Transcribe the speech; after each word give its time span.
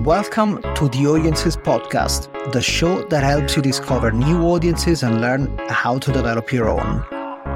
Welcome 0.00 0.60
to 0.74 0.88
the 0.88 1.06
Audiences 1.06 1.56
Podcast, 1.56 2.52
the 2.52 2.60
show 2.60 3.04
that 3.10 3.22
helps 3.22 3.54
you 3.54 3.62
discover 3.62 4.10
new 4.10 4.42
audiences 4.42 5.04
and 5.04 5.20
learn 5.20 5.56
how 5.68 5.98
to 5.98 6.10
develop 6.10 6.52
your 6.52 6.68
own. 6.68 7.04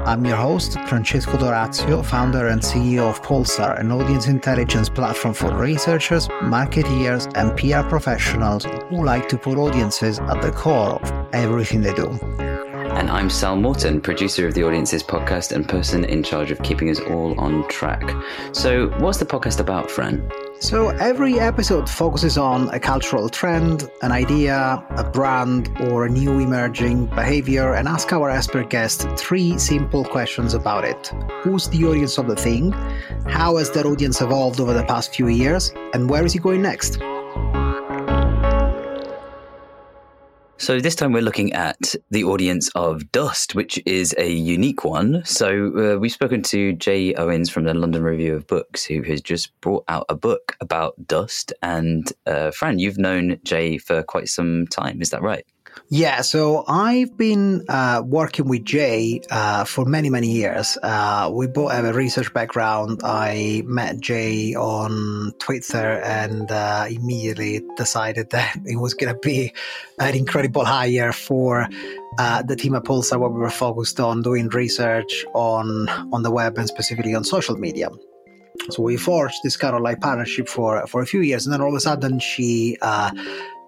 I'm 0.05 0.23
your 0.25 0.37
host, 0.37 0.79
Francesco 0.87 1.37
D'Orazio, 1.37 2.01
founder 2.01 2.47
and 2.47 2.61
CEO 2.61 3.09
of 3.09 3.21
Pulsar, 3.21 3.77
an 3.77 3.91
audience 3.91 4.27
intelligence 4.27 4.87
platform 4.87 5.33
for 5.33 5.53
researchers, 5.53 6.29
marketeers, 6.43 7.29
and 7.35 7.57
PR 7.57 7.85
professionals 7.89 8.63
who 8.89 9.03
like 9.03 9.27
to 9.27 9.37
put 9.37 9.57
audiences 9.57 10.19
at 10.19 10.41
the 10.41 10.51
core 10.51 11.01
of 11.01 11.27
everything 11.33 11.81
they 11.81 11.93
do. 11.93 12.07
And 12.95 13.09
I'm 13.09 13.27
Sal 13.27 13.55
Morton, 13.55 13.99
producer 13.99 14.47
of 14.47 14.53
the 14.53 14.63
Audiences 14.63 15.01
podcast 15.01 15.51
and 15.51 15.67
person 15.67 16.05
in 16.05 16.21
charge 16.21 16.51
of 16.51 16.61
keeping 16.61 16.91
us 16.91 16.99
all 16.99 17.37
on 17.39 17.67
track. 17.67 18.15
So, 18.51 18.89
what's 18.99 19.17
the 19.17 19.25
podcast 19.25 19.59
about, 19.59 19.89
Fran? 19.89 20.29
So, 20.59 20.89
every 20.89 21.39
episode 21.39 21.89
focuses 21.89 22.37
on 22.37 22.69
a 22.69 22.79
cultural 22.79 23.29
trend, 23.29 23.89
an 24.03 24.11
idea, 24.11 24.85
a 24.91 25.03
brand, 25.03 25.75
or 25.89 26.05
a 26.05 26.09
new 26.09 26.39
emerging 26.39 27.07
behavior, 27.07 27.73
and 27.73 27.87
ask 27.87 28.13
our 28.13 28.29
expert 28.29 28.69
guest 28.69 29.07
three 29.17 29.57
simple 29.57 30.05
questions 30.05 30.53
about 30.53 30.85
it 30.85 31.11
Who's 31.41 31.67
the 31.69 31.83
audience 31.85 32.19
of 32.19 32.27
the 32.27 32.35
thing? 32.35 32.73
How 33.27 33.57
has 33.57 33.71
that 33.71 33.87
audience 33.87 34.21
evolved 34.21 34.59
over 34.59 34.71
the 34.71 34.85
past 34.85 35.15
few 35.15 35.29
years? 35.29 35.73
And 35.95 36.11
where 36.11 36.23
is 36.25 36.35
it 36.35 36.43
going 36.43 36.61
next? 36.61 36.99
So 40.57 40.79
this 40.79 40.95
time 40.95 41.11
we're 41.11 41.23
looking 41.23 41.51
at 41.53 41.93
the 42.09 42.23
audience 42.23 42.69
of 42.75 43.11
Dust, 43.11 43.53
which 43.53 43.81
is 43.85 44.15
a 44.17 44.31
unique 44.31 44.85
one. 44.85 45.23
So 45.25 45.95
uh, 45.95 45.99
we've 45.99 46.11
spoken 46.11 46.41
to 46.43 46.73
Jay 46.73 47.13
Owens 47.15 47.49
from 47.49 47.65
the 47.65 47.73
London 47.73 48.03
Review 48.03 48.35
of 48.35 48.47
Books, 48.47 48.85
who 48.85 49.01
has 49.03 49.19
just 49.19 49.59
brought 49.59 49.83
out 49.89 50.05
a 50.07 50.15
book 50.15 50.55
about 50.61 50.95
Dust. 51.05 51.51
And 51.61 52.09
uh, 52.25 52.51
Fran, 52.51 52.79
you've 52.79 52.97
known 52.97 53.39
Jay 53.43 53.77
for 53.77 54.03
quite 54.03 54.29
some 54.29 54.67
time, 54.67 55.01
is 55.01 55.09
that 55.09 55.21
right? 55.21 55.45
Yeah, 55.95 56.21
so 56.21 56.63
I've 56.67 57.15
been 57.17 57.65
uh, 57.69 58.01
working 58.03 58.47
with 58.47 58.65
Jay 58.65 59.21
uh, 59.29 59.63
for 59.63 59.85
many, 59.85 60.09
many 60.09 60.31
years. 60.31 60.75
Uh, 60.81 61.29
we 61.31 61.45
both 61.45 61.71
have 61.71 61.85
a 61.85 61.93
research 61.93 62.33
background. 62.33 63.01
I 63.03 63.61
met 63.67 63.99
Jay 63.99 64.55
on 64.55 65.33
Twitter 65.37 66.01
and 66.01 66.51
uh, 66.51 66.87
immediately 66.89 67.61
decided 67.77 68.31
that 68.31 68.55
it 68.65 68.77
was 68.77 68.95
going 68.95 69.13
to 69.13 69.19
be 69.19 69.53
an 69.99 70.15
incredible 70.15 70.65
hire 70.65 71.11
for 71.11 71.67
uh, 72.17 72.41
the 72.41 72.55
team 72.55 72.73
at 72.73 72.85
Pulsar, 72.85 73.19
where 73.19 73.29
we 73.29 73.39
were 73.39 73.51
focused 73.51 73.99
on 73.99 74.23
doing 74.23 74.47
research 74.49 75.23
on 75.35 75.87
on 76.11 76.23
the 76.23 76.31
web 76.31 76.57
and 76.57 76.67
specifically 76.67 77.13
on 77.13 77.23
social 77.23 77.55
media. 77.55 77.89
So 78.69 78.81
we 78.81 78.97
forged 78.97 79.35
this 79.43 79.57
kind 79.57 79.75
of 79.75 79.83
like 79.83 80.01
partnership 80.01 80.47
for 80.47 80.87
for 80.87 81.01
a 81.01 81.05
few 81.05 81.21
years, 81.21 81.45
and 81.45 81.53
then 81.53 81.61
all 81.61 81.69
of 81.69 81.75
a 81.75 81.79
sudden 81.79 82.19
she 82.19 82.77
uh, 82.81 83.11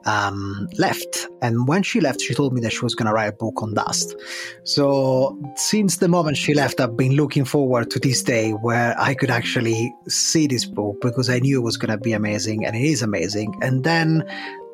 um, 0.06 0.67
left. 0.78 1.28
And 1.42 1.67
when 1.67 1.84
she 1.84 2.00
left, 2.00 2.22
she 2.22 2.34
told 2.34 2.53
me 2.53 2.61
that 2.61 2.72
she 2.73 2.81
was 2.81 2.95
going 2.95 3.08
to 3.08 3.14
write 3.14 3.28
a 3.28 3.34
book 3.34 3.61
on 3.61 3.73
dust. 3.73 4.16
So 4.64 5.38
since 5.56 5.98
the 5.98 6.08
moment 6.08 6.38
she 6.38 6.53
left, 6.53 6.80
I've 6.80 6.98
been 6.98 7.14
looking 7.14 7.45
forward 7.45 7.92
to 7.92 8.00
this 8.00 8.23
day 8.23 8.52
where 8.52 8.95
I 9.00 9.14
could 9.14 9.30
actually 9.30 9.94
see 10.08 10.48
this 10.48 10.66
book 10.66 11.02
because 11.02 11.30
I 11.30 11.39
knew 11.39 11.59
it 11.59 11.64
was 11.64 11.78
going 11.78 11.92
to 11.92 11.98
be 11.98 12.14
amazing, 12.14 12.66
and 12.66 12.76
it 12.76 12.83
is 12.83 13.02
amazing. 13.02 13.56
And 13.61 13.83
then 13.83 14.23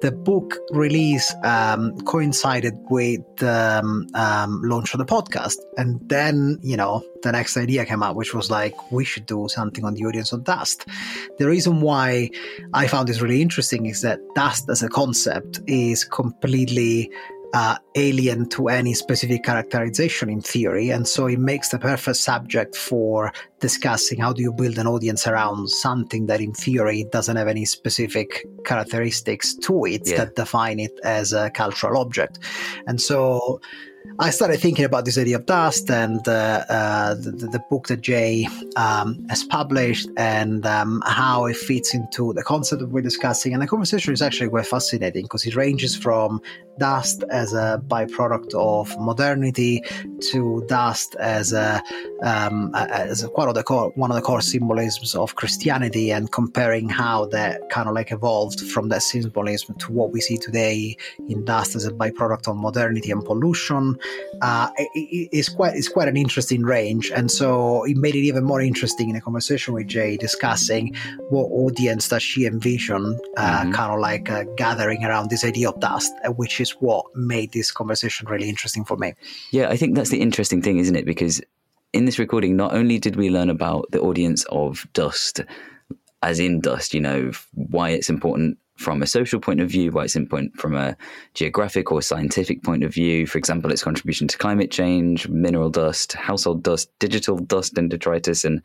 the 0.01 0.11
book 0.11 0.57
release 0.71 1.33
um, 1.43 1.95
coincided 2.01 2.73
with 2.89 3.21
the 3.37 3.81
um, 3.83 4.07
um, 4.15 4.61
launch 4.63 4.93
of 4.93 4.97
the 4.97 5.05
podcast. 5.05 5.57
And 5.77 5.99
then, 6.09 6.57
you 6.61 6.75
know, 6.75 7.03
the 7.21 7.31
next 7.31 7.55
idea 7.55 7.85
came 7.85 8.01
out, 8.01 8.15
which 8.15 8.33
was 8.33 8.49
like, 8.49 8.91
we 8.91 9.05
should 9.05 9.25
do 9.27 9.47
something 9.47 9.85
on 9.85 9.93
the 9.93 10.05
audience 10.05 10.31
of 10.31 10.43
dust. 10.43 10.87
The 11.37 11.47
reason 11.47 11.81
why 11.81 12.31
I 12.73 12.87
found 12.87 13.07
this 13.07 13.21
really 13.21 13.41
interesting 13.41 13.85
is 13.85 14.01
that 14.01 14.19
dust 14.35 14.69
as 14.69 14.81
a 14.81 14.89
concept 14.89 15.61
is 15.67 16.03
completely 16.03 17.11
uh, 17.53 17.77
alien 17.95 18.47
to 18.49 18.67
any 18.67 18.93
specific 18.93 19.43
characterization 19.43 20.29
in 20.29 20.41
theory. 20.41 20.89
And 20.89 21.07
so 21.07 21.27
it 21.27 21.39
makes 21.39 21.69
the 21.69 21.79
perfect 21.79 22.17
subject 22.17 22.75
for 22.75 23.31
discussing 23.59 24.19
how 24.19 24.33
do 24.33 24.41
you 24.41 24.53
build 24.53 24.77
an 24.77 24.87
audience 24.87 25.27
around 25.27 25.69
something 25.69 26.25
that 26.27 26.41
in 26.41 26.53
theory 26.53 27.05
doesn't 27.11 27.35
have 27.35 27.47
any 27.47 27.65
specific 27.65 28.45
characteristics 28.65 29.53
to 29.55 29.85
it 29.85 30.01
yeah. 30.05 30.17
that 30.17 30.35
define 30.35 30.79
it 30.79 30.97
as 31.03 31.33
a 31.33 31.49
cultural 31.51 31.99
object. 31.99 32.39
And 32.87 33.01
so 33.01 33.59
I 34.19 34.29
started 34.29 34.59
thinking 34.59 34.85
about 34.85 35.05
this 35.05 35.17
idea 35.17 35.37
of 35.37 35.45
dust 35.45 35.89
and 35.89 36.27
uh, 36.27 36.63
uh, 36.69 37.15
the, 37.15 37.31
the, 37.31 37.63
book 37.69 37.87
that 37.87 38.01
Jay 38.01 38.47
um, 38.75 39.25
has 39.29 39.43
published 39.43 40.09
and 40.17 40.65
um, 40.65 41.01
how 41.05 41.45
it 41.45 41.55
fits 41.55 41.93
into 41.93 42.33
the 42.33 42.43
concept 42.43 42.81
that 42.81 42.89
we're 42.89 43.01
discussing. 43.01 43.53
And 43.53 43.61
the 43.61 43.67
conversation 43.67 44.13
is 44.13 44.21
actually 44.21 44.49
quite 44.49 44.67
fascinating 44.67 45.23
because 45.23 45.45
it 45.45 45.55
ranges 45.55 45.95
from 45.95 46.41
dust 46.77 47.23
as 47.29 47.53
a 47.53 47.81
byproduct 47.87 48.53
of 48.53 48.97
modernity 48.99 49.83
to 50.19 50.63
dust 50.67 51.15
as 51.19 51.53
a 51.53 51.81
um, 52.23 52.71
as 52.75 53.23
a, 53.23 53.27
one 53.29 53.47
of 53.47 53.55
the 53.55 53.63
core 53.63 53.91
one 53.95 54.11
of 54.11 54.15
the 54.15 54.21
core 54.21 54.41
symbolisms 54.41 55.15
of 55.15 55.35
Christianity 55.35 56.11
and 56.11 56.31
comparing 56.31 56.89
how 56.89 57.25
that 57.27 57.69
kind 57.69 57.87
of 57.87 57.95
like 57.95 58.11
evolved 58.11 58.61
from 58.61 58.89
that 58.89 59.03
symbolism 59.03 59.75
to 59.75 59.91
what 59.91 60.11
we 60.11 60.21
see 60.21 60.37
today 60.37 60.95
in 61.27 61.43
dust 61.45 61.75
as 61.75 61.85
a 61.85 61.91
byproduct 61.91 62.47
of 62.47 62.55
modernity 62.55 63.11
and 63.11 63.23
pollution 63.25 63.97
uh, 64.41 64.69
it, 64.77 65.29
it's 65.31 65.49
quite 65.49 65.75
it's 65.75 65.89
quite 65.89 66.07
an 66.07 66.17
interesting 66.17 66.63
range 66.63 67.11
and 67.11 67.31
so 67.31 67.83
it 67.83 67.97
made 67.97 68.15
it 68.15 68.19
even 68.19 68.43
more 68.43 68.61
interesting 68.61 69.09
in 69.09 69.15
a 69.15 69.21
conversation 69.21 69.73
with 69.73 69.87
Jay 69.87 70.17
discussing 70.17 70.95
what 71.29 71.45
audience 71.45 72.09
does 72.09 72.23
she 72.23 72.45
envision 72.45 73.19
uh, 73.37 73.61
mm-hmm. 73.61 73.71
kind 73.71 73.91
of 73.93 73.99
like 73.99 74.29
uh, 74.29 74.43
gathering 74.55 75.03
around 75.03 75.29
this 75.29 75.43
idea 75.43 75.69
of 75.69 75.79
dust 75.79 76.11
uh, 76.27 76.31
is 76.61 76.71
what 76.71 77.05
made 77.15 77.51
this 77.51 77.71
conversation 77.71 78.27
really 78.27 78.47
interesting 78.47 78.85
for 78.85 78.95
me. 78.95 79.13
Yeah, 79.51 79.69
I 79.69 79.77
think 79.77 79.95
that's 79.95 80.11
the 80.11 80.21
interesting 80.21 80.61
thing, 80.61 80.77
isn't 80.77 80.95
it? 80.95 81.05
Because 81.05 81.41
in 81.93 82.05
this 82.05 82.19
recording, 82.19 82.55
not 82.55 82.73
only 82.73 82.99
did 82.99 83.15
we 83.15 83.29
learn 83.29 83.49
about 83.49 83.91
the 83.91 83.99
audience 83.99 84.45
of 84.45 84.87
Dust, 84.93 85.41
as 86.23 86.39
in 86.39 86.61
Dust, 86.61 86.93
you 86.93 87.01
know, 87.01 87.31
why 87.53 87.89
it's 87.89 88.09
important 88.09 88.57
from 88.81 89.01
a 89.01 89.07
social 89.07 89.39
point 89.39 89.61
of 89.61 89.69
view, 89.69 89.91
why 89.91 90.03
it's 90.03 90.15
important 90.15 90.57
from 90.57 90.75
a 90.75 90.97
geographic 91.33 91.91
or 91.91 92.01
scientific 92.01 92.63
point 92.63 92.83
of 92.83 92.93
view. 92.93 93.27
For 93.27 93.37
example, 93.37 93.71
its 93.71 93.83
contribution 93.83 94.27
to 94.27 94.37
climate 94.37 94.71
change, 94.71 95.27
mineral 95.27 95.69
dust, 95.69 96.13
household 96.13 96.63
dust, 96.63 96.89
digital 96.99 97.37
dust, 97.37 97.77
and 97.77 97.89
detritus. 97.89 98.43
And 98.43 98.61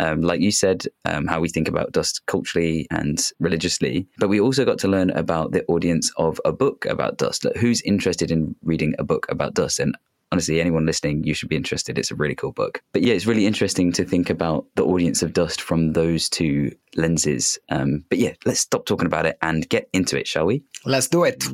um, 0.00 0.22
like 0.22 0.40
you 0.40 0.50
said, 0.50 0.86
um, 1.04 1.26
how 1.26 1.40
we 1.40 1.48
think 1.48 1.68
about 1.68 1.92
dust 1.92 2.22
culturally 2.26 2.86
and 2.90 3.20
religiously. 3.38 4.06
But 4.18 4.28
we 4.28 4.40
also 4.40 4.64
got 4.64 4.78
to 4.78 4.88
learn 4.88 5.10
about 5.10 5.52
the 5.52 5.64
audience 5.66 6.10
of 6.16 6.40
a 6.44 6.52
book 6.52 6.86
about 6.86 7.18
dust. 7.18 7.44
Like 7.44 7.56
who's 7.56 7.82
interested 7.82 8.30
in 8.30 8.56
reading 8.62 8.94
a 8.98 9.04
book 9.04 9.26
about 9.28 9.54
dust? 9.54 9.78
And 9.78 9.96
honestly, 10.32 10.60
anyone 10.60 10.86
listening, 10.86 11.24
you 11.24 11.34
should 11.34 11.48
be 11.48 11.56
interested. 11.56 11.98
It's 11.98 12.10
a 12.10 12.14
really 12.14 12.34
cool 12.34 12.52
book. 12.52 12.82
But 12.92 13.02
yeah, 13.02 13.14
it's 13.14 13.26
really 13.26 13.46
interesting 13.46 13.92
to 13.92 14.04
think 14.04 14.30
about 14.30 14.66
the 14.74 14.84
audience 14.84 15.22
of 15.22 15.32
Dust 15.32 15.60
from 15.60 15.92
those 15.92 16.28
two 16.28 16.72
lenses. 16.96 17.58
Um, 17.70 18.04
but 18.08 18.18
yeah, 18.18 18.34
let's 18.44 18.60
stop 18.60 18.86
talking 18.86 19.06
about 19.06 19.26
it 19.26 19.38
and 19.42 19.68
get 19.68 19.88
into 19.92 20.18
it, 20.18 20.26
shall 20.26 20.46
we? 20.46 20.62
Let's 20.84 21.08
do 21.08 21.24
it. 21.24 21.44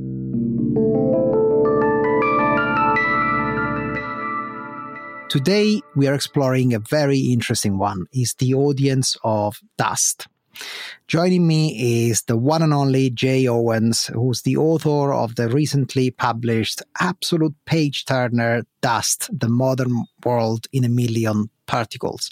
Today, 5.30 5.80
we 5.96 6.06
are 6.06 6.14
exploring 6.14 6.74
a 6.74 6.78
very 6.78 7.18
interesting 7.18 7.76
one 7.76 8.06
is 8.12 8.34
the 8.34 8.54
audience 8.54 9.16
of 9.24 9.58
Dust. 9.76 10.28
Joining 11.09 11.47
me 11.47 12.09
is 12.09 12.22
the 12.22 12.37
one 12.37 12.62
and 12.62 12.75
only 12.75 13.10
Jay 13.10 13.47
Owens, 13.47 14.06
who's 14.06 14.42
the 14.42 14.56
author 14.56 15.12
of 15.12 15.34
the 15.37 15.48
recently 15.48 16.10
published 16.10 16.82
absolute 17.00 17.54
page 17.66 18.04
turner 18.04 18.64
Dust, 18.81 19.31
the 19.32 19.48
modern 19.48 20.04
world 20.25 20.66
in 20.72 20.84
a 20.84 20.88
million 20.88 21.48
particles. 21.66 22.31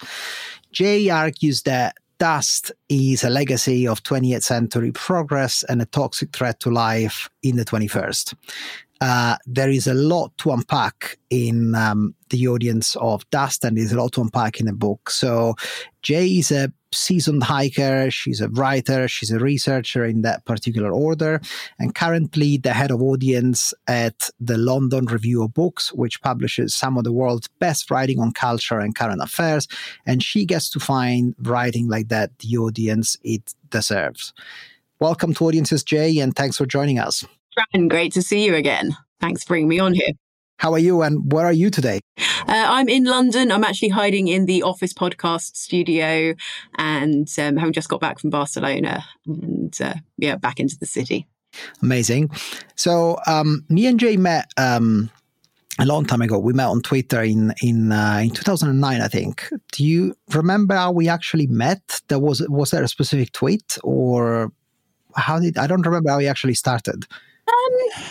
Jay 0.70 1.08
argues 1.08 1.62
that 1.62 1.96
dust 2.18 2.70
is 2.88 3.24
a 3.24 3.30
legacy 3.30 3.88
of 3.88 4.02
20th 4.02 4.44
century 4.44 4.92
progress 4.92 5.64
and 5.64 5.82
a 5.82 5.86
toxic 5.86 6.30
threat 6.32 6.60
to 6.60 6.70
life 6.70 7.28
in 7.42 7.56
the 7.56 7.64
21st. 7.64 8.34
Uh, 9.00 9.36
there 9.46 9.70
is 9.70 9.88
a 9.88 9.94
lot 9.94 10.30
to 10.38 10.52
unpack 10.52 11.18
in 11.30 11.74
um, 11.74 12.14
the 12.30 12.46
audience 12.46 12.94
of 13.00 13.28
Dust, 13.30 13.64
and 13.64 13.76
there's 13.76 13.90
a 13.90 13.96
lot 13.96 14.12
to 14.12 14.20
unpack 14.20 14.60
in 14.60 14.66
the 14.66 14.72
book. 14.72 15.10
So, 15.10 15.56
Jay 16.02 16.38
is 16.38 16.52
a 16.52 16.72
seasoned 16.92 17.42
hiker, 17.42 18.10
she's 18.10 18.40
a 18.40 18.48
writer, 18.48 19.08
she's 19.08 19.30
a 19.30 19.38
researcher 19.38 20.04
in 20.04 20.22
that 20.22 20.44
particular 20.44 20.92
order, 20.92 21.40
and 21.78 21.94
currently 21.94 22.56
the 22.56 22.72
head 22.72 22.90
of 22.90 23.02
audience 23.02 23.74
at 23.86 24.30
the 24.40 24.58
London 24.58 25.06
Review 25.06 25.42
of 25.42 25.54
Books, 25.54 25.92
which 25.92 26.22
publishes 26.22 26.74
some 26.74 26.96
of 26.96 27.04
the 27.04 27.12
world's 27.12 27.48
best 27.58 27.90
writing 27.90 28.20
on 28.20 28.32
culture 28.32 28.78
and 28.78 28.94
current 28.94 29.22
affairs. 29.22 29.66
And 30.06 30.22
she 30.22 30.44
gets 30.44 30.70
to 30.70 30.80
find 30.80 31.34
writing 31.38 31.88
like 31.88 32.08
that 32.08 32.38
the 32.38 32.56
audience 32.58 33.16
it 33.22 33.54
deserves. 33.70 34.32
Welcome 35.00 35.34
to 35.34 35.46
Audiences, 35.46 35.82
Jay, 35.82 36.18
and 36.18 36.34
thanks 36.34 36.56
for 36.56 36.66
joining 36.66 36.98
us. 36.98 37.24
Great 37.88 38.12
to 38.12 38.22
see 38.22 38.44
you 38.44 38.54
again. 38.54 38.96
Thanks 39.20 39.42
for 39.42 39.48
bringing 39.48 39.68
me 39.68 39.78
on 39.78 39.94
here. 39.94 40.12
How 40.58 40.72
are 40.72 40.78
you 40.78 41.02
and 41.02 41.32
where 41.32 41.44
are 41.44 41.52
you 41.52 41.70
today? 41.70 42.00
Uh, 42.18 42.66
I'm 42.68 42.88
in 42.88 43.04
London. 43.04 43.50
I'm 43.50 43.64
actually 43.64 43.88
hiding 43.88 44.28
in 44.28 44.46
the 44.46 44.62
Office 44.62 44.92
Podcast 44.92 45.56
studio 45.56 46.34
and 46.78 47.28
um, 47.38 47.56
having 47.56 47.72
just 47.72 47.88
got 47.88 48.00
back 48.00 48.18
from 48.18 48.30
Barcelona 48.30 49.04
and 49.26 49.76
uh, 49.80 49.94
yeah, 50.18 50.36
back 50.36 50.60
into 50.60 50.78
the 50.78 50.86
city. 50.86 51.26
Amazing. 51.82 52.30
So 52.76 53.18
um, 53.26 53.64
me 53.68 53.86
and 53.86 53.98
Jay 53.98 54.16
met 54.16 54.50
um, 54.56 55.10
a 55.78 55.86
long 55.86 56.04
time 56.04 56.22
ago. 56.22 56.38
We 56.38 56.52
met 56.52 56.68
on 56.68 56.82
Twitter 56.82 57.22
in 57.22 57.52
in 57.62 57.92
uh, 57.92 58.20
in 58.22 58.30
2009, 58.30 59.00
I 59.00 59.08
think. 59.08 59.48
Do 59.72 59.84
you 59.84 60.14
remember 60.32 60.74
how 60.74 60.92
we 60.92 61.08
actually 61.08 61.46
met? 61.46 62.00
There 62.08 62.18
was 62.18 62.46
was 62.48 62.70
there 62.70 62.82
a 62.82 62.88
specific 62.88 63.32
tweet 63.32 63.78
or 63.82 64.52
how 65.16 65.38
did 65.38 65.58
I 65.58 65.66
don't 65.66 65.84
remember 65.84 66.10
how 66.10 66.18
we 66.18 66.26
actually 66.26 66.54
started. 66.54 67.06
Um, 67.48 68.02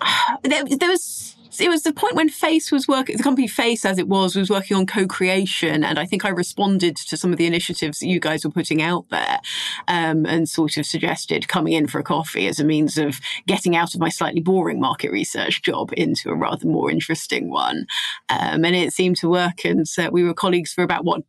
there, 0.42 0.64
there 0.64 0.90
was 0.90 1.36
it 1.60 1.68
was 1.68 1.82
the 1.82 1.92
point 1.92 2.14
when 2.14 2.28
Face 2.28 2.70
was 2.70 2.86
working, 2.86 3.16
the 3.16 3.22
company 3.22 3.48
Face 3.48 3.84
as 3.84 3.98
it 3.98 4.08
was, 4.08 4.36
was 4.36 4.50
working 4.50 4.76
on 4.76 4.86
co 4.86 5.06
creation. 5.06 5.84
And 5.84 5.98
I 5.98 6.04
think 6.04 6.24
I 6.24 6.28
responded 6.28 6.96
to 6.96 7.16
some 7.16 7.32
of 7.32 7.38
the 7.38 7.46
initiatives 7.46 7.98
that 7.98 8.06
you 8.06 8.20
guys 8.20 8.44
were 8.44 8.50
putting 8.50 8.82
out 8.82 9.08
there 9.10 9.40
um, 9.88 10.26
and 10.26 10.48
sort 10.48 10.76
of 10.76 10.86
suggested 10.86 11.48
coming 11.48 11.72
in 11.72 11.86
for 11.86 11.98
a 11.98 12.04
coffee 12.04 12.46
as 12.46 12.60
a 12.60 12.64
means 12.64 12.98
of 12.98 13.20
getting 13.46 13.76
out 13.76 13.94
of 13.94 14.00
my 14.00 14.08
slightly 14.08 14.40
boring 14.40 14.80
market 14.80 15.10
research 15.10 15.62
job 15.62 15.92
into 15.96 16.30
a 16.30 16.34
rather 16.34 16.66
more 16.66 16.90
interesting 16.90 17.50
one. 17.50 17.86
Um, 18.28 18.64
and 18.64 18.76
it 18.76 18.92
seemed 18.92 19.16
to 19.18 19.28
work. 19.28 19.64
And 19.64 19.86
uh, 19.98 20.10
we 20.12 20.24
were 20.24 20.34
colleagues 20.34 20.72
for 20.72 20.82
about 20.82 21.04
what, 21.04 21.22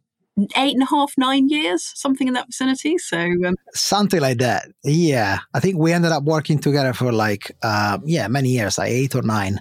eight 0.56 0.74
and 0.74 0.83
a 0.83 0.86
half, 0.86 1.13
nine 1.18 1.50
years, 1.50 1.91
something 1.95 2.27
in 2.27 2.33
that 2.33 2.47
vicinity. 2.47 2.97
So 2.97 3.18
um, 3.18 3.56
something 3.74 4.21
like 4.21 4.38
that. 4.39 4.68
Yeah, 4.83 5.39
I 5.53 5.59
think 5.59 5.77
we 5.77 5.94
ended 5.94 6.12
up 6.12 6.24
working 6.24 6.59
together 6.59 6.94
for 6.94 7.12
like 7.12 7.51
uh, 7.63 8.00
yeah 8.06 8.27
many 8.27 8.50
years, 8.50 8.77
like 8.77 8.91
eight 8.91 9.15
or 9.15 9.21
nine, 9.21 9.59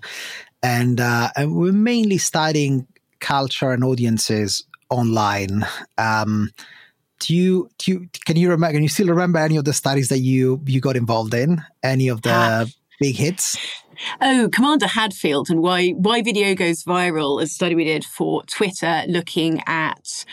and 0.63 1.01
uh, 1.01 1.31
and 1.37 1.55
we're 1.55 1.73
mainly 1.73 2.19
studying 2.19 2.87
culture 3.21 3.73
and 3.73 3.85
audiences 3.85 4.65
online. 4.91 5.67
Um, 5.97 6.51
do 7.21 7.35
you 7.35 7.71
do 7.79 7.93
you 7.93 8.09
can 8.25 8.37
you 8.37 8.51
remember? 8.51 8.75
Can 8.75 8.83
you 8.83 8.89
still 8.89 9.09
remember 9.09 9.39
any 9.39 9.57
of 9.57 9.65
the 9.65 9.73
studies 9.73 10.09
that 10.09 10.21
you 10.21 10.61
you 10.67 10.81
got 10.81 10.97
involved 10.97 11.35
in? 11.35 11.63
Any 11.83 12.09
of 12.09 12.23
the 12.23 12.31
uh, 12.31 12.67
big 13.01 13.17
hits? 13.17 13.57
Oh, 14.21 14.49
Commander 14.53 14.87
Hadfield 14.87 15.51
and 15.51 15.61
why 15.63 15.91
why 15.91 16.23
video 16.23 16.55
goes 16.55 16.85
viral. 16.85 17.43
A 17.43 17.47
study 17.47 17.75
we 17.75 17.85
did 17.85 18.05
for 18.05 18.43
Twitter, 18.45 19.03
looking 19.09 19.63
at 19.67 20.25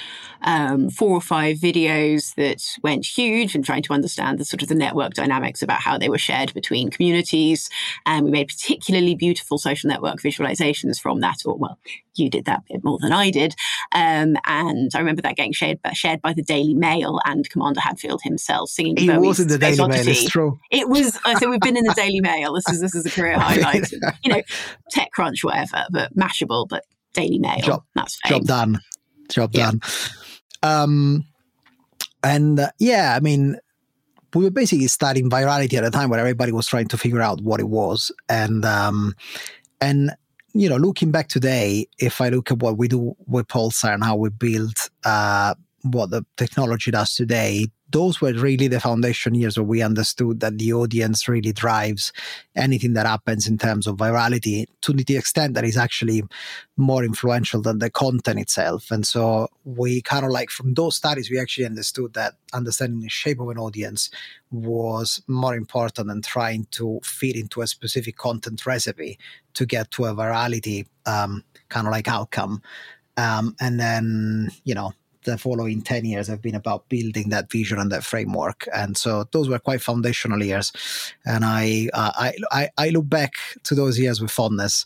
um, 0.41 0.89
four 0.89 1.11
or 1.11 1.21
five 1.21 1.57
videos 1.57 2.35
that 2.35 2.61
went 2.83 3.05
huge 3.05 3.55
and 3.55 3.65
trying 3.65 3.83
to 3.83 3.93
understand 3.93 4.37
the 4.37 4.45
sort 4.45 4.61
of 4.61 4.69
the 4.69 4.75
network 4.75 5.13
dynamics 5.13 5.61
about 5.61 5.81
how 5.81 5.97
they 5.97 6.09
were 6.09 6.17
shared 6.17 6.53
between 6.53 6.89
communities. 6.89 7.69
And 8.05 8.25
we 8.25 8.31
made 8.31 8.47
particularly 8.47 9.15
beautiful 9.15 9.57
social 9.57 9.89
network 9.89 10.17
visualizations 10.17 10.99
from 10.99 11.21
that. 11.21 11.37
Or 11.45 11.57
well, 11.57 11.79
you 12.17 12.29
did 12.29 12.45
that 12.45 12.63
bit 12.67 12.83
more 12.83 12.97
than 12.99 13.11
I 13.11 13.31
did. 13.31 13.55
Um, 13.93 14.35
and 14.45 14.91
I 14.93 14.99
remember 14.99 15.21
that 15.21 15.35
getting 15.35 15.53
shared, 15.53 15.79
shared 15.93 16.21
by 16.21 16.33
the 16.33 16.41
Daily 16.41 16.73
Mail 16.73 17.19
and 17.25 17.49
Commander 17.49 17.81
Hadfield 17.81 18.21
himself 18.23 18.69
singing. 18.69 18.97
He 18.97 19.09
was 19.09 19.39
in 19.39 19.47
the 19.47 19.57
Daily 19.57 19.87
Mail. 19.87 20.07
It's 20.07 20.29
true. 20.29 20.59
It 20.71 20.89
was. 20.89 21.19
I 21.25 21.37
said 21.39 21.49
we've 21.49 21.59
been 21.59 21.77
in 21.77 21.83
the 21.83 21.93
Daily 21.95 22.21
Mail. 22.21 22.53
This 22.53 22.69
is 22.69 22.81
this 22.81 22.95
is 22.95 23.05
a 23.05 23.11
career 23.11 23.37
highlight. 23.39 23.91
you 24.23 24.31
know, 24.31 24.41
TechCrunch, 24.95 25.43
whatever, 25.43 25.85
but 25.91 26.15
Mashable, 26.15 26.67
but 26.67 26.83
Daily 27.13 27.39
Mail. 27.39 27.59
Job, 27.59 27.83
that's 27.95 28.19
fame. 28.23 28.39
job 28.39 28.47
done. 28.47 28.79
Job 29.29 29.51
yeah. 29.53 29.71
done. 29.71 29.81
Um, 30.63 31.25
and 32.23 32.59
uh, 32.59 32.69
yeah, 32.79 33.15
I 33.15 33.19
mean, 33.19 33.57
we 34.33 34.43
were 34.43 34.51
basically 34.51 34.87
studying 34.87 35.29
virality 35.29 35.73
at 35.77 35.83
a 35.83 35.91
time 35.91 36.09
where 36.09 36.19
everybody 36.19 36.51
was 36.51 36.67
trying 36.67 36.87
to 36.89 36.97
figure 36.97 37.21
out 37.21 37.41
what 37.41 37.59
it 37.59 37.67
was, 37.67 38.11
and 38.29 38.65
um, 38.65 39.15
and 39.79 40.11
you 40.55 40.69
know, 40.69 40.77
looking 40.77 41.11
back 41.11 41.27
today, 41.27 41.85
if 41.99 42.21
I 42.21 42.29
look 42.29 42.49
at 42.49 42.59
what 42.59 42.77
we 42.77 42.87
do 42.87 43.13
with 43.27 43.47
Pulsar 43.49 43.93
and 43.93 44.03
how 44.03 44.15
we 44.15 44.29
build 44.29 44.77
uh, 45.03 45.53
what 45.83 46.11
the 46.11 46.25
technology 46.37 46.91
does 46.91 47.13
today, 47.13 47.67
those 47.95 48.19
were 48.19 48.33
really 48.33 48.67
the 48.67 48.81
foundation 48.81 49.33
years 49.35 49.57
where 49.57 49.63
we 49.63 49.81
understood 49.81 50.41
that 50.41 50.57
the 50.57 50.73
audience 50.73 51.29
really 51.29 51.53
drives 51.53 52.11
anything 52.53 52.91
that 52.91 53.05
happens 53.05 53.47
in 53.47 53.57
terms 53.57 53.87
of 53.87 53.95
virality 53.95 54.65
to 54.81 54.91
the 54.91 55.15
extent 55.15 55.53
that 55.53 55.63
is 55.63 55.77
actually 55.77 56.21
more 56.75 57.05
influential 57.05 57.61
than 57.61 57.79
the 57.79 57.89
content 57.89 58.37
itself. 58.37 58.91
And 58.91 59.07
so 59.07 59.47
we 59.63 60.01
kind 60.01 60.25
of 60.25 60.31
like 60.31 60.49
from 60.49 60.73
those 60.73 60.97
studies, 60.97 61.31
we 61.31 61.39
actually 61.39 61.67
understood 61.67 62.13
that 62.15 62.33
understanding 62.51 62.99
the 62.99 63.07
shape 63.07 63.39
of 63.39 63.47
an 63.47 63.57
audience 63.57 64.09
was 64.51 65.21
more 65.27 65.55
important 65.55 66.09
than 66.09 66.21
trying 66.21 66.67
to 66.71 66.99
fit 67.01 67.37
into 67.37 67.61
a 67.61 67.67
specific 67.67 68.17
content 68.17 68.65
recipe 68.65 69.17
to 69.53 69.65
get 69.65 69.89
to 69.91 70.03
a 70.03 70.13
virality 70.13 70.85
um, 71.05 71.45
kind 71.69 71.87
of 71.87 71.91
like 71.91 72.09
outcome. 72.09 72.61
Um, 73.15 73.55
and 73.61 73.79
then, 73.79 74.49
you 74.65 74.75
know, 74.75 74.91
the 75.25 75.37
following 75.37 75.81
10 75.81 76.05
years 76.05 76.27
have 76.27 76.41
been 76.41 76.55
about 76.55 76.87
building 76.89 77.29
that 77.29 77.51
vision 77.51 77.79
and 77.79 77.91
that 77.91 78.03
framework. 78.03 78.67
And 78.73 78.95
so 78.95 79.25
those 79.31 79.49
were 79.49 79.59
quite 79.59 79.81
foundational 79.81 80.41
years. 80.43 80.71
And 81.25 81.43
I, 81.43 81.89
uh, 81.93 82.11
I, 82.15 82.33
I, 82.51 82.69
I, 82.77 82.89
look 82.89 83.09
back 83.09 83.33
to 83.63 83.75
those 83.75 83.99
years 83.99 84.21
with 84.21 84.31
fondness. 84.31 84.85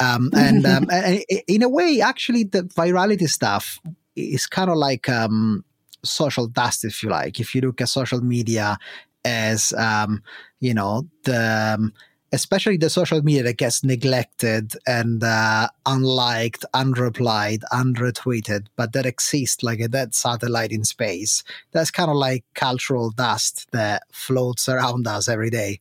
Um, 0.00 0.30
and, 0.36 0.64
um, 0.66 0.86
and, 0.90 1.24
in 1.46 1.62
a 1.62 1.68
way, 1.68 2.00
actually, 2.00 2.44
the 2.44 2.62
virality 2.62 3.28
stuff 3.28 3.80
is 4.14 4.46
kind 4.46 4.70
of 4.70 4.76
like 4.76 5.08
um, 5.08 5.64
social 6.04 6.46
dust, 6.46 6.84
if 6.84 7.02
you 7.02 7.08
like. 7.08 7.40
If 7.40 7.54
you 7.54 7.62
look 7.62 7.80
at 7.80 7.88
social 7.88 8.20
media 8.20 8.78
as, 9.24 9.72
um, 9.72 10.22
you 10.60 10.74
know, 10.74 11.08
the 11.24 11.76
um, 11.78 11.92
especially 12.32 12.76
the 12.76 12.90
social 12.90 13.22
media 13.22 13.42
that 13.42 13.56
gets 13.56 13.84
neglected 13.84 14.74
and 14.86 15.22
uh, 15.22 15.68
unliked, 15.86 16.64
unreplied, 16.74 17.62
unretweeted, 17.72 18.66
but 18.76 18.92
that 18.92 19.06
exists 19.06 19.62
like 19.62 19.80
a 19.80 19.88
dead 19.88 20.14
satellite 20.14 20.72
in 20.72 20.84
space. 20.84 21.42
That's 21.72 21.90
kind 21.90 22.10
of 22.10 22.16
like 22.16 22.44
cultural 22.54 23.10
dust 23.10 23.68
that 23.72 24.02
floats 24.12 24.68
around 24.68 25.06
us 25.06 25.28
every 25.28 25.50
day. 25.50 25.80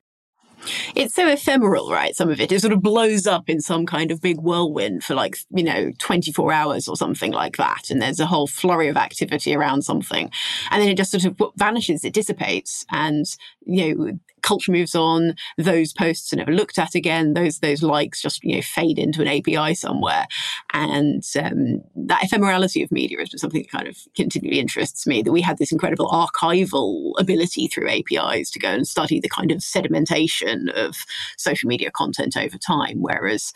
It's 0.96 1.14
so 1.14 1.28
ephemeral, 1.28 1.92
right? 1.92 2.16
Some 2.16 2.30
of 2.30 2.42
it. 2.42 2.52
It 2.52 2.62
sort 2.62 2.74
of 2.74 2.82
blows 2.82 3.28
up 3.28 3.50
in 3.50 3.62
some 3.62 3.86
kind 3.86 4.12
of 4.12 4.22
big 4.22 4.40
whirlwind 4.40 5.04
for 5.04 5.16
like, 5.16 5.38
you 5.52 5.64
know, 5.64 5.92
24 6.00 6.52
hours 6.52 6.88
or 6.88 6.96
something 6.96 7.32
like 7.32 7.58
that. 7.58 7.90
And 7.90 8.02
there's 8.02 8.20
a 8.20 8.26
whole 8.26 8.48
flurry 8.48 8.88
of 8.88 8.98
activity 8.98 9.56
around 9.56 9.84
something. 9.84 10.32
And 10.72 10.82
then 10.82 10.90
it 10.90 10.98
just 10.98 11.12
sort 11.12 11.26
of 11.26 11.42
vanishes, 11.56 12.04
it 12.04 12.14
dissipates. 12.14 12.86
And, 12.92 13.26
you 13.68 13.96
know, 13.96 14.20
culture 14.42 14.72
moves 14.72 14.96
on, 14.96 15.36
those 15.58 15.92
posts 15.92 16.32
are 16.32 16.38
never 16.38 16.54
looked 16.54 16.80
at 16.80 16.96
again. 16.96 17.34
Those 17.34 17.60
those 17.60 17.84
likes 17.84 18.22
just 18.22 18.44
you 18.44 18.56
know 18.56 18.62
fade 18.62 18.98
into 18.98 19.22
an 19.22 19.28
API 19.28 19.76
somewhere, 19.76 20.28
and 20.74 21.24
um, 21.40 21.82
that 21.96 22.22
ephemerality 22.22 22.84
of 22.84 22.92
media 22.92 23.20
is 23.20 23.30
something 23.36 23.62
that 23.62 23.72
kind 23.72 23.88
of 23.88 23.98
continually 24.16 24.60
interests 24.60 25.06
me. 25.06 25.22
That 25.22 25.34
we 25.34 25.42
had 25.42 25.58
this 25.58 25.72
incredible 25.72 26.08
archival 26.08 27.14
ability 27.20 27.68
through 27.68 27.90
APIs 27.90 28.50
to 28.52 28.60
go 28.60 28.70
and 28.70 28.88
study 28.88 29.20
the 29.20 29.30
kind 29.30 29.52
of 29.52 29.60
sedimentation 29.60 30.70
of 30.74 30.96
social 31.38 31.68
media 31.68 31.92
content 31.92 32.38
over 32.38 32.58
time, 32.58 33.02
whereas 33.02 33.54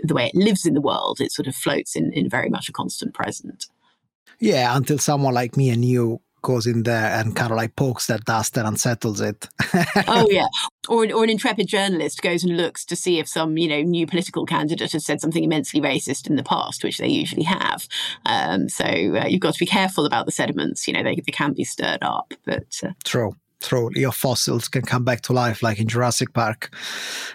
the 0.00 0.14
way 0.14 0.26
it 0.26 0.34
lives 0.34 0.66
in 0.66 0.74
the 0.74 0.80
world, 0.80 1.20
it 1.20 1.32
sort 1.32 1.48
of 1.48 1.54
floats 1.54 1.96
in, 1.96 2.12
in 2.12 2.28
very 2.28 2.50
much 2.50 2.68
a 2.68 2.72
constant 2.72 3.14
present. 3.14 3.66
Yeah, 4.40 4.76
until 4.76 4.98
someone 4.98 5.32
like 5.32 5.56
me 5.56 5.70
and 5.70 5.84
you 5.84 6.20
goes 6.44 6.66
in 6.66 6.84
there 6.84 7.10
and 7.18 7.34
kind 7.34 7.50
of 7.50 7.56
like 7.56 7.74
pokes 7.74 8.06
that 8.06 8.24
dust 8.24 8.56
and 8.56 8.68
unsettles 8.68 9.20
it. 9.20 9.48
oh 10.06 10.28
yeah, 10.30 10.46
or 10.88 11.10
or 11.12 11.24
an 11.24 11.30
intrepid 11.30 11.66
journalist 11.66 12.22
goes 12.22 12.44
and 12.44 12.56
looks 12.56 12.84
to 12.84 12.94
see 12.94 13.18
if 13.18 13.26
some 13.26 13.58
you 13.58 13.66
know 13.66 13.82
new 13.82 14.06
political 14.06 14.46
candidate 14.46 14.92
has 14.92 15.04
said 15.04 15.20
something 15.20 15.42
immensely 15.42 15.80
racist 15.80 16.28
in 16.28 16.36
the 16.36 16.44
past, 16.44 16.84
which 16.84 16.98
they 16.98 17.08
usually 17.08 17.42
have. 17.42 17.88
Um, 18.26 18.68
so 18.68 18.84
uh, 18.84 19.26
you've 19.26 19.40
got 19.40 19.54
to 19.54 19.60
be 19.60 19.66
careful 19.66 20.06
about 20.06 20.26
the 20.26 20.32
sediments. 20.32 20.86
You 20.86 20.94
know 20.94 21.02
they, 21.02 21.16
they 21.16 21.32
can 21.32 21.54
be 21.54 21.64
stirred 21.64 22.02
up, 22.02 22.32
but 22.44 22.80
uh, 22.84 22.92
true 23.02 23.34
throw 23.64 23.90
your 23.90 24.12
fossils 24.12 24.68
can 24.68 24.82
come 24.82 25.04
back 25.04 25.22
to 25.22 25.32
life 25.32 25.62
like 25.62 25.78
in 25.78 25.88
Jurassic 25.88 26.32
Park 26.32 26.74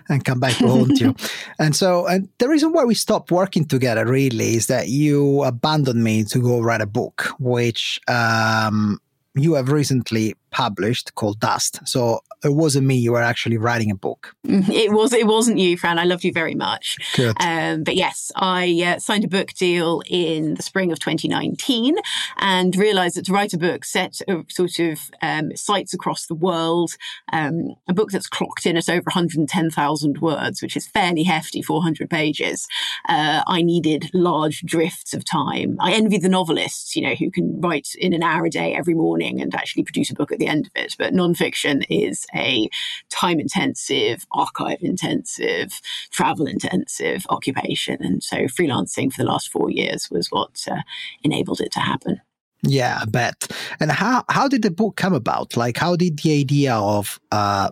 and 0.07 0.24
come 0.24 0.39
back 0.39 0.57
to 0.57 0.67
haunt 0.67 1.00
you. 1.00 1.15
And 1.59 1.75
so 1.75 2.07
and 2.07 2.29
the 2.38 2.48
reason 2.48 2.71
why 2.71 2.86
we 2.86 2.95
stopped 2.95 3.31
working 3.31 3.65
together 3.65 4.05
really 4.05 4.55
is 4.55 4.67
that 4.67 4.88
you 4.88 5.43
abandoned 5.43 6.03
me 6.03 6.24
to 6.25 6.39
go 6.39 6.62
write 6.62 6.81
a 6.81 6.86
book, 6.86 7.33
which 7.39 8.00
um, 8.07 9.00
you 9.36 9.53
have 9.53 9.69
recently 9.69 10.36
published 10.51 11.15
called 11.15 11.39
Dust. 11.39 11.79
So 11.87 12.21
it 12.43 12.53
wasn't 12.53 12.87
me. 12.87 12.95
You 12.95 13.11
were 13.11 13.21
actually 13.21 13.57
writing 13.57 13.91
a 13.91 13.95
book. 13.95 14.35
Mm-hmm. 14.47 14.71
It 14.71 14.91
was. 14.91 15.13
It 15.13 15.27
wasn't 15.27 15.57
you, 15.59 15.77
Fran. 15.77 15.99
I 15.99 16.05
loved 16.05 16.23
you 16.23 16.31
very 16.31 16.55
much. 16.55 16.97
Good. 17.15 17.35
Um, 17.41 17.83
but 17.83 17.95
yes, 17.95 18.31
I 18.35 18.95
uh, 18.95 18.99
signed 18.99 19.25
a 19.25 19.27
book 19.27 19.53
deal 19.53 20.01
in 20.07 20.55
the 20.55 20.63
spring 20.63 20.91
of 20.91 20.99
2019 20.99 21.97
and 22.37 22.75
realised 22.75 23.15
that 23.17 23.25
to 23.25 23.33
write 23.33 23.53
a 23.53 23.57
book 23.57 23.85
set 23.85 24.21
of 24.27 24.45
sort 24.49 24.79
of 24.79 24.99
um, 25.21 25.55
sites 25.55 25.93
across 25.93 26.27
the 26.27 26.35
world, 26.35 26.91
um, 27.33 27.75
a 27.87 27.93
book 27.93 28.11
that's 28.11 28.27
clocked 28.27 28.65
in 28.65 28.77
at 28.77 28.89
over 28.89 29.03
110,000 29.05 30.21
words, 30.21 30.61
which 30.61 30.77
is 30.77 30.87
fairly 30.87 31.23
hefty, 31.23 31.61
400 31.61 32.09
pages. 32.09 32.67
Uh, 33.07 33.43
I 33.45 33.61
needed 33.61 34.09
large 34.13 34.61
drifts 34.61 35.13
of 35.13 35.25
time. 35.25 35.77
I 35.79 35.93
envy 35.93 36.17
the 36.17 36.29
novelists, 36.29 36.95
you 36.95 37.01
know, 37.01 37.15
who 37.15 37.29
can 37.31 37.59
write 37.59 37.89
in 37.97 38.13
an 38.13 38.23
hour 38.23 38.45
a 38.45 38.49
day 38.49 38.73
every 38.73 38.93
morning 38.93 39.41
and 39.41 39.53
actually 39.53 39.83
produce 39.83 40.09
a 40.09 40.15
book 40.15 40.31
at 40.31 40.38
the 40.39 40.48
end 40.48 40.67
of 40.67 40.72
it. 40.75 40.96
But 40.98 41.13
nonfiction 41.13 41.86
is 41.89 42.25
a 42.36 42.69
time 43.10 43.39
intensive, 43.39 44.25
archive 44.31 44.79
intensive, 44.81 45.79
travel 46.12 46.48
intensive 46.48 47.25
occupation. 47.29 47.98
And 48.01 48.24
so 48.24 48.38
freelancing 48.48 49.12
for 49.12 49.22
the 49.22 49.29
last 49.29 49.50
four 49.50 49.69
years 49.69 50.10
was 50.10 50.27
what 50.29 50.65
uh, 50.69 50.81
enabled 51.24 51.62
it 51.62 51.72
to 51.74 51.79
happen. 51.79 52.22
Yeah, 52.63 53.00
I 53.01 53.05
bet. 53.05 53.48
And 53.79 53.91
how 53.91 54.25
how 54.27 54.48
did 54.48 54.63
the 54.63 54.72
book 54.72 54.98
come 54.98 55.13
about? 55.13 55.55
Like, 55.55 55.77
how 55.77 55.96
did 55.96 56.19
the 56.19 56.39
idea 56.41 56.75
of 56.75 57.19
uh, 57.31 57.69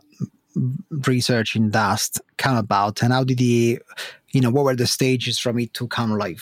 research 1.05 1.55
in 1.55 1.71
dust 1.71 2.21
come 2.37 2.57
about, 2.57 3.03
and 3.03 3.11
how 3.11 3.23
did 3.23 3.37
the, 3.37 3.79
you 4.31 4.41
know, 4.41 4.49
what 4.49 4.63
were 4.63 4.75
the 4.75 4.87
stages 4.87 5.39
from 5.39 5.59
it 5.59 5.73
to 5.73 5.87
come 5.87 6.17
like 6.17 6.39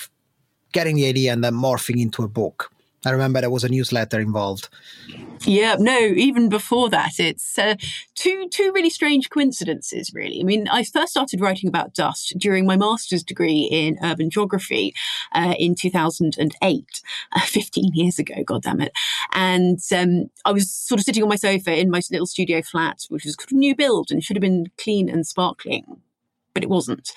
getting 0.74 0.96
the 0.96 1.08
idea 1.08 1.34
and 1.34 1.44
then 1.44 1.54
morphing 1.56 2.00
into 2.00 2.22
a 2.24 2.28
book? 2.28 2.72
I 3.06 3.12
remember 3.12 3.42
there 3.42 3.50
was 3.50 3.64
a 3.64 3.70
newsletter 3.70 4.20
involved. 4.20 4.70
Yeah, 5.46 5.76
no, 5.80 6.00
even 6.00 6.50
before 6.50 6.90
that, 6.90 7.20
it's 7.20 7.58
uh, 7.60 7.76
two 8.16 8.48
two 8.50 8.72
really 8.74 8.90
strange 8.90 9.30
coincidences. 9.30 10.12
Really, 10.14 10.40
I 10.40 10.44
mean, 10.44 10.68
I 10.70 10.84
first 10.84 11.12
started 11.12 11.42
writing 11.42 11.68
about 11.68 11.94
dust 11.94 12.34
during 12.38 12.66
my 12.66 12.78
master's 12.78 13.24
degree 13.24 13.68
in 13.72 13.98
urban 14.04 14.30
geography 14.30 14.94
uh, 15.34 15.54
in 15.60 15.76
two 15.76 15.90
thousand 15.90 16.36
and 16.38 16.56
eight, 16.64 17.02
uh, 17.32 17.42
fifteen 17.46 17.92
years 17.94 18.18
ago. 18.18 18.44
God 18.46 18.64
damn 18.64 18.82
it! 18.82 18.92
And 19.34 19.80
um, 19.96 20.30
I 20.46 20.52
was 20.52 20.74
sort 20.74 21.00
of 21.00 21.06
sitting 21.06 21.24
on 21.24 21.30
my 21.30 21.36
sofa 21.36 21.78
in 21.78 21.92
my 21.92 22.02
little 22.12 22.28
studio 22.28 22.62
flat, 22.62 23.00
which 23.10 23.26
was 23.26 23.36
a 23.52 23.54
new 23.54 23.76
build 23.76 24.12
and 24.12 24.24
should 24.24 24.38
have 24.38 24.42
been 24.42 24.68
clean 24.78 25.10
and 25.10 25.28
sparkling 25.28 26.02
but 26.56 26.64
it 26.64 26.70
wasn't. 26.70 27.12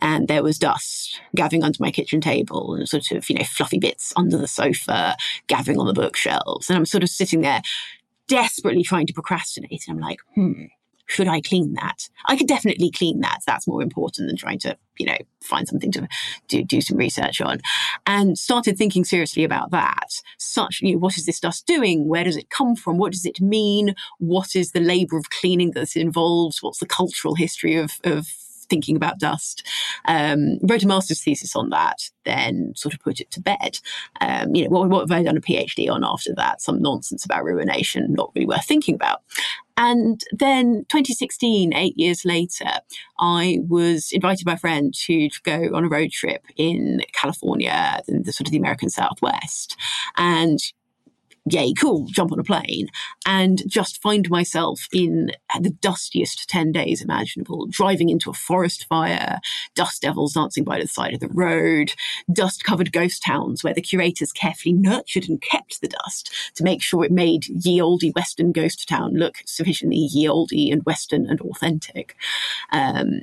And 0.00 0.26
there 0.26 0.42
was 0.42 0.58
dust 0.58 1.20
gathering 1.36 1.62
under 1.62 1.76
my 1.80 1.92
kitchen 1.92 2.20
table 2.20 2.74
and 2.74 2.88
sort 2.88 3.12
of, 3.12 3.28
you 3.30 3.36
know, 3.36 3.44
fluffy 3.44 3.78
bits 3.78 4.12
under 4.16 4.36
the 4.36 4.48
sofa, 4.48 5.14
gathering 5.46 5.78
on 5.78 5.86
the 5.86 5.92
bookshelves. 5.92 6.68
And 6.68 6.76
I'm 6.76 6.86
sort 6.86 7.04
of 7.04 7.10
sitting 7.10 7.42
there 7.42 7.62
desperately 8.26 8.82
trying 8.82 9.06
to 9.06 9.12
procrastinate. 9.12 9.84
And 9.86 9.96
I'm 9.96 10.02
like, 10.02 10.18
hmm, 10.34 10.64
should 11.04 11.28
I 11.28 11.42
clean 11.42 11.74
that? 11.74 12.08
I 12.26 12.36
could 12.36 12.48
definitely 12.48 12.90
clean 12.90 13.20
that. 13.20 13.40
That's 13.46 13.66
more 13.66 13.82
important 13.82 14.26
than 14.26 14.36
trying 14.36 14.58
to, 14.60 14.78
you 14.98 15.04
know, 15.04 15.18
find 15.42 15.68
something 15.68 15.92
to 15.92 16.08
do, 16.48 16.64
do 16.64 16.80
some 16.80 16.96
research 16.96 17.42
on. 17.42 17.60
And 18.06 18.38
started 18.38 18.78
thinking 18.78 19.04
seriously 19.04 19.44
about 19.44 19.70
that. 19.70 20.22
Such, 20.38 20.80
you 20.80 20.92
know, 20.92 20.98
what 20.98 21.18
is 21.18 21.26
this 21.26 21.40
dust 21.40 21.66
doing? 21.66 22.08
Where 22.08 22.24
does 22.24 22.38
it 22.38 22.48
come 22.48 22.74
from? 22.74 22.96
What 22.96 23.12
does 23.12 23.26
it 23.26 23.40
mean? 23.40 23.94
What 24.18 24.56
is 24.56 24.72
the 24.72 24.80
labor 24.80 25.18
of 25.18 25.28
cleaning 25.28 25.72
that's 25.72 25.94
involved? 25.94 26.58
What's 26.62 26.78
the 26.78 26.86
cultural 26.86 27.34
history 27.34 27.76
of, 27.76 27.92
of 28.04 28.28
thinking 28.68 28.96
about 28.96 29.18
dust. 29.18 29.66
Um, 30.06 30.58
wrote 30.62 30.82
a 30.82 30.86
master's 30.86 31.22
thesis 31.22 31.56
on 31.56 31.70
that, 31.70 32.10
then 32.24 32.72
sort 32.76 32.94
of 32.94 33.00
put 33.00 33.20
it 33.20 33.30
to 33.32 33.40
bed. 33.40 33.78
Um, 34.20 34.54
you 34.54 34.64
know, 34.64 34.70
what, 34.70 34.88
what 34.88 35.08
have 35.08 35.18
I 35.18 35.22
done 35.22 35.36
a 35.36 35.40
PhD 35.40 35.90
on 35.90 36.04
after 36.04 36.34
that? 36.34 36.60
Some 36.60 36.82
nonsense 36.82 37.24
about 37.24 37.44
ruination, 37.44 38.12
not 38.12 38.32
really 38.34 38.46
worth 38.46 38.64
thinking 38.64 38.94
about. 38.94 39.22
And 39.80 40.20
then 40.32 40.84
2016, 40.88 41.72
eight 41.72 41.96
years 41.96 42.24
later, 42.24 42.68
I 43.20 43.60
was 43.68 44.10
invited 44.10 44.44
by 44.44 44.54
a 44.54 44.58
friend 44.58 44.92
to, 45.06 45.28
to 45.28 45.42
go 45.44 45.70
on 45.72 45.84
a 45.84 45.88
road 45.88 46.10
trip 46.10 46.44
in 46.56 47.02
California, 47.12 48.00
in 48.08 48.24
the 48.24 48.32
sort 48.32 48.48
of 48.48 48.50
the 48.50 48.58
American 48.58 48.90
Southwest. 48.90 49.76
And 50.16 50.58
yay, 51.52 51.72
cool, 51.72 52.06
jump 52.08 52.32
on 52.32 52.38
a 52.38 52.44
plane 52.44 52.88
and 53.26 53.62
just 53.66 54.00
find 54.00 54.28
myself 54.30 54.86
in 54.92 55.32
the 55.60 55.70
dustiest 55.70 56.48
10 56.48 56.72
days 56.72 57.02
imaginable, 57.02 57.66
driving 57.68 58.08
into 58.08 58.30
a 58.30 58.34
forest 58.34 58.86
fire, 58.88 59.38
dust 59.74 60.02
devils 60.02 60.34
dancing 60.34 60.64
by 60.64 60.80
the 60.80 60.86
side 60.86 61.14
of 61.14 61.20
the 61.20 61.28
road, 61.28 61.92
dust 62.32 62.64
covered 62.64 62.92
ghost 62.92 63.22
towns 63.22 63.62
where 63.62 63.74
the 63.74 63.82
curators 63.82 64.32
carefully 64.32 64.72
nurtured 64.72 65.28
and 65.28 65.42
kept 65.42 65.80
the 65.80 65.88
dust 65.88 66.32
to 66.54 66.64
make 66.64 66.82
sure 66.82 67.04
it 67.04 67.12
made 67.12 67.46
ye 67.48 67.80
olde 67.80 68.02
Western 68.14 68.52
ghost 68.52 68.88
town 68.88 69.14
look 69.14 69.36
sufficiently 69.46 70.08
ye 70.12 70.28
olde 70.28 70.52
and 70.52 70.84
Western 70.84 71.26
and 71.26 71.40
authentic. 71.40 72.16
Um, 72.72 73.22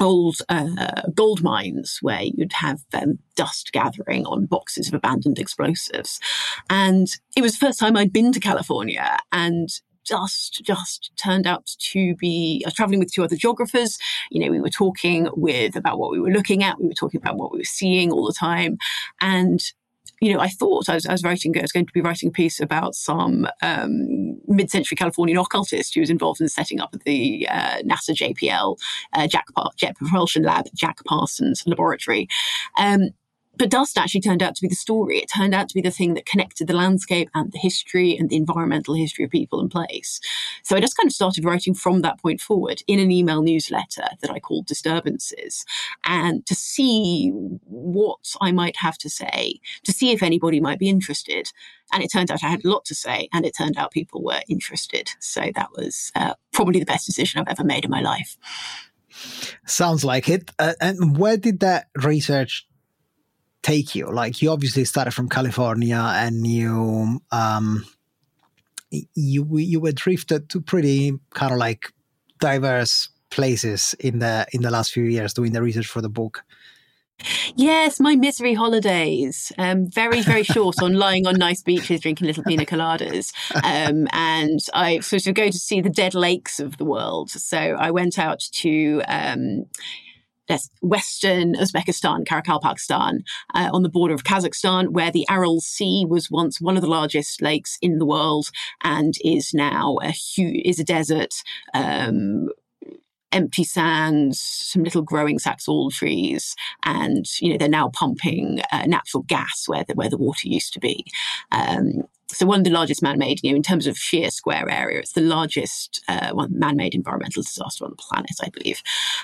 old 0.00 0.36
uh, 0.48 1.02
gold 1.14 1.42
mines 1.42 1.98
where 2.00 2.22
you'd 2.22 2.52
have 2.54 2.80
um, 2.94 3.18
dust 3.36 3.72
gathering 3.72 4.26
on 4.26 4.46
boxes 4.46 4.88
of 4.88 4.94
abandoned 4.94 5.38
explosives. 5.38 6.18
And 6.68 7.08
it 7.36 7.42
was 7.42 7.52
the 7.52 7.66
first 7.66 7.78
time 7.78 7.96
I'd 7.96 8.12
been 8.12 8.32
to 8.32 8.40
California 8.40 9.18
and 9.32 9.68
dust 10.06 10.62
just 10.64 11.12
turned 11.22 11.46
out 11.46 11.70
to 11.78 12.16
be 12.16 12.62
I 12.64 12.68
was 12.68 12.74
traveling 12.74 12.98
with 12.98 13.12
two 13.12 13.22
other 13.22 13.36
geographers. 13.36 13.98
You 14.30 14.44
know, 14.44 14.50
we 14.50 14.60
were 14.60 14.70
talking 14.70 15.28
with 15.32 15.76
about 15.76 15.98
what 15.98 16.10
we 16.10 16.20
were 16.20 16.30
looking 16.30 16.64
at, 16.64 16.80
we 16.80 16.88
were 16.88 16.94
talking 16.94 17.20
about 17.20 17.36
what 17.36 17.52
we 17.52 17.58
were 17.58 17.64
seeing 17.64 18.10
all 18.10 18.26
the 18.26 18.34
time. 18.38 18.78
And 19.20 19.60
you 20.20 20.32
know, 20.32 20.40
I 20.40 20.48
thought 20.48 20.88
I 20.88 20.94
was, 20.94 21.06
I 21.06 21.12
was 21.12 21.24
writing, 21.24 21.56
I 21.56 21.62
was 21.62 21.72
going 21.72 21.86
to 21.86 21.92
be 21.92 22.02
writing 22.02 22.28
a 22.28 22.32
piece 22.32 22.60
about 22.60 22.94
some 22.94 23.48
um, 23.62 24.38
mid-century 24.46 24.96
Californian 24.96 25.38
occultist 25.38 25.94
who 25.94 26.00
was 26.00 26.10
involved 26.10 26.40
in 26.42 26.48
setting 26.48 26.78
up 26.78 26.94
the 27.04 27.48
uh, 27.50 27.78
NASA 27.82 28.10
JPL 28.10 28.76
uh, 29.14 29.26
Jack 29.26 29.46
Jet 29.76 29.96
Propulsion 29.96 30.42
Lab, 30.42 30.66
Jack 30.74 30.98
Parsons 31.06 31.62
Laboratory. 31.66 32.28
Um, 32.76 33.10
but 33.60 33.68
dust 33.68 33.98
actually 33.98 34.22
turned 34.22 34.42
out 34.42 34.54
to 34.54 34.62
be 34.62 34.68
the 34.68 34.74
story. 34.74 35.18
It 35.18 35.30
turned 35.36 35.54
out 35.54 35.68
to 35.68 35.74
be 35.74 35.82
the 35.82 35.90
thing 35.90 36.14
that 36.14 36.24
connected 36.24 36.66
the 36.66 36.72
landscape 36.72 37.28
and 37.34 37.52
the 37.52 37.58
history 37.58 38.16
and 38.16 38.30
the 38.30 38.36
environmental 38.36 38.94
history 38.94 39.22
of 39.22 39.30
people 39.30 39.60
and 39.60 39.70
place. 39.70 40.18
So 40.62 40.76
I 40.76 40.80
just 40.80 40.96
kind 40.96 41.06
of 41.06 41.12
started 41.12 41.44
writing 41.44 41.74
from 41.74 42.00
that 42.00 42.18
point 42.18 42.40
forward 42.40 42.82
in 42.86 42.98
an 42.98 43.10
email 43.10 43.42
newsletter 43.42 44.06
that 44.22 44.30
I 44.30 44.40
called 44.40 44.64
Disturbances, 44.64 45.66
and 46.06 46.46
to 46.46 46.54
see 46.54 47.28
what 47.66 48.34
I 48.40 48.50
might 48.50 48.76
have 48.78 48.96
to 48.96 49.10
say, 49.10 49.60
to 49.84 49.92
see 49.92 50.10
if 50.10 50.22
anybody 50.22 50.58
might 50.58 50.78
be 50.78 50.88
interested. 50.88 51.52
And 51.92 52.02
it 52.02 52.10
turned 52.10 52.30
out 52.30 52.42
I 52.42 52.48
had 52.48 52.64
a 52.64 52.68
lot 52.70 52.86
to 52.86 52.94
say, 52.94 53.28
and 53.30 53.44
it 53.44 53.54
turned 53.54 53.76
out 53.76 53.90
people 53.90 54.24
were 54.24 54.40
interested. 54.48 55.10
So 55.20 55.50
that 55.54 55.68
was 55.76 56.10
uh, 56.14 56.32
probably 56.50 56.80
the 56.80 56.86
best 56.86 57.04
decision 57.04 57.40
I've 57.40 57.48
ever 57.48 57.64
made 57.64 57.84
in 57.84 57.90
my 57.90 58.00
life. 58.00 58.38
Sounds 59.66 60.02
like 60.02 60.30
it. 60.30 60.50
Uh, 60.58 60.72
and 60.80 61.18
where 61.18 61.36
did 61.36 61.60
that 61.60 61.88
research 61.96 62.66
take 63.62 63.94
you? 63.94 64.10
Like 64.10 64.42
you 64.42 64.50
obviously 64.50 64.84
started 64.84 65.12
from 65.12 65.28
California 65.28 66.02
and 66.14 66.46
you 66.46 67.20
um 67.30 67.84
you 68.90 69.58
you 69.58 69.80
were 69.80 69.92
drifted 69.92 70.48
to 70.50 70.60
pretty 70.60 71.12
kind 71.30 71.52
of 71.52 71.58
like 71.58 71.92
diverse 72.38 73.08
places 73.30 73.94
in 74.00 74.18
the 74.18 74.46
in 74.52 74.62
the 74.62 74.70
last 74.70 74.92
few 74.92 75.04
years 75.04 75.34
doing 75.34 75.52
the 75.52 75.62
research 75.62 75.86
for 75.86 76.00
the 76.00 76.08
book. 76.08 76.44
Yes, 77.54 78.00
my 78.00 78.16
misery 78.16 78.54
holidays. 78.54 79.52
Um, 79.58 79.86
very, 79.90 80.22
very 80.22 80.42
short 80.42 80.82
on 80.82 80.94
lying 81.06 81.26
on 81.26 81.34
nice 81.36 81.62
beaches, 81.62 82.00
drinking 82.00 82.26
little 82.26 82.44
pina 82.44 82.64
coladas. 82.64 83.32
Um, 83.56 84.08
and 84.12 84.60
I 84.72 85.00
sort 85.00 85.26
of 85.26 85.34
go 85.34 85.50
to 85.50 85.58
see 85.58 85.80
the 85.80 85.90
dead 85.90 86.14
lakes 86.14 86.60
of 86.60 86.78
the 86.78 86.84
world. 86.84 87.30
So 87.30 87.58
I 87.58 87.90
went 87.90 88.18
out 88.18 88.40
to 88.52 89.02
um, 89.06 89.66
Western 90.82 91.54
Uzbekistan, 91.54 92.24
Karakalpakstan, 92.24 93.20
uh, 93.54 93.70
on 93.72 93.82
the 93.82 93.88
border 93.88 94.14
of 94.14 94.24
Kazakhstan, 94.24 94.90
where 94.90 95.10
the 95.10 95.26
Aral 95.30 95.60
Sea 95.60 96.04
was 96.08 96.30
once 96.30 96.60
one 96.60 96.76
of 96.76 96.82
the 96.82 96.88
largest 96.88 97.42
lakes 97.42 97.78
in 97.80 97.98
the 97.98 98.06
world 98.06 98.48
and 98.82 99.14
is 99.24 99.52
now 99.54 99.98
a 100.02 100.10
huge, 100.10 100.62
is 100.64 100.78
a 100.78 100.84
desert. 100.84 101.34
Um, 101.74 102.48
empty 103.32 103.62
sands, 103.62 104.40
some 104.40 104.82
little 104.82 105.02
growing 105.02 105.38
Saxaul 105.38 105.92
trees, 105.92 106.56
and 106.82 107.26
you 107.40 107.50
know 107.50 107.58
they're 107.58 107.68
now 107.68 107.88
pumping 107.90 108.60
uh, 108.72 108.86
natural 108.86 109.22
gas 109.22 109.64
where 109.68 109.84
the 109.84 109.94
where 109.94 110.10
the 110.10 110.18
water 110.18 110.48
used 110.48 110.72
to 110.74 110.80
be. 110.80 111.04
Um, 111.52 112.02
so 112.32 112.46
one 112.46 112.60
of 112.60 112.64
the 112.64 112.70
largest 112.70 113.02
man-made, 113.02 113.40
you 113.42 113.50
know, 113.50 113.56
in 113.56 113.62
terms 113.62 113.86
of 113.86 113.96
sheer 113.96 114.30
square 114.30 114.68
area, 114.68 115.00
it's 115.00 115.12
the 115.12 115.20
largest 115.20 116.02
uh, 116.08 116.30
one 116.30 116.58
man-made 116.58 116.94
environmental 116.94 117.42
disaster 117.42 117.84
on 117.84 117.90
the 117.90 117.96
planet, 117.96 118.30
I 118.42 118.48
believe. 118.50 118.82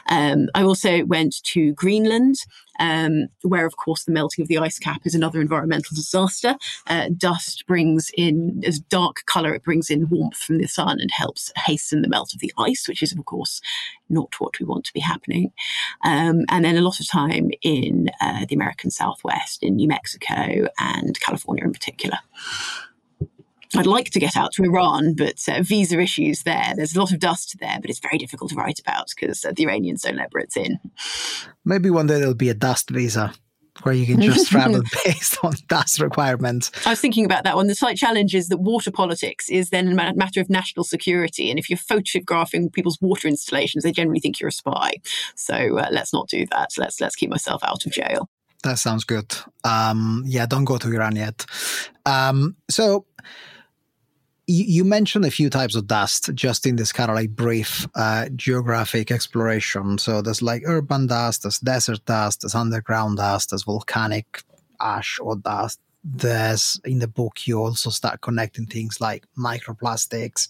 Um, 0.08 0.48
I 0.54 0.62
also 0.62 1.04
went 1.04 1.42
to 1.44 1.72
Greenland, 1.72 2.36
um, 2.78 3.28
where, 3.42 3.66
of 3.66 3.76
course, 3.76 4.04
the 4.04 4.12
melting 4.12 4.42
of 4.42 4.48
the 4.48 4.58
ice 4.58 4.78
cap 4.78 5.02
is 5.04 5.14
another 5.14 5.40
environmental 5.40 5.94
disaster. 5.94 6.56
Uh, 6.86 7.08
dust 7.16 7.64
brings 7.66 8.10
in, 8.16 8.62
as 8.66 8.80
dark 8.80 9.22
color, 9.26 9.54
it 9.54 9.64
brings 9.64 9.88
in 9.88 10.08
warmth 10.08 10.36
from 10.36 10.58
the 10.58 10.66
sun 10.66 11.00
and 11.00 11.10
helps 11.10 11.52
hasten 11.56 12.02
the 12.02 12.08
melt 12.08 12.34
of 12.34 12.40
the 12.40 12.52
ice, 12.58 12.86
which 12.88 13.02
is, 13.02 13.12
of 13.12 13.24
course, 13.24 13.60
not 14.08 14.34
what 14.38 14.58
we 14.60 14.66
want 14.66 14.84
to 14.84 14.92
be 14.92 15.00
happening. 15.00 15.52
Um, 16.04 16.44
and 16.50 16.64
then 16.64 16.76
a 16.76 16.82
lot 16.82 17.00
of 17.00 17.08
time 17.08 17.50
in 17.62 18.10
uh, 18.20 18.44
the 18.48 18.54
American 18.54 18.90
Southwest, 18.90 19.62
in 19.62 19.76
New 19.76 19.88
Mexico 19.88 20.68
and 20.78 21.18
California 21.20 21.64
in 21.64 21.72
particular. 21.72 22.18
I'd 23.74 23.86
like 23.86 24.10
to 24.10 24.20
get 24.20 24.36
out 24.36 24.52
to 24.52 24.64
Iran, 24.64 25.14
but 25.14 25.40
uh, 25.48 25.62
visa 25.62 25.98
issues 25.98 26.42
there. 26.42 26.72
There's 26.76 26.94
a 26.94 27.00
lot 27.00 27.12
of 27.12 27.18
dust 27.18 27.56
there, 27.60 27.78
but 27.80 27.90
it's 27.90 27.98
very 27.98 28.18
difficult 28.18 28.50
to 28.50 28.56
write 28.56 28.78
about 28.78 29.08
because 29.14 29.44
uh, 29.44 29.52
the 29.54 29.64
Iranians 29.64 30.02
don't 30.02 30.16
let 30.16 30.32
Brits 30.32 30.56
in. 30.56 30.78
Maybe 31.64 31.90
one 31.90 32.06
day 32.06 32.18
there'll 32.18 32.34
be 32.34 32.48
a 32.48 32.54
dust 32.54 32.90
visa 32.90 33.32
where 33.82 33.94
you 33.94 34.06
can 34.06 34.20
just 34.20 34.46
travel 34.50 34.82
based 35.04 35.38
on 35.42 35.52
dust 35.68 36.00
requirements. 36.00 36.70
I 36.86 36.90
was 36.90 37.00
thinking 37.00 37.24
about 37.24 37.44
that 37.44 37.56
one. 37.56 37.66
The 37.66 37.74
slight 37.74 37.96
challenge 37.96 38.34
is 38.34 38.48
that 38.48 38.58
water 38.58 38.90
politics 38.90 39.48
is 39.48 39.70
then 39.70 39.88
a 39.88 40.14
matter 40.14 40.40
of 40.40 40.48
national 40.48 40.84
security. 40.84 41.50
And 41.50 41.58
if 41.58 41.68
you're 41.68 41.76
photographing 41.76 42.70
people's 42.70 42.98
water 43.00 43.28
installations, 43.28 43.84
they 43.84 43.92
generally 43.92 44.20
think 44.20 44.40
you're 44.40 44.48
a 44.48 44.52
spy. 44.52 44.94
So 45.34 45.78
uh, 45.78 45.88
let's 45.90 46.12
not 46.12 46.28
do 46.28 46.46
that. 46.52 46.70
Let's 46.78 47.00
let's 47.00 47.16
keep 47.16 47.30
myself 47.30 47.62
out 47.64 47.84
of 47.86 47.92
jail. 47.92 48.28
That 48.62 48.78
sounds 48.78 49.04
good. 49.04 49.34
Um, 49.64 50.24
yeah, 50.26 50.46
don't 50.46 50.64
go 50.64 50.78
to 50.78 50.88
Iran 50.88 51.16
yet. 51.16 51.44
Um, 52.04 52.56
so 52.68 53.06
you, 54.46 54.84
mentioned 54.84 55.24
a 55.24 55.30
few 55.30 55.50
types 55.50 55.74
of 55.74 55.86
dust 55.86 56.30
just 56.34 56.66
in 56.66 56.76
this 56.76 56.92
kind 56.92 57.10
of 57.10 57.16
like 57.16 57.30
brief 57.30 57.86
uh, 57.94 58.28
geographic 58.36 59.10
exploration. 59.10 59.98
So 59.98 60.22
there's 60.22 60.42
like 60.42 60.62
urban 60.66 61.08
dust, 61.08 61.42
there's 61.42 61.58
desert 61.58 62.04
dust, 62.04 62.42
there's 62.42 62.54
underground 62.54 63.18
dust, 63.18 63.50
there's 63.50 63.64
volcanic 63.64 64.42
ash 64.80 65.18
or 65.20 65.36
dust. 65.36 65.80
There's 66.04 66.80
in 66.84 67.00
the 67.00 67.08
book, 67.08 67.48
you 67.48 67.58
also 67.58 67.90
start 67.90 68.20
connecting 68.20 68.66
things 68.66 69.00
like 69.00 69.24
microplastics, 69.36 70.48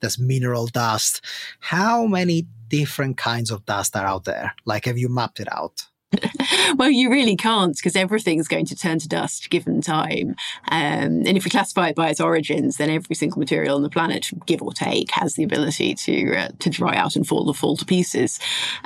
there's 0.00 0.18
mineral 0.18 0.66
dust. 0.66 1.20
How 1.60 2.06
many 2.06 2.46
different 2.68 3.18
kinds 3.18 3.50
of 3.50 3.66
dust 3.66 3.94
are 3.96 4.06
out 4.06 4.24
there? 4.24 4.54
Like, 4.64 4.86
have 4.86 4.96
you 4.96 5.10
mapped 5.10 5.40
it 5.40 5.52
out? 5.52 5.84
well, 6.76 6.90
you 6.90 7.10
really 7.10 7.36
can't 7.36 7.76
because 7.76 7.96
everything's 7.96 8.48
going 8.48 8.66
to 8.66 8.76
turn 8.76 8.98
to 8.98 9.08
dust 9.08 9.50
given 9.50 9.80
time. 9.80 10.30
Um, 10.68 11.24
and 11.26 11.36
if 11.36 11.44
we 11.44 11.50
classify 11.50 11.88
it 11.88 11.96
by 11.96 12.10
its 12.10 12.20
origins, 12.20 12.76
then 12.76 12.90
every 12.90 13.16
single 13.16 13.38
material 13.38 13.76
on 13.76 13.82
the 13.82 13.90
planet, 13.90 14.30
give 14.46 14.62
or 14.62 14.72
take, 14.72 15.10
has 15.12 15.34
the 15.34 15.44
ability 15.44 15.94
to 15.94 16.36
uh, 16.36 16.48
to 16.58 16.70
dry 16.70 16.96
out 16.96 17.16
and 17.16 17.26
fall 17.26 17.46
to 17.46 17.58
fall 17.58 17.76
to 17.76 17.84
pieces. 17.84 18.38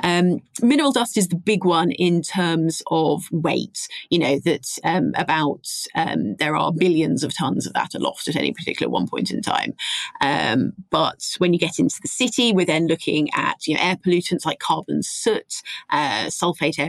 Um, 0.03 0.41
mineral 0.61 0.91
dust 0.91 1.17
is 1.17 1.27
the 1.27 1.35
big 1.35 1.65
one 1.65 1.91
in 1.91 2.21
terms 2.21 2.81
of 2.91 3.23
weight. 3.31 3.87
You 4.09 4.19
know 4.19 4.39
that 4.39 4.67
um, 4.83 5.13
about 5.15 5.67
um, 5.95 6.35
there 6.35 6.55
are 6.55 6.71
billions 6.71 7.23
of 7.23 7.35
tons 7.35 7.65
of 7.67 7.73
that 7.73 7.95
aloft 7.95 8.27
at 8.27 8.35
any 8.35 8.51
particular 8.51 8.89
one 8.89 9.07
point 9.07 9.31
in 9.31 9.41
time. 9.41 9.73
Um, 10.21 10.73
but 10.89 11.35
when 11.37 11.53
you 11.53 11.59
get 11.59 11.79
into 11.79 11.99
the 12.01 12.07
city, 12.07 12.53
we're 12.53 12.65
then 12.65 12.87
looking 12.87 13.29
at 13.33 13.67
you 13.67 13.75
know 13.75 13.81
air 13.81 13.95
pollutants 13.95 14.45
like 14.45 14.59
carbon 14.59 15.03
soot, 15.03 15.61
uh, 15.89 16.25
sulfate 16.25 16.79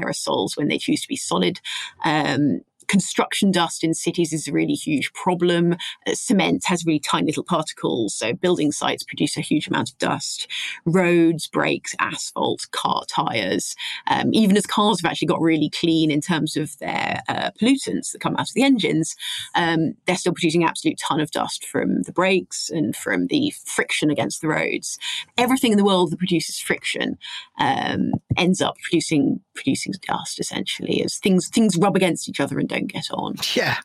when 0.56 0.68
they 0.68 0.78
choose 0.78 1.02
to 1.02 1.08
be 1.08 1.16
solid. 1.16 1.60
Um, 2.04 2.62
construction 2.90 3.52
dust 3.52 3.84
in 3.84 3.94
cities 3.94 4.32
is 4.32 4.48
a 4.48 4.52
really 4.52 4.74
huge 4.74 5.12
problem. 5.12 5.74
Uh, 6.08 6.12
cement 6.12 6.64
has 6.66 6.84
really 6.84 6.98
tiny 6.98 7.26
little 7.26 7.44
particles, 7.44 8.16
so 8.16 8.32
building 8.32 8.72
sites 8.72 9.04
produce 9.04 9.36
a 9.36 9.40
huge 9.40 9.68
amount 9.68 9.90
of 9.90 9.98
dust. 9.98 10.48
Roads, 10.84 11.46
brakes, 11.46 11.94
asphalt, 12.00 12.66
car 12.72 13.04
tires. 13.08 13.76
Um, 14.08 14.34
even 14.34 14.56
as 14.56 14.66
cars 14.66 15.00
have 15.00 15.08
actually 15.08 15.28
got 15.28 15.40
really 15.40 15.70
clean 15.70 16.10
in 16.10 16.20
terms 16.20 16.56
of 16.56 16.76
their 16.78 17.22
uh, 17.28 17.52
pollutants 17.60 18.10
that 18.10 18.20
come 18.20 18.34
out 18.34 18.48
of 18.48 18.54
the 18.54 18.64
engines, 18.64 19.14
um, 19.54 19.94
they're 20.06 20.16
still 20.16 20.32
producing 20.32 20.64
absolute 20.64 20.98
ton 20.98 21.20
of 21.20 21.30
dust 21.30 21.64
from 21.64 22.02
the 22.02 22.12
brakes 22.12 22.70
and 22.70 22.96
from 22.96 23.28
the 23.28 23.54
friction 23.66 24.10
against 24.10 24.40
the 24.40 24.48
roads. 24.48 24.98
Everything 25.38 25.70
in 25.70 25.78
the 25.78 25.84
world 25.84 26.10
that 26.10 26.18
produces 26.18 26.58
friction 26.58 27.18
um, 27.60 28.14
ends 28.36 28.60
up 28.60 28.76
producing 28.82 29.40
producing 29.54 29.92
dust 30.06 30.40
essentially 30.40 31.04
as 31.04 31.18
things 31.18 31.48
things 31.48 31.76
rub 31.76 31.94
against 31.94 32.28
each 32.28 32.40
other 32.40 32.58
and 32.58 32.68
don't 32.68 32.79
get 32.86 33.06
on. 33.12 33.36
Yeah, 33.54 33.76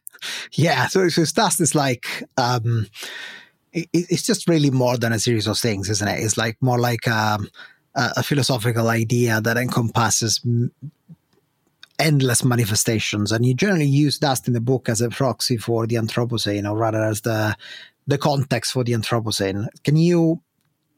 yeah. 0.54 0.88
So, 0.88 1.10
so 1.10 1.24
dust 1.26 1.62
is 1.62 1.76
like 1.76 2.24
um, 2.38 2.88
it, 3.74 3.90
it's 3.94 4.24
just 4.24 4.48
really 4.48 4.72
more 4.72 4.98
than 4.98 5.14
a 5.14 5.20
series 5.20 5.48
of 5.48 5.58
things, 5.58 5.90
isn't 5.90 6.08
it? 6.08 6.24
It's 6.24 6.38
like 6.38 6.58
more 6.62 6.80
like 6.80 7.08
um, 7.08 7.50
a, 7.96 8.12
a 8.18 8.24
philosophical 8.24 8.88
idea 8.88 9.42
that 9.42 9.58
encompasses 9.58 10.42
endless 12.00 12.44
manifestations, 12.44 13.32
and 13.32 13.46
you 13.46 13.54
generally 13.54 13.86
use 13.86 14.18
dust 14.18 14.48
in 14.48 14.54
the 14.54 14.62
book 14.62 14.90
as 14.90 15.02
a 15.02 15.10
proxy 15.10 15.58
for 15.58 15.88
the 15.88 15.96
Anthropocene, 15.96 16.70
or 16.70 16.78
rather 16.78 17.04
as 17.04 17.22
the 17.22 17.56
the 18.08 18.18
context 18.18 18.72
for 18.72 18.84
the 18.84 18.94
Anthropocene. 18.94 19.68
Can 19.84 19.96
you 19.96 20.42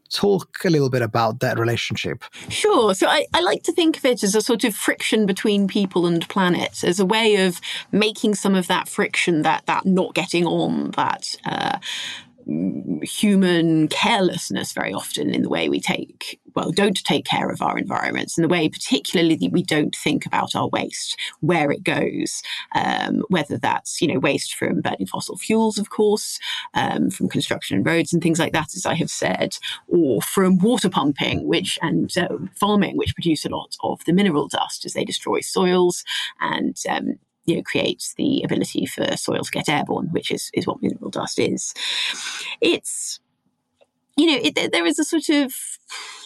talk 0.10 0.58
a 0.66 0.70
little 0.70 0.90
bit 0.90 1.02
about 1.02 1.40
that 1.40 1.60
relationship? 1.60 2.24
Sure. 2.50 2.94
So 2.94 3.08
I, 3.08 3.26
I, 3.34 3.42
like 3.42 3.64
to 3.64 3.72
think 3.72 3.98
of 3.98 4.06
it 4.06 4.24
as 4.24 4.36
a 4.36 4.42
sort 4.42 4.64
of 4.64 4.76
friction 4.76 5.26
between 5.26 5.68
people 5.68 6.06
and 6.06 6.28
planets, 6.30 6.84
as 6.84 7.00
a 7.00 7.06
way 7.06 7.46
of 7.46 7.62
making 7.92 8.36
some 8.36 8.56
of 8.56 8.68
that 8.68 8.88
friction, 8.88 9.44
that 9.44 9.66
that 9.68 9.86
not 9.86 10.14
getting 10.14 10.46
on, 10.46 10.92
that 10.92 11.36
uh, 11.46 11.80
human 13.04 13.88
carelessness 13.88 14.72
very 14.72 14.94
often 14.94 15.34
in 15.34 15.42
the 15.42 15.50
way 15.50 15.70
we 15.70 15.80
take 15.80 16.40
well 16.58 16.72
don't 16.72 17.04
take 17.04 17.24
care 17.24 17.50
of 17.50 17.62
our 17.62 17.78
environments 17.78 18.36
and 18.36 18.44
the 18.44 18.50
way 18.50 18.68
particularly 18.68 19.36
that 19.36 19.52
we 19.52 19.62
don't 19.62 19.96
think 19.96 20.26
about 20.26 20.56
our 20.56 20.68
waste 20.70 21.16
where 21.40 21.72
it 21.72 21.84
goes 21.84 22.42
um, 22.74 23.24
whether 23.30 23.58
that's 23.60 24.02
you 24.02 24.08
know 24.08 24.20
waste 24.20 24.56
from 24.56 24.82
burning 24.82 25.06
fossil 25.06 25.38
fuels 25.38 25.78
of 25.78 25.92
course 25.92 26.40
um, 26.74 27.12
from 27.12 27.30
construction 27.30 27.78
and 27.78 27.86
roads 27.86 28.12
and 28.12 28.24
things 28.24 28.40
like 28.40 28.54
that 28.54 28.76
as 28.76 28.88
i 28.88 28.96
have 28.96 29.12
said 29.12 29.56
or 29.88 30.20
from 30.22 30.58
water 30.58 30.90
pumping 30.90 31.48
which 31.48 31.78
and 31.84 32.18
uh, 32.18 32.28
farming 32.60 32.98
which 32.98 33.16
produce 33.16 33.46
a 33.46 33.50
lot 33.50 33.76
of 33.84 34.04
the 34.06 34.14
mineral 34.14 34.48
dust 34.48 34.84
as 34.84 34.94
they 34.94 35.06
destroy 35.06 35.40
soils 35.40 36.04
and 36.42 36.76
um, 36.90 37.20
you 37.48 37.56
know, 37.56 37.64
creates 37.64 38.14
the 38.16 38.44
ability 38.44 38.86
for 38.86 39.16
soil 39.16 39.42
to 39.42 39.52
get 39.52 39.70
airborne, 39.70 40.10
which 40.12 40.32
is, 40.32 40.52
is 40.54 40.68
what 40.68 40.82
mineral 40.82 41.10
dust 41.10 41.40
is. 41.40 41.74
It's, 42.60 43.20
you 44.18 44.26
know, 44.26 44.40
it, 44.42 44.72
there 44.72 44.86
is 44.86 44.98
a 44.98 45.04
sort 45.04 45.30
of 45.30 45.54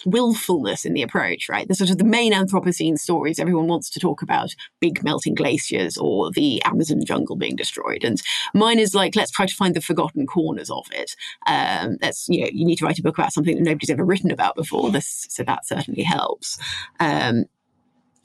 willfulness 0.06 0.84
in 0.84 0.94
the 0.94 1.02
approach, 1.02 1.48
right? 1.48 1.68
The 1.68 1.74
sort 1.74 1.90
of 1.90 1.98
the 1.98 2.04
main 2.04 2.32
Anthropocene 2.32 2.98
stories 2.98 3.38
everyone 3.38 3.68
wants 3.68 3.90
to 3.90 4.00
talk 4.00 4.22
about 4.22 4.54
big 4.80 5.04
melting 5.04 5.34
glaciers 5.34 5.98
or 5.98 6.30
the 6.30 6.62
Amazon 6.64 7.04
jungle 7.04 7.36
being 7.36 7.54
destroyed. 7.54 8.02
And 8.02 8.20
mine 8.54 8.78
is 8.78 8.94
like, 8.94 9.14
let's 9.14 9.30
try 9.30 9.46
to 9.46 9.54
find 9.54 9.76
the 9.76 9.82
forgotten 9.82 10.26
corners 10.26 10.70
of 10.70 10.86
it. 10.90 11.14
Um, 11.46 11.98
that's, 12.00 12.28
you 12.28 12.40
know, 12.40 12.48
you 12.50 12.64
need 12.64 12.76
to 12.76 12.86
write 12.86 12.98
a 12.98 13.02
book 13.02 13.18
about 13.18 13.32
something 13.32 13.56
that 13.56 13.62
nobody's 13.62 13.90
ever 13.90 14.04
written 14.04 14.30
about 14.30 14.56
before. 14.56 14.90
This, 14.90 15.26
so 15.28 15.44
that 15.44 15.66
certainly 15.66 16.02
helps. 16.02 16.58
Um, 16.98 17.44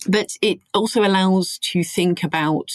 but 0.08 0.30
it 0.41 0.60
also 0.73 1.01
allows 1.03 1.60
to 1.60 1.84
think 1.84 2.23
about 2.23 2.71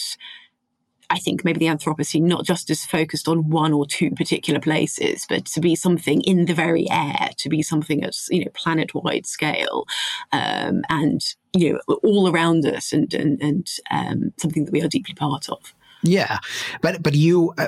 I 1.09 1.19
think 1.19 1.43
maybe 1.43 1.59
the 1.59 1.73
Anthropocene 1.73 2.23
not 2.23 2.45
just 2.45 2.69
as 2.69 2.85
focused 2.85 3.27
on 3.27 3.49
one 3.49 3.73
or 3.73 3.85
two 3.85 4.11
particular 4.11 4.59
places, 4.59 5.25
but 5.27 5.45
to 5.45 5.59
be 5.59 5.75
something 5.75 6.21
in 6.21 6.45
the 6.45 6.53
very 6.53 6.89
air, 6.89 7.29
to 7.37 7.49
be 7.49 7.61
something 7.61 8.03
at 8.03 8.15
you 8.29 8.43
know 8.43 8.51
planet 8.53 8.93
wide 8.93 9.25
scale, 9.25 9.85
um, 10.31 10.83
and 10.89 11.21
you 11.53 11.73
know 11.73 11.95
all 12.03 12.29
around 12.29 12.65
us, 12.65 12.93
and 12.93 13.13
and, 13.13 13.41
and 13.41 13.67
um, 13.91 14.33
something 14.37 14.65
that 14.65 14.71
we 14.71 14.81
are 14.81 14.87
deeply 14.87 15.13
part 15.13 15.49
of. 15.49 15.73
Yeah, 16.03 16.39
but 16.81 17.01
but 17.01 17.13
you 17.13 17.53
uh, 17.57 17.67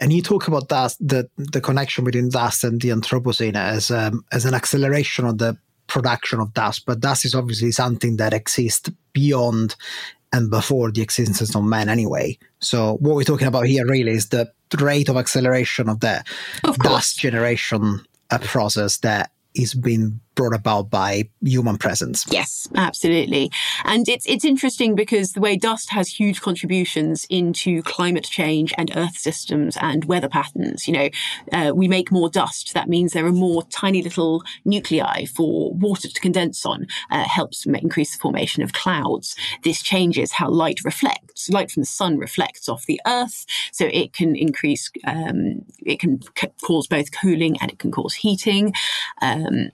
and 0.00 0.12
you 0.12 0.22
talk 0.22 0.48
about 0.48 0.68
that 0.68 0.96
the 1.00 1.28
the 1.36 1.60
connection 1.60 2.04
between 2.04 2.30
dust 2.30 2.64
and 2.64 2.80
the 2.80 2.88
Anthropocene 2.88 3.56
as 3.56 3.90
um, 3.90 4.24
as 4.32 4.44
an 4.46 4.54
acceleration 4.54 5.26
of 5.26 5.38
the 5.38 5.58
production 5.86 6.40
of 6.40 6.54
dust, 6.54 6.86
but 6.86 7.00
dust 7.00 7.24
is 7.24 7.34
obviously 7.34 7.70
something 7.72 8.16
that 8.16 8.32
exists 8.32 8.90
beyond 9.12 9.76
and 10.32 10.50
before 10.50 10.90
the 10.90 11.02
existence 11.02 11.54
of 11.54 11.64
man 11.64 11.88
anyway. 11.88 12.36
So 12.64 12.94
what 12.94 13.14
we're 13.14 13.24
talking 13.24 13.46
about 13.46 13.66
here 13.66 13.86
really 13.86 14.12
is 14.12 14.28
the 14.28 14.50
rate 14.78 15.08
of 15.08 15.16
acceleration 15.16 15.88
of 15.88 16.00
the 16.00 16.24
of 16.64 16.76
dust 16.78 17.18
generation 17.18 18.04
uh, 18.30 18.38
process 18.38 18.98
that 18.98 19.30
is 19.54 19.74
being 19.74 20.20
brought 20.34 20.54
about 20.54 20.90
by 20.90 21.24
human 21.40 21.78
presence. 21.78 22.24
Yes, 22.30 22.68
absolutely. 22.74 23.50
And 23.84 24.08
it's 24.08 24.26
it's 24.26 24.44
interesting 24.44 24.94
because 24.94 25.32
the 25.32 25.40
way 25.40 25.56
dust 25.56 25.90
has 25.90 26.08
huge 26.08 26.40
contributions 26.40 27.26
into 27.30 27.82
climate 27.82 28.24
change 28.24 28.72
and 28.76 28.90
earth 28.96 29.16
systems 29.16 29.76
and 29.80 30.04
weather 30.04 30.28
patterns. 30.28 30.86
You 30.88 30.94
know, 30.94 31.08
uh, 31.52 31.72
we 31.74 31.88
make 31.88 32.10
more 32.10 32.28
dust. 32.28 32.74
That 32.74 32.88
means 32.88 33.12
there 33.12 33.26
are 33.26 33.32
more 33.32 33.62
tiny 33.64 34.02
little 34.02 34.42
nuclei 34.64 35.24
for 35.26 35.72
water 35.72 36.08
to 36.08 36.20
condense 36.20 36.64
on. 36.66 36.86
Uh, 37.10 37.24
helps 37.24 37.66
increase 37.66 38.12
the 38.12 38.20
formation 38.20 38.62
of 38.62 38.72
clouds. 38.72 39.36
This 39.62 39.82
changes 39.82 40.32
how 40.32 40.48
light 40.48 40.84
reflects. 40.84 41.48
Light 41.50 41.70
from 41.70 41.82
the 41.82 41.86
sun 41.86 42.18
reflects 42.18 42.68
off 42.68 42.86
the 42.86 43.00
earth, 43.06 43.46
so 43.72 43.86
it 43.92 44.12
can 44.12 44.36
increase. 44.36 44.90
Um, 45.06 45.64
it 45.78 46.00
can 46.00 46.20
c- 46.22 46.48
cause 46.62 46.86
both 46.86 47.10
cooling 47.12 47.56
and 47.60 47.70
it 47.70 47.78
can 47.78 47.90
cause 47.90 48.14
heating. 48.14 48.72
Um, 49.20 49.70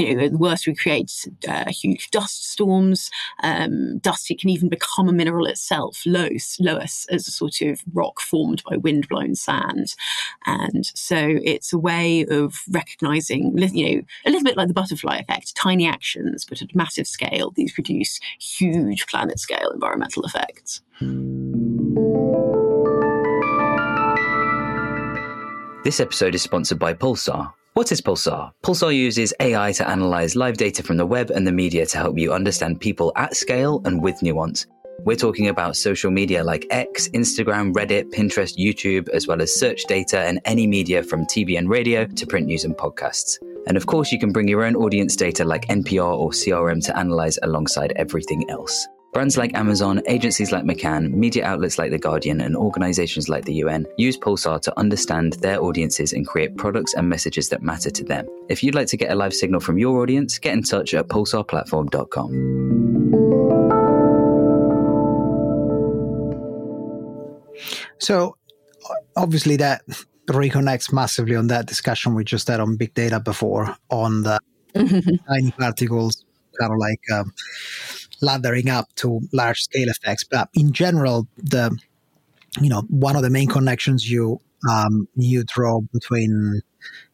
you 0.00 0.14
know, 0.14 0.28
the 0.28 0.38
worst 0.38 0.66
we 0.66 0.74
create 0.74 1.12
uh, 1.48 1.70
huge 1.70 2.10
dust 2.10 2.50
storms. 2.50 3.10
Um, 3.42 3.98
dust, 3.98 4.30
it 4.30 4.40
can 4.40 4.50
even 4.50 4.68
become 4.68 5.08
a 5.08 5.12
mineral 5.12 5.46
itself, 5.46 6.02
loess, 6.06 6.58
loess 6.60 7.06
as 7.10 7.28
a 7.28 7.30
sort 7.30 7.60
of 7.60 7.80
rock 7.92 8.20
formed 8.20 8.62
by 8.68 8.76
wind-blown 8.76 9.34
sand. 9.34 9.94
And 10.46 10.86
so 10.94 11.38
it's 11.44 11.72
a 11.72 11.78
way 11.78 12.24
of 12.26 12.60
recognizing, 12.70 13.56
you 13.58 13.96
know, 13.96 14.02
a 14.26 14.30
little 14.30 14.44
bit 14.44 14.56
like 14.56 14.68
the 14.68 14.74
butterfly 14.74 15.18
effect, 15.18 15.54
tiny 15.54 15.86
actions, 15.86 16.44
but 16.44 16.62
at 16.62 16.74
massive 16.74 17.06
scale, 17.06 17.52
these 17.54 17.72
produce 17.72 18.20
huge 18.38 19.06
planet 19.06 19.38
scale 19.38 19.70
environmental 19.70 20.24
effects. 20.24 20.82
This 25.82 26.00
episode 26.00 26.34
is 26.34 26.42
sponsored 26.42 26.78
by 26.78 26.94
Pulsar 26.94 27.52
what 27.74 27.92
is 27.92 28.00
Pulsar? 28.00 28.50
Pulsar 28.64 28.94
uses 28.94 29.32
AI 29.38 29.70
to 29.72 29.88
analyze 29.88 30.34
live 30.34 30.56
data 30.56 30.82
from 30.82 30.96
the 30.96 31.06
web 31.06 31.30
and 31.30 31.46
the 31.46 31.52
media 31.52 31.86
to 31.86 31.98
help 31.98 32.18
you 32.18 32.32
understand 32.32 32.80
people 32.80 33.12
at 33.14 33.36
scale 33.36 33.80
and 33.84 34.02
with 34.02 34.20
nuance. 34.22 34.66
We're 35.04 35.16
talking 35.16 35.46
about 35.48 35.76
social 35.76 36.10
media 36.10 36.42
like 36.42 36.66
X, 36.70 37.08
Instagram, 37.10 37.72
Reddit, 37.72 38.12
Pinterest, 38.12 38.58
YouTube, 38.58 39.08
as 39.10 39.28
well 39.28 39.40
as 39.40 39.54
search 39.54 39.84
data 39.84 40.18
and 40.18 40.40
any 40.44 40.66
media 40.66 41.04
from 41.04 41.26
TV 41.26 41.56
and 41.56 41.70
radio 41.70 42.04
to 42.04 42.26
print 42.26 42.48
news 42.48 42.64
and 42.64 42.76
podcasts. 42.76 43.38
And 43.68 43.76
of 43.76 43.86
course, 43.86 44.10
you 44.10 44.18
can 44.18 44.32
bring 44.32 44.48
your 44.48 44.64
own 44.64 44.74
audience 44.74 45.14
data 45.14 45.44
like 45.44 45.68
NPR 45.68 46.18
or 46.18 46.30
CRM 46.30 46.84
to 46.86 46.98
analyze 46.98 47.38
alongside 47.42 47.92
everything 47.94 48.50
else. 48.50 48.88
Brands 49.12 49.36
like 49.36 49.54
Amazon, 49.54 50.00
agencies 50.06 50.52
like 50.52 50.62
McCann, 50.62 51.10
media 51.12 51.44
outlets 51.44 51.78
like 51.78 51.90
The 51.90 51.98
Guardian, 51.98 52.40
and 52.40 52.56
organizations 52.56 53.28
like 53.28 53.44
the 53.44 53.54
UN 53.54 53.84
use 53.96 54.16
Pulsar 54.16 54.60
to 54.62 54.78
understand 54.78 55.32
their 55.34 55.60
audiences 55.60 56.12
and 56.12 56.24
create 56.24 56.56
products 56.56 56.94
and 56.94 57.08
messages 57.08 57.48
that 57.48 57.60
matter 57.60 57.90
to 57.90 58.04
them. 58.04 58.28
If 58.48 58.62
you'd 58.62 58.76
like 58.76 58.86
to 58.86 58.96
get 58.96 59.10
a 59.10 59.16
live 59.16 59.34
signal 59.34 59.58
from 59.58 59.78
your 59.78 60.00
audience, 60.00 60.38
get 60.38 60.52
in 60.52 60.62
touch 60.62 60.94
at 60.94 61.08
pulsarplatform.com. 61.08 62.30
So, 67.98 68.36
obviously, 69.16 69.56
that 69.56 69.82
reconnects 70.28 70.92
massively 70.92 71.34
on 71.34 71.48
that 71.48 71.66
discussion 71.66 72.14
we 72.14 72.22
just 72.22 72.46
had 72.46 72.60
on 72.60 72.76
big 72.76 72.94
data 72.94 73.18
before 73.18 73.74
on 73.90 74.22
the 74.22 74.38
tiny 75.28 75.50
particles, 75.50 76.24
kind 76.60 76.72
of 76.72 76.78
like 76.78 77.00
um, 77.12 77.32
laddering 78.22 78.68
up 78.68 78.86
to 78.96 79.20
large 79.32 79.60
scale 79.60 79.88
effects. 79.88 80.24
But 80.24 80.48
in 80.54 80.72
general, 80.72 81.28
the 81.36 81.76
you 82.60 82.68
know 82.68 82.82
one 82.88 83.16
of 83.16 83.22
the 83.22 83.30
main 83.30 83.48
connections 83.48 84.10
you 84.10 84.40
um, 84.68 85.08
you 85.16 85.44
draw 85.44 85.80
between 85.92 86.62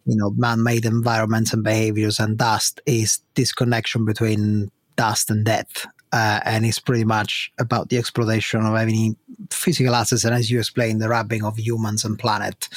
you 0.06 0.16
know 0.16 0.30
man-made 0.30 0.84
environments 0.84 1.52
and 1.52 1.62
behaviors 1.62 2.18
and 2.18 2.38
dust 2.38 2.80
is 2.86 3.20
this 3.34 3.52
connection 3.52 4.04
between 4.04 4.70
dust 4.96 5.30
and 5.30 5.44
death. 5.44 5.86
Uh, 6.12 6.40
and 6.44 6.64
it's 6.64 6.78
pretty 6.78 7.04
much 7.04 7.52
about 7.58 7.88
the 7.88 7.98
exploitation 7.98 8.64
of 8.64 8.74
any 8.76 9.16
physical 9.50 9.94
assets 9.94 10.24
and 10.24 10.34
as 10.34 10.50
you 10.50 10.58
explained 10.58 11.02
the 11.02 11.08
wrapping 11.08 11.44
of 11.44 11.58
humans 11.58 12.04
and 12.04 12.18
planet 12.18 12.68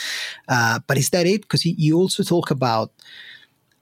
uh, 0.50 0.80
but 0.88 0.98
is 0.98 1.12
that 1.12 1.28
it 1.28 1.42
because 1.44 1.64
you 1.64 1.96
also 1.96 2.24
talk 2.24 2.50
about 2.50 2.92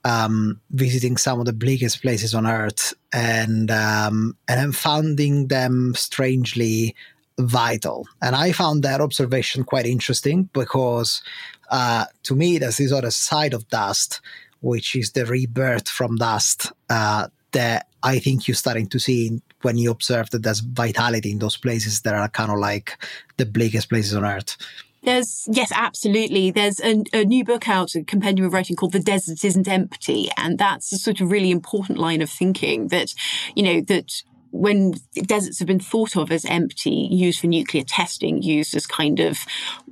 um, 0.04 0.60
visiting 0.70 1.16
some 1.16 1.40
of 1.40 1.46
the 1.46 1.52
bleakest 1.52 2.02
places 2.02 2.34
on 2.34 2.46
Earth 2.46 2.94
and 3.12 3.70
um, 3.70 4.36
and 4.46 4.74
finding 4.74 5.48
them 5.48 5.94
strangely 5.94 6.94
vital. 7.38 8.06
And 8.20 8.34
I 8.34 8.52
found 8.52 8.82
that 8.82 9.00
observation 9.00 9.64
quite 9.64 9.86
interesting 9.86 10.48
because 10.52 11.22
uh, 11.70 12.06
to 12.24 12.34
me, 12.34 12.58
there's 12.58 12.78
this 12.78 12.92
other 12.92 13.10
side 13.10 13.54
of 13.54 13.68
dust, 13.68 14.20
which 14.60 14.96
is 14.96 15.12
the 15.12 15.26
rebirth 15.26 15.88
from 15.88 16.16
dust 16.16 16.72
uh, 16.90 17.28
that 17.52 17.86
I 18.02 18.18
think 18.18 18.48
you're 18.48 18.54
starting 18.54 18.88
to 18.88 18.98
see 18.98 19.40
when 19.62 19.76
you 19.76 19.90
observe 19.90 20.30
that 20.30 20.42
there's 20.42 20.60
vitality 20.60 21.32
in 21.32 21.38
those 21.38 21.56
places 21.56 22.02
that 22.02 22.14
are 22.14 22.28
kind 22.28 22.50
of 22.50 22.58
like 22.58 22.96
the 23.36 23.46
bleakest 23.46 23.88
places 23.88 24.14
on 24.14 24.24
Earth. 24.24 24.56
There's 25.02 25.46
yes, 25.50 25.70
absolutely. 25.72 26.50
There's 26.50 26.80
a, 26.80 27.02
a, 27.12 27.24
new 27.24 27.44
book 27.44 27.68
out, 27.68 27.94
a 27.94 28.02
compendium 28.02 28.46
of 28.46 28.52
writing 28.52 28.76
called 28.76 28.92
"The 28.92 29.00
Desert 29.00 29.44
Isn't 29.44 29.68
Empty," 29.68 30.28
and 30.36 30.58
that's 30.58 30.92
a 30.92 30.98
sort 30.98 31.20
of 31.20 31.30
really 31.30 31.50
important 31.50 31.98
line 31.98 32.20
of 32.20 32.30
thinking 32.30 32.88
that, 32.88 33.14
you 33.54 33.62
know, 33.62 33.80
that 33.82 34.22
when 34.50 34.94
deserts 35.14 35.58
have 35.58 35.68
been 35.68 35.78
thought 35.78 36.16
of 36.16 36.32
as 36.32 36.44
empty, 36.46 37.08
used 37.10 37.40
for 37.40 37.46
nuclear 37.46 37.84
testing, 37.84 38.42
used 38.42 38.74
as 38.74 38.86
kind 38.86 39.20
of 39.20 39.38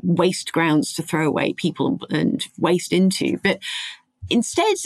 waste 0.02 0.52
grounds 0.52 0.92
to 0.94 1.02
throw 1.02 1.26
away 1.26 1.52
people 1.52 2.00
and 2.10 2.46
waste 2.58 2.92
into, 2.92 3.38
but 3.42 3.60
instead 4.30 4.76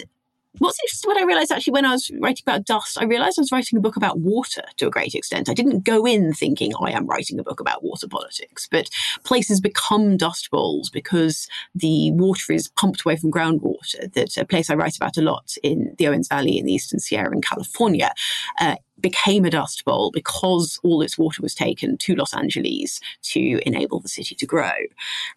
what's 0.58 0.78
interesting, 0.82 1.08
what 1.08 1.16
I 1.16 1.24
realized 1.24 1.52
actually 1.52 1.72
when 1.72 1.84
I 1.84 1.92
was 1.92 2.10
writing 2.20 2.42
about 2.46 2.64
dust, 2.64 2.98
I 3.00 3.04
realized 3.04 3.38
I 3.38 3.42
was 3.42 3.52
writing 3.52 3.78
a 3.78 3.80
book 3.80 3.96
about 3.96 4.18
water 4.18 4.62
to 4.76 4.86
a 4.86 4.90
great 4.90 5.14
extent. 5.14 5.48
I 5.48 5.54
didn't 5.54 5.84
go 5.84 6.04
in 6.06 6.32
thinking 6.32 6.72
I 6.80 6.90
am 6.90 7.06
writing 7.06 7.38
a 7.38 7.42
book 7.42 7.60
about 7.60 7.82
water 7.84 8.08
politics, 8.08 8.68
but 8.70 8.88
places 9.24 9.60
become 9.60 10.16
dust 10.16 10.50
bowls 10.50 10.90
because 10.90 11.48
the 11.74 12.10
water 12.12 12.52
is 12.52 12.68
pumped 12.68 13.02
away 13.04 13.16
from 13.16 13.30
groundwater. 13.30 14.12
That 14.12 14.36
a 14.36 14.44
place 14.44 14.70
I 14.70 14.74
write 14.74 14.96
about 14.96 15.16
a 15.16 15.22
lot 15.22 15.56
in 15.62 15.94
the 15.98 16.08
Owens 16.08 16.28
Valley 16.28 16.58
in 16.58 16.66
the 16.66 16.74
Eastern 16.74 17.00
Sierra 17.00 17.32
in 17.32 17.42
California. 17.42 18.12
Uh, 18.60 18.76
became 19.00 19.46
a 19.46 19.50
dust 19.50 19.82
bowl 19.86 20.10
because 20.10 20.78
all 20.82 21.00
its 21.00 21.16
water 21.16 21.40
was 21.40 21.54
taken 21.54 21.96
to 21.96 22.14
Los 22.14 22.34
Angeles 22.34 23.00
to 23.22 23.58
enable 23.64 23.98
the 23.98 24.10
city 24.10 24.34
to 24.34 24.44
grow. 24.44 24.72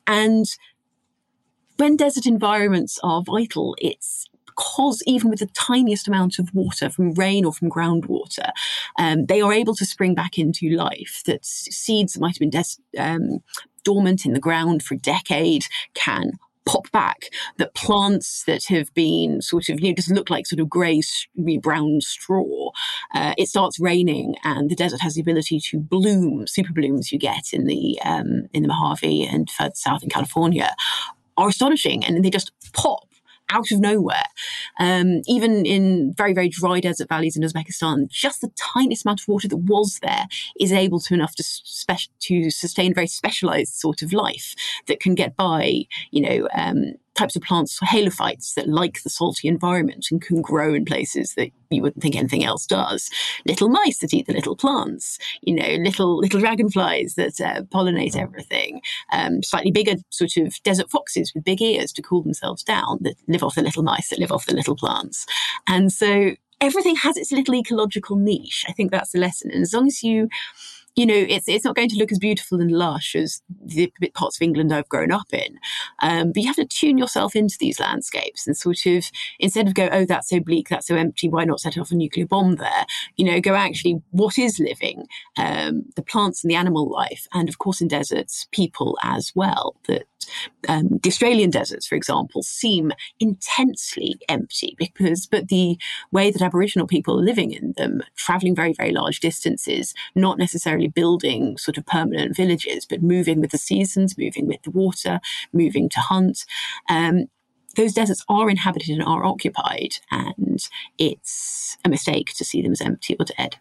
And 0.06 0.45
when 1.78 1.95
desert 1.95 2.26
environments 2.26 2.99
are 3.04 3.23
vital, 3.23 3.76
it's 3.80 4.28
because 4.55 5.01
even 5.05 5.29
with 5.29 5.39
the 5.39 5.47
tiniest 5.47 6.07
amount 6.07 6.39
of 6.39 6.53
water 6.53 6.89
from 6.89 7.13
rain 7.13 7.45
or 7.45 7.53
from 7.53 7.69
groundwater, 7.69 8.51
um, 8.97 9.25
they 9.25 9.41
are 9.41 9.53
able 9.53 9.75
to 9.75 9.85
spring 9.85 10.15
back 10.15 10.37
into 10.37 10.69
life. 10.69 11.21
That 11.25 11.45
seeds 11.45 12.13
that 12.13 12.21
might 12.21 12.35
have 12.35 12.39
been 12.39 12.49
des- 12.49 12.81
um, 12.97 13.39
dormant 13.83 14.25
in 14.25 14.33
the 14.33 14.39
ground 14.39 14.83
for 14.83 14.95
a 14.95 14.97
decade 14.97 15.65
can 15.93 16.33
pop 16.65 16.89
back 16.91 17.29
that 17.57 17.73
plants 17.73 18.43
that 18.45 18.63
have 18.65 18.93
been 18.93 19.41
sort 19.41 19.69
of 19.69 19.81
you 19.81 19.89
know 19.89 19.95
just 19.95 20.11
look 20.11 20.29
like 20.29 20.47
sort 20.47 20.59
of 20.59 20.69
grey 20.69 21.01
brown 21.61 21.99
straw 21.99 22.71
uh, 23.13 23.33
it 23.37 23.49
starts 23.49 23.79
raining 23.79 24.35
and 24.43 24.69
the 24.69 24.75
desert 24.75 25.01
has 25.01 25.15
the 25.15 25.21
ability 25.21 25.59
to 25.59 25.77
bloom 25.79 26.47
super 26.47 26.71
blooms 26.71 27.11
you 27.11 27.19
get 27.19 27.51
in 27.51 27.65
the 27.65 27.99
um, 28.05 28.47
in 28.53 28.61
the 28.61 28.69
mojave 28.69 29.25
and 29.25 29.49
further 29.49 29.75
south 29.75 30.03
in 30.03 30.09
california 30.09 30.73
are 31.35 31.49
astonishing 31.49 32.03
and 32.05 32.23
they 32.23 32.29
just 32.29 32.51
pop 32.73 33.09
out 33.53 33.71
of 33.71 33.79
nowhere. 33.79 34.25
Um, 34.79 35.21
even 35.27 35.65
in 35.65 36.13
very, 36.17 36.33
very 36.33 36.49
dry 36.49 36.79
desert 36.79 37.09
valleys 37.09 37.37
in 37.37 37.43
Uzbekistan, 37.43 38.09
just 38.09 38.41
the 38.41 38.51
tiniest 38.73 39.05
amount 39.05 39.21
of 39.21 39.27
water 39.27 39.47
that 39.47 39.57
was 39.57 39.99
there 40.01 40.25
is 40.59 40.71
able 40.71 40.99
to 41.01 41.13
enough 41.13 41.35
to, 41.35 41.43
spe- 41.43 42.09
to 42.21 42.49
sustain 42.49 42.91
a 42.91 42.95
very 42.95 43.07
specialized 43.07 43.73
sort 43.75 44.01
of 44.01 44.13
life 44.13 44.55
that 44.87 44.99
can 44.99 45.15
get 45.15 45.35
by, 45.35 45.83
you 46.11 46.21
know, 46.21 46.47
um, 46.55 46.93
types 47.15 47.36
of 47.36 47.41
plants, 47.41 47.80
halophytes 47.80 48.54
that 48.56 48.67
like 48.67 49.02
the 49.04 49.10
salty 49.10 49.47
environment 49.47 50.08
and 50.12 50.21
can 50.21 50.41
grow 50.41 50.73
in 50.73 50.86
places 50.86 51.34
that 51.36 51.52
you 51.69 51.82
wouldn't 51.82 52.02
think 52.02 52.15
anything 52.15 52.43
else 52.43 52.65
does. 52.65 53.10
Little 53.45 53.69
mice 53.69 53.99
that 53.99 54.13
eat 54.13 54.28
the 54.28 54.34
little 54.34 54.56
plants, 54.56 55.17
you 55.41 55.56
know, 55.56 55.76
little 55.84 56.17
little 56.17 56.39
dragonflies 56.39 57.15
that 57.15 57.39
uh, 57.41 57.63
pollinate 57.63 58.15
everything. 58.15 58.82
Um, 59.12 59.43
slightly 59.43 59.71
bigger 59.71 59.95
sort 60.10 60.38
of 60.38 60.56
desert 60.63 60.89
foxes 60.89 61.32
with 61.34 61.43
big 61.43 61.62
ears 61.62 61.91
to 61.93 62.02
cool 62.02 62.23
themselves 62.23 62.63
down 62.63 62.99
that 63.02 63.15
live 63.28 63.43
off 63.43 63.56
the 63.56 63.62
little 63.62 63.84
mice 63.84 64.10
that 64.10 64.19
live 64.19 64.32
off 64.32 64.45
the 64.45 64.56
little 64.56 64.76
plants. 64.76 65.26
And 65.67 65.91
so 65.91 66.32
everything 66.62 66.95
has 66.95 67.17
its 67.17 67.32
little 67.32 67.56
ecological 67.56 68.15
niche. 68.15 68.65
I 68.67 68.71
think 68.71 68.91
that's 68.91 69.12
the 69.12 69.19
lesson. 69.19 69.52
And 69.52 69.62
as 69.62 69.73
long 69.73 69.88
as 69.88 70.04
you 70.04 70.30
you 70.95 71.06
know, 71.06 71.15
it's 71.15 71.47
it's 71.47 71.65
not 71.65 71.75
going 71.75 71.89
to 71.89 71.97
look 71.97 72.12
as 72.12 72.19
beautiful 72.19 72.62
and 72.62 72.71
lush 72.71 73.15
as 73.15 73.41
the 73.65 73.91
parts 74.13 74.38
of 74.38 74.43
England 74.43 74.73
I've 74.73 74.89
grown 74.89 75.12
up 75.12 75.34
in. 75.34 75.58
Um, 75.99 76.32
but 76.32 76.41
you 76.41 76.47
have 76.47 76.56
to 76.58 76.65
tune 76.65 76.97
yourself 76.97 77.36
into 77.36 77.58
these 77.60 77.79
landscapes 77.79 78.45
and 78.45 78.56
sort 78.56 78.86
of 78.86 79.06
instead 79.39 79.67
of 79.67 79.73
go, 79.73 79.89
oh, 79.91 80.06
that's 80.06 80.29
so 80.29 80.39
bleak, 80.39 80.69
that's 80.69 80.88
so 80.88 80.95
empty, 80.95 81.29
why 81.29 81.45
not 81.45 81.60
set 81.60 81.77
off 81.77 81.91
a 81.91 81.95
nuclear 81.95 82.27
bomb 82.27 82.56
there? 82.56 82.86
You 83.15 83.25
know, 83.25 83.41
go 83.41 83.56
actually, 83.56 84.01
what 84.12 84.38
is 84.38 84.60
living? 84.60 85.08
Um, 85.38 85.86
the 85.95 86.03
plants 86.03 86.43
and 86.43 86.51
the 86.51 86.56
animal 86.56 86.89
life, 86.89 87.27
and 87.34 87.49
of 87.49 87.58
course 87.58 87.82
in 87.82 87.88
deserts, 87.88 88.47
people 88.51 88.97
as 89.03 89.32
well. 89.36 89.75
That 89.88 90.03
um, 90.67 90.99
the 91.01 91.09
Australian 91.09 91.49
deserts, 91.49 91.88
for 91.88 91.95
example, 91.95 92.43
seem 92.43 92.91
intensely 93.19 94.15
empty 94.29 94.75
because, 94.77 95.27
but 95.27 95.47
the 95.47 95.77
way 96.12 96.31
that 96.31 96.41
Aboriginal 96.41 96.88
people 96.88 97.19
are 97.19 97.23
living 97.23 97.51
in 97.51 97.73
them, 97.77 98.01
traveling 98.15 98.55
very, 98.55 98.73
very 98.73 98.91
large 98.91 99.19
distances, 99.19 99.93
not 100.15 100.38
necessarily 100.38 100.88
building 100.88 101.57
sort 101.57 101.77
of 101.77 101.86
permanent 101.86 102.36
villages, 102.36 102.86
but 102.86 103.01
moving 103.01 103.39
with 103.39 103.51
the 103.51 103.57
seasons, 103.57 104.17
moving 104.17 104.47
with 104.47 104.62
the 104.63 104.71
water, 104.71 105.19
moving 105.51 105.89
to 105.89 105.99
hunt. 105.99 106.45
Um, 106.89 107.27
those 107.75 107.93
deserts 107.93 108.23
are 108.29 108.49
inhabited 108.49 108.89
and 108.89 109.03
are 109.03 109.25
occupied, 109.25 109.95
and 110.12 110.59
it's 110.97 111.77
a 111.83 111.89
mistake 111.89 112.31
to 112.36 112.45
see 112.45 112.62
them 112.62 112.73
as 112.73 112.81
empty 112.81 113.15
or 113.19 113.25
dead. 113.25 113.57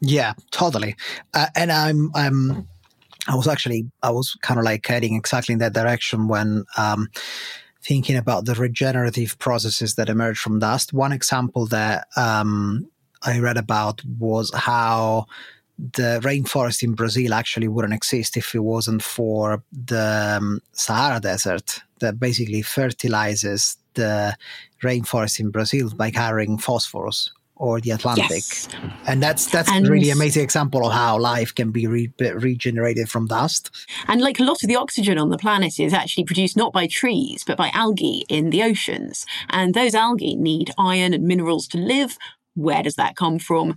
Yeah, 0.00 0.32
totally. 0.50 0.96
Uh, 1.34 1.48
and 1.54 1.70
I'm 1.70 2.10
I'm 2.14 2.68
I 3.28 3.34
was 3.34 3.46
actually 3.46 3.90
I 4.02 4.10
was 4.10 4.36
kind 4.42 4.58
of 4.58 4.64
like 4.64 4.86
heading 4.86 5.14
exactly 5.14 5.52
in 5.52 5.58
that 5.58 5.74
direction 5.74 6.28
when 6.28 6.64
um, 6.76 7.08
thinking 7.82 8.16
about 8.16 8.44
the 8.44 8.54
regenerative 8.54 9.38
processes 9.38 9.94
that 9.94 10.08
emerge 10.08 10.38
from 10.38 10.58
dust. 10.58 10.92
One 10.92 11.12
example 11.12 11.66
that 11.66 12.06
um, 12.16 12.88
I 13.22 13.38
read 13.38 13.56
about 13.56 14.02
was 14.04 14.52
how 14.54 15.26
the 15.78 16.20
rainforest 16.22 16.82
in 16.82 16.94
Brazil 16.94 17.32
actually 17.32 17.68
wouldn't 17.68 17.94
exist 17.94 18.36
if 18.36 18.54
it 18.54 18.60
wasn't 18.60 19.02
for 19.02 19.62
the 19.72 20.36
um, 20.38 20.60
Sahara 20.72 21.20
Desert 21.20 21.80
that 22.00 22.20
basically 22.20 22.62
fertilizes 22.62 23.76
the 23.94 24.36
rainforest 24.82 25.40
in 25.40 25.50
Brazil 25.50 25.90
by 25.94 26.10
carrying 26.10 26.58
phosphorus 26.58 27.30
or 27.60 27.78
the 27.80 27.90
Atlantic. 27.90 28.30
Yes. 28.30 28.68
And 29.06 29.22
that's 29.22 29.46
that's 29.46 29.70
and, 29.70 29.86
a 29.86 29.90
really 29.90 30.10
amazing 30.10 30.42
example 30.42 30.86
of 30.86 30.92
how 30.92 31.18
life 31.18 31.54
can 31.54 31.70
be 31.70 31.86
re- 31.86 32.12
regenerated 32.18 33.08
from 33.08 33.26
dust. 33.26 33.70
And 34.08 34.20
like 34.22 34.40
a 34.40 34.44
lot 34.44 34.62
of 34.62 34.68
the 34.68 34.76
oxygen 34.76 35.18
on 35.18 35.28
the 35.28 35.38
planet 35.38 35.78
is 35.78 35.92
actually 35.92 36.24
produced 36.24 36.56
not 36.56 36.72
by 36.72 36.86
trees 36.86 37.44
but 37.46 37.58
by 37.58 37.70
algae 37.74 38.24
in 38.28 38.50
the 38.50 38.62
oceans. 38.62 39.26
And 39.50 39.74
those 39.74 39.94
algae 39.94 40.36
need 40.36 40.70
iron 40.78 41.12
and 41.12 41.24
minerals 41.24 41.68
to 41.68 41.78
live. 41.78 42.16
Where 42.54 42.82
does 42.82 42.96
that 42.96 43.14
come 43.14 43.38
from? 43.38 43.76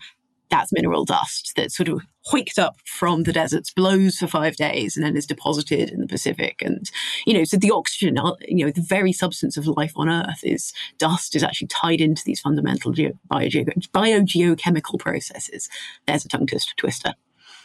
That's 0.54 0.72
mineral 0.72 1.04
dust 1.04 1.54
that's 1.56 1.76
sort 1.76 1.90
of 1.90 2.02
hoiked 2.32 2.60
up 2.60 2.78
from 2.86 3.24
the 3.24 3.34
deserts, 3.34 3.74
blows 3.74 4.18
for 4.18 4.28
five 4.28 4.56
days, 4.56 4.96
and 4.96 5.04
then 5.04 5.18
is 5.18 5.26
deposited 5.26 5.90
in 5.90 6.00
the 6.00 6.06
Pacific. 6.06 6.62
And, 6.62 6.90
you 7.26 7.34
know, 7.34 7.44
so 7.44 7.58
the 7.58 7.72
oxygen, 7.72 8.20
uh, 8.20 8.36
you 8.48 8.64
know, 8.64 8.72
the 8.72 8.86
very 8.88 9.12
substance 9.12 9.58
of 9.58 9.66
life 9.66 9.94
on 9.96 10.10
Earth 10.10 10.42
is 10.44 10.72
dust 11.00 11.36
is 11.36 11.42
actually 11.42 11.70
tied 11.70 12.02
into 12.02 12.22
these 12.24 12.40
fundamental 12.40 12.92
ge- 12.92 13.18
bio- 13.26 13.50
biogeochemical 13.50 15.00
processes. 15.00 15.70
There's 16.06 16.24
a 16.24 16.30
tongue 16.30 16.48
twister. 16.78 17.14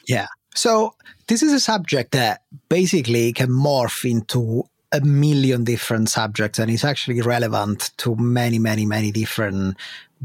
Yeah. 0.07 0.29
So 0.55 0.95
this 1.27 1.43
is 1.43 1.53
a 1.53 1.61
subject 1.61 2.13
that 2.13 2.41
basically 2.71 3.35
can 3.35 3.51
morph 3.51 4.11
into 4.11 4.65
a 4.93 5.03
million 5.03 5.65
different 5.65 6.09
subjects 6.09 6.59
and 6.59 6.71
it's 6.71 6.85
actually 6.85 7.21
relevant 7.21 7.91
to 7.99 8.17
many, 8.17 8.59
many, 8.59 8.87
many 8.87 9.13
different 9.13 9.77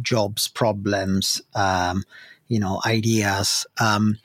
jobs, 0.02 0.47
problems, 0.47 1.41
um, 1.56 2.04
you 2.47 2.60
know, 2.60 2.82
ideas. 2.86 3.65
Um, 3.79 4.17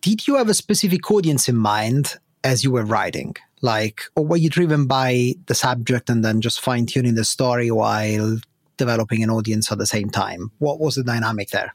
did 0.00 0.26
you 0.26 0.36
have 0.36 0.48
a 0.48 0.54
specific 0.54 1.10
audience 1.10 1.48
in 1.48 1.56
mind 1.56 2.16
as 2.44 2.64
you 2.64 2.70
were 2.72 2.84
writing? 2.84 3.34
Like, 3.60 4.02
or 4.14 4.24
were 4.24 4.36
you 4.36 4.48
driven 4.48 4.86
by 4.86 5.34
the 5.46 5.54
subject 5.54 6.08
and 6.08 6.24
then 6.24 6.40
just 6.40 6.60
fine 6.60 6.86
tuning 6.86 7.14
the 7.14 7.24
story 7.24 7.70
while 7.70 8.38
developing 8.76 9.22
an 9.22 9.30
audience 9.30 9.72
at 9.72 9.78
the 9.78 9.86
same 9.86 10.10
time? 10.10 10.52
What 10.58 10.78
was 10.78 10.94
the 10.94 11.02
dynamic 11.02 11.50
there? 11.50 11.74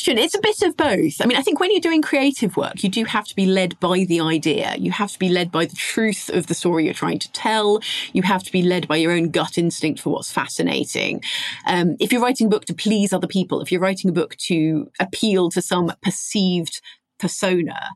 Question. 0.00 0.16
It's 0.16 0.34
a 0.34 0.40
bit 0.40 0.62
of 0.62 0.78
both. 0.78 1.20
I 1.20 1.26
mean, 1.26 1.36
I 1.36 1.42
think 1.42 1.60
when 1.60 1.70
you're 1.70 1.78
doing 1.78 2.00
creative 2.00 2.56
work, 2.56 2.82
you 2.82 2.88
do 2.88 3.04
have 3.04 3.26
to 3.26 3.36
be 3.36 3.44
led 3.44 3.78
by 3.80 4.04
the 4.04 4.18
idea. 4.18 4.74
You 4.78 4.92
have 4.92 5.12
to 5.12 5.18
be 5.18 5.28
led 5.28 5.52
by 5.52 5.66
the 5.66 5.76
truth 5.76 6.30
of 6.30 6.46
the 6.46 6.54
story 6.54 6.86
you're 6.86 6.94
trying 6.94 7.18
to 7.18 7.30
tell. 7.32 7.82
You 8.14 8.22
have 8.22 8.42
to 8.44 8.50
be 8.50 8.62
led 8.62 8.88
by 8.88 8.96
your 8.96 9.12
own 9.12 9.28
gut 9.28 9.58
instinct 9.58 10.00
for 10.00 10.08
what's 10.08 10.32
fascinating. 10.32 11.22
Um, 11.66 11.96
if 12.00 12.12
you're 12.12 12.22
writing 12.22 12.46
a 12.46 12.50
book 12.50 12.64
to 12.66 12.74
please 12.74 13.12
other 13.12 13.26
people, 13.26 13.60
if 13.60 13.70
you're 13.70 13.80
writing 13.82 14.08
a 14.08 14.14
book 14.14 14.36
to 14.46 14.90
appeal 14.98 15.50
to 15.50 15.60
some 15.60 15.92
perceived 16.02 16.80
persona, 17.18 17.90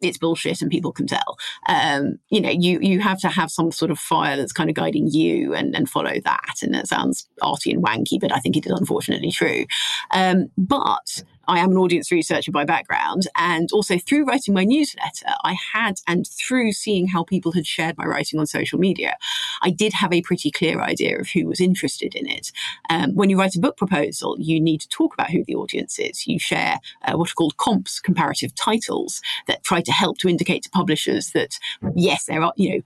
it's 0.00 0.16
bullshit 0.16 0.62
and 0.62 0.70
people 0.70 0.92
can 0.92 1.06
tell. 1.06 1.36
Um, 1.68 2.20
you 2.30 2.40
know, 2.40 2.50
you 2.50 2.78
you 2.80 3.00
have 3.00 3.20
to 3.20 3.28
have 3.28 3.50
some 3.50 3.70
sort 3.70 3.90
of 3.90 3.98
fire 3.98 4.38
that's 4.38 4.52
kind 4.52 4.70
of 4.70 4.76
guiding 4.76 5.08
you 5.08 5.54
and, 5.54 5.76
and 5.76 5.90
follow 5.90 6.14
that. 6.24 6.54
And 6.62 6.74
it 6.74 6.88
sounds 6.88 7.28
arty 7.42 7.70
and 7.70 7.84
wanky, 7.84 8.18
but 8.18 8.32
I 8.32 8.38
think 8.38 8.56
it 8.56 8.64
is 8.64 8.72
unfortunately 8.72 9.30
true. 9.30 9.66
Um, 10.10 10.48
but 10.56 11.22
I 11.48 11.58
am 11.58 11.70
an 11.70 11.76
audience 11.76 12.10
researcher 12.10 12.52
by 12.52 12.64
background. 12.64 13.24
And 13.36 13.70
also 13.72 13.98
through 13.98 14.24
writing 14.24 14.54
my 14.54 14.64
newsletter, 14.64 15.32
I 15.42 15.56
had, 15.72 16.00
and 16.06 16.26
through 16.26 16.72
seeing 16.72 17.08
how 17.08 17.24
people 17.24 17.52
had 17.52 17.66
shared 17.66 17.96
my 17.98 18.04
writing 18.04 18.40
on 18.40 18.46
social 18.46 18.78
media, 18.78 19.16
I 19.62 19.70
did 19.70 19.92
have 19.94 20.12
a 20.12 20.22
pretty 20.22 20.50
clear 20.50 20.80
idea 20.80 21.18
of 21.18 21.28
who 21.28 21.46
was 21.46 21.60
interested 21.60 22.14
in 22.14 22.28
it. 22.28 22.52
Um, 22.90 23.14
when 23.14 23.30
you 23.30 23.38
write 23.38 23.56
a 23.56 23.60
book 23.60 23.76
proposal, 23.76 24.36
you 24.38 24.60
need 24.60 24.80
to 24.80 24.88
talk 24.88 25.14
about 25.14 25.30
who 25.30 25.44
the 25.44 25.54
audience 25.54 25.98
is. 25.98 26.26
You 26.26 26.38
share 26.38 26.80
uh, 27.02 27.16
what 27.16 27.30
are 27.30 27.34
called 27.34 27.56
comps, 27.56 28.00
comparative 28.00 28.54
titles, 28.54 29.20
that 29.46 29.62
try 29.62 29.80
to 29.80 29.92
help 29.92 30.18
to 30.18 30.28
indicate 30.28 30.62
to 30.64 30.70
publishers 30.70 31.30
that, 31.30 31.58
yes, 31.94 32.24
there 32.24 32.42
are, 32.42 32.52
you 32.56 32.70
know, 32.70 32.82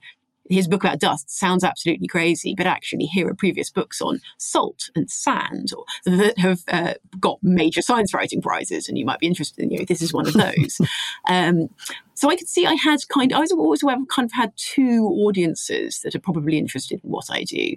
his 0.49 0.67
book 0.67 0.83
about 0.83 0.99
dust 0.99 1.29
sounds 1.29 1.63
absolutely 1.63 2.07
crazy, 2.07 2.55
but 2.55 2.67
actually, 2.67 3.05
here 3.05 3.27
are 3.27 3.35
previous 3.35 3.69
books 3.69 4.01
on 4.01 4.19
salt 4.37 4.89
and 4.95 5.09
sand 5.09 5.69
or, 5.77 5.85
that 6.05 6.37
have 6.39 6.63
uh, 6.67 6.93
got 7.19 7.39
major 7.41 7.81
science 7.81 8.13
writing 8.13 8.41
prizes, 8.41 8.89
and 8.89 8.97
you 8.97 9.05
might 9.05 9.19
be 9.19 9.27
interested 9.27 9.63
in. 9.63 9.71
You 9.71 9.79
know, 9.79 9.85
this 9.85 10.01
is 10.01 10.13
one 10.13 10.27
of 10.27 10.33
those. 10.33 10.81
um, 11.29 11.69
so 12.15 12.29
I 12.29 12.35
could 12.35 12.49
see 12.49 12.65
I 12.65 12.73
had 12.73 12.99
kind. 13.07 13.31
Of, 13.31 13.37
I 13.37 13.41
was 13.41 13.51
always 13.51 13.83
aware 13.83 13.95
of 13.95 14.07
kind 14.09 14.25
of 14.25 14.33
had 14.33 14.51
two 14.57 15.05
audiences 15.05 16.01
that 16.01 16.15
are 16.15 16.19
probably 16.19 16.57
interested 16.57 16.99
in 17.03 17.09
what 17.09 17.29
I 17.29 17.43
do. 17.43 17.75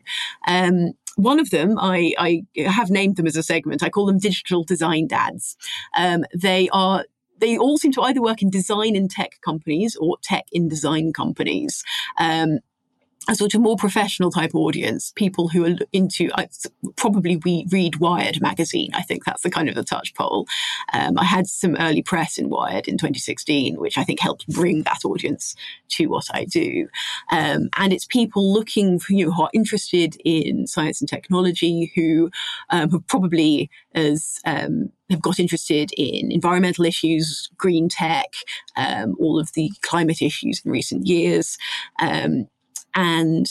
Um, 0.49 0.93
one 1.17 1.39
of 1.39 1.51
them, 1.51 1.79
I, 1.79 2.15
I, 2.19 2.45
have 2.69 2.91
named 2.91 3.17
them 3.17 3.27
as 3.27 3.37
a 3.37 3.43
segment. 3.43 3.83
I 3.83 3.91
call 3.91 4.07
them 4.07 4.19
digital 4.19 4.65
design 4.65 5.07
dads. 5.07 5.57
Um, 5.97 6.25
they 6.35 6.69
are 6.73 7.05
they 7.43 7.59
all 7.59 7.77
seem 7.77 7.93
to 7.93 8.03
either 8.03 8.23
work 8.23 8.41
in 8.41 8.49
design 8.49 8.95
and 8.95 9.11
tech 9.11 9.41
companies 9.45 9.97
or 9.97 10.17
tech 10.23 10.45
in 10.53 10.69
design 10.69 11.13
companies. 11.13 11.83
Um, 12.17 12.61
a 13.29 13.35
sort 13.35 13.55
of 13.55 13.61
more 13.61 13.77
professional 13.77 14.31
type 14.31 14.55
audience, 14.55 15.13
people 15.15 15.49
who 15.49 15.65
are 15.65 15.77
into 15.93 16.31
I, 16.35 16.49
probably 16.97 17.37
we 17.37 17.67
read 17.71 17.97
Wired 17.97 18.41
magazine. 18.41 18.91
I 18.95 19.03
think 19.03 19.25
that's 19.25 19.43
the 19.43 19.51
kind 19.51 19.69
of 19.69 19.75
the 19.75 19.85
touch 19.85 20.15
poll. 20.15 20.47
Um, 20.93 21.19
I 21.19 21.25
had 21.25 21.47
some 21.47 21.77
early 21.79 22.03
press 22.03 22.37
in 22.39 22.49
Wired 22.49 22.89
in 22.89 22.99
2016, 22.99 23.77
which 23.79 23.97
I 23.97 24.05
think 24.05 24.21
helped 24.21 24.49
bring 24.49 24.83
that 24.83 25.05
audience 25.05 25.55
to 25.91 26.07
what 26.07 26.27
I 26.33 26.45
do. 26.45 26.89
Um, 27.31 27.69
and 27.77 27.93
it's 27.93 28.07
people 28.07 28.53
looking 28.53 28.99
for 28.99 29.13
you 29.13 29.27
know, 29.27 29.33
who 29.33 29.43
are 29.43 29.51
interested 29.55 30.17
in 30.25 30.67
science 30.67 31.01
and 31.01 31.09
technology, 31.09 31.93
who 31.95 32.31
um, 32.71 32.91
have 32.91 33.07
probably 33.07 33.71
as 33.95 34.41
um, 34.47 34.91
have 35.11 35.23
got 35.23 35.39
interested 35.39 35.93
in 35.97 36.33
environmental 36.33 36.85
issues, 36.85 37.51
green 37.57 37.89
tech, 37.89 38.33
um, 38.77 39.15
all 39.19 39.39
of 39.39 39.53
the 39.53 39.71
climate 39.83 40.23
issues 40.23 40.63
in 40.65 40.71
recent 40.71 41.07
years. 41.07 41.59
Um, 42.01 42.49
and 42.95 43.47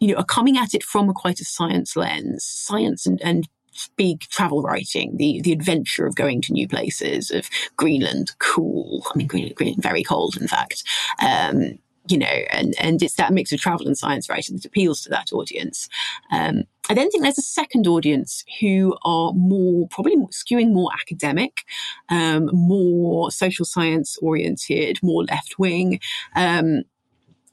you 0.00 0.08
know 0.08 0.14
are 0.14 0.24
coming 0.24 0.56
at 0.56 0.74
it 0.74 0.82
from 0.82 1.08
a 1.08 1.14
quite 1.14 1.40
a 1.40 1.44
science 1.44 1.96
lens 1.96 2.44
science 2.44 3.06
and, 3.06 3.20
and 3.22 3.48
big 3.96 4.20
travel 4.20 4.62
writing, 4.62 5.16
the 5.16 5.40
the 5.42 5.52
adventure 5.52 6.06
of 6.06 6.14
going 6.14 6.40
to 6.42 6.52
new 6.52 6.68
places, 6.68 7.30
of 7.30 7.48
Greenland, 7.76 8.32
cool. 8.38 9.06
I 9.12 9.18
mean, 9.18 9.26
Greenland, 9.26 9.56
Greenland 9.56 9.82
very 9.82 10.02
cold, 10.02 10.36
in 10.36 10.48
fact. 10.48 10.82
Um, 11.20 11.78
you 12.08 12.18
know, 12.18 12.26
and 12.26 12.74
and 12.78 13.02
it's 13.02 13.14
that 13.14 13.32
mix 13.32 13.52
of 13.52 13.60
travel 13.60 13.86
and 13.86 13.98
science 13.98 14.28
writing 14.28 14.56
that 14.56 14.64
appeals 14.64 15.02
to 15.02 15.08
that 15.10 15.32
audience. 15.32 15.88
Um, 16.32 16.64
I 16.88 16.94
then 16.94 17.10
think 17.10 17.24
there's 17.24 17.38
a 17.38 17.42
second 17.42 17.88
audience 17.88 18.44
who 18.60 18.96
are 19.02 19.32
more 19.32 19.88
probably 19.88 20.16
skewing 20.26 20.72
more 20.72 20.90
academic, 20.92 21.62
um, 22.08 22.48
more 22.52 23.32
social 23.32 23.64
science 23.64 24.18
oriented, 24.22 25.00
more 25.02 25.24
left 25.24 25.58
wing. 25.58 25.98
Um, 26.36 26.82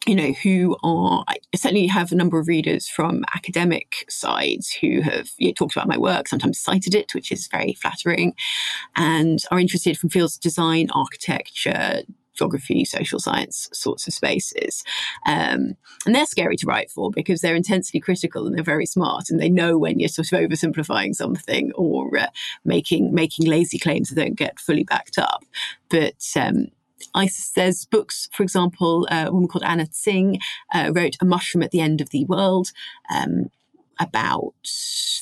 you 0.05 0.15
know, 0.15 0.33
who 0.33 0.75
are, 0.83 1.23
I 1.27 1.37
certainly 1.55 1.87
have 1.87 2.11
a 2.11 2.15
number 2.15 2.37
of 2.39 2.47
readers 2.47 2.89
from 2.89 3.23
academic 3.33 4.05
sides 4.09 4.71
who 4.73 5.01
have 5.01 5.29
you 5.37 5.47
know, 5.47 5.53
talked 5.53 5.75
about 5.75 5.87
my 5.87 5.97
work, 5.97 6.27
sometimes 6.27 6.59
cited 6.59 6.93
it, 6.93 7.13
which 7.13 7.31
is 7.31 7.47
very 7.47 7.73
flattering, 7.73 8.33
and 8.95 9.39
are 9.49 9.59
interested 9.59 9.97
from 9.97 10.09
fields 10.09 10.35
of 10.35 10.41
design, 10.41 10.89
architecture, 10.93 12.01
geography, 12.33 12.83
social 12.83 13.19
science 13.19 13.69
sorts 13.73 14.07
of 14.07 14.13
spaces. 14.13 14.83
Um, 15.25 15.75
and 16.05 16.13
they're 16.13 16.25
scary 16.25 16.57
to 16.57 16.67
write 16.67 16.91
for 16.91 17.11
because 17.11 17.41
they're 17.41 17.55
intensely 17.55 17.99
critical 17.99 18.45
and 18.45 18.55
they're 18.55 18.63
very 18.63 18.85
smart 18.85 19.29
and 19.29 19.39
they 19.39 19.49
know 19.49 19.77
when 19.77 19.99
you're 19.99 20.09
sort 20.09 20.31
of 20.33 20.39
oversimplifying 20.39 21.15
something 21.15 21.71
or 21.75 22.17
uh, 22.17 22.27
making 22.65 23.13
making 23.13 23.47
lazy 23.47 23.79
claims 23.79 24.09
that 24.09 24.15
don't 24.15 24.35
get 24.35 24.59
fully 24.59 24.83
backed 24.83 25.17
up. 25.17 25.45
But 25.89 26.25
um, 26.35 26.67
I, 27.13 27.29
there's 27.55 27.85
books, 27.85 28.29
for 28.31 28.43
example, 28.43 29.07
uh, 29.11 29.25
a 29.27 29.31
woman 29.31 29.47
called 29.47 29.63
Anna 29.63 29.87
Tsing 29.87 30.39
uh, 30.73 30.91
wrote 30.93 31.17
A 31.21 31.25
Mushroom 31.25 31.63
at 31.63 31.71
the 31.71 31.81
End 31.81 32.01
of 32.01 32.09
the 32.09 32.25
World. 32.25 32.71
Um, 33.13 33.49
about 33.99 34.53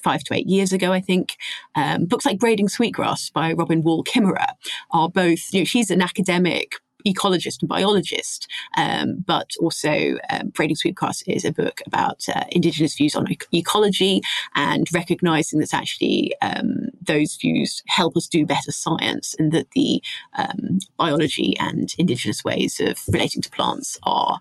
five 0.02 0.24
to 0.24 0.34
eight 0.34 0.48
years 0.48 0.72
ago, 0.72 0.94
I 0.94 1.02
think. 1.02 1.38
Um, 1.76 2.06
books 2.06 2.26
like 2.26 2.40
Braiding 2.40 2.70
Sweetgrass 2.70 3.30
by 3.30 3.52
Robin 3.52 3.84
Wall 3.84 4.04
Kimmerer 4.04 4.54
are 4.92 5.10
both, 5.10 5.54
you 5.54 5.60
know, 5.60 5.66
she's 5.66 5.92
an 5.92 6.02
academic 6.02 6.76
ecologist 7.06 7.62
and 7.62 7.70
biologist, 7.70 8.48
um, 8.78 9.24
but 9.26 9.52
also 9.60 10.18
um, 10.30 10.50
Braiding 10.50 10.76
Sweetgrass 10.76 11.24
is 11.24 11.46
a 11.46 11.52
book 11.52 11.82
about 11.86 12.24
uh, 12.34 12.44
Indigenous 12.52 12.96
views 12.96 13.16
on 13.16 13.28
ecology 13.52 14.22
and 14.56 14.88
recognizing 14.94 15.60
that 15.60 15.74
actually 15.74 16.34
um, 16.42 16.90
those 17.02 17.36
views 17.36 17.84
help 17.88 18.16
us 18.16 18.28
do 18.28 18.46
better 18.46 18.72
science 18.72 19.36
and 19.38 19.52
that 19.52 19.72
the 19.72 20.02
um, 20.38 20.80
biology 20.98 21.56
and 21.60 21.94
Indigenous 21.98 22.44
ways 22.44 22.80
of 22.80 23.00
relating 23.12 23.42
to 23.42 23.50
plants 23.50 23.98
are 24.04 24.40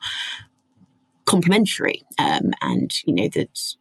complementary 1.25 2.05
um, 2.19 2.53
and, 2.63 2.93
you 3.05 3.15
know, 3.15 3.29
that 3.29 3.75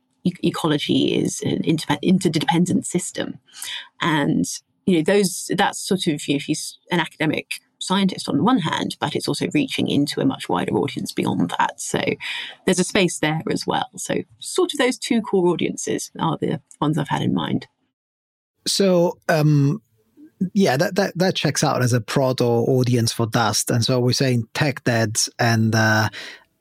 ecology 0.44 1.16
is 1.16 1.42
an 1.42 1.64
interdependent 1.64 2.86
system. 2.86 3.40
And 4.02 4.46
you 4.90 4.98
know 4.98 5.04
those 5.04 5.52
that's 5.56 5.80
sort 5.80 6.08
of 6.08 6.28
you 6.28 6.34
know, 6.34 6.38
if 6.38 6.44
he's 6.44 6.80
an 6.92 7.00
academic 7.00 7.62
scientist 7.80 8.30
on 8.30 8.38
the 8.38 8.44
one 8.44 8.60
hand, 8.60 8.98
but 9.00 9.16
it's 9.16 9.28
also 9.28 9.48
reaching 9.54 9.88
into 9.88 10.22
a 10.22 10.26
much 10.26 10.50
wider 10.50 10.74
audience 10.74 11.12
beyond 11.12 11.54
that. 11.58 11.80
So 11.80 12.02
there's 12.66 12.80
a 12.80 12.84
space 12.84 13.20
there 13.20 13.42
as 13.52 13.66
well. 13.66 13.90
So, 13.96 14.16
sort 14.40 14.74
of 14.74 14.78
those 14.78 14.98
two 14.98 15.22
core 15.22 15.48
audiences 15.48 16.12
are 16.20 16.38
the 16.38 16.62
ones 16.82 16.98
I've 16.98 17.10
had 17.10 17.22
in 17.22 17.34
mind. 17.34 17.68
So, 18.68 19.18
um, 19.28 19.82
yeah, 20.54 20.78
that, 20.78 20.96
that 20.96 21.18
that 21.18 21.36
checks 21.36 21.64
out 21.64 21.82
as 21.82 21.94
a 21.94 22.02
proto 22.02 22.44
audience 22.44 23.12
for 23.12 23.26
Dust, 23.26 23.70
and 23.72 23.84
so 23.84 24.00
we're 24.00 24.14
saying 24.14 24.48
tech 24.54 24.84
dads 24.84 25.30
and 25.38 25.76
uh, 25.76 26.10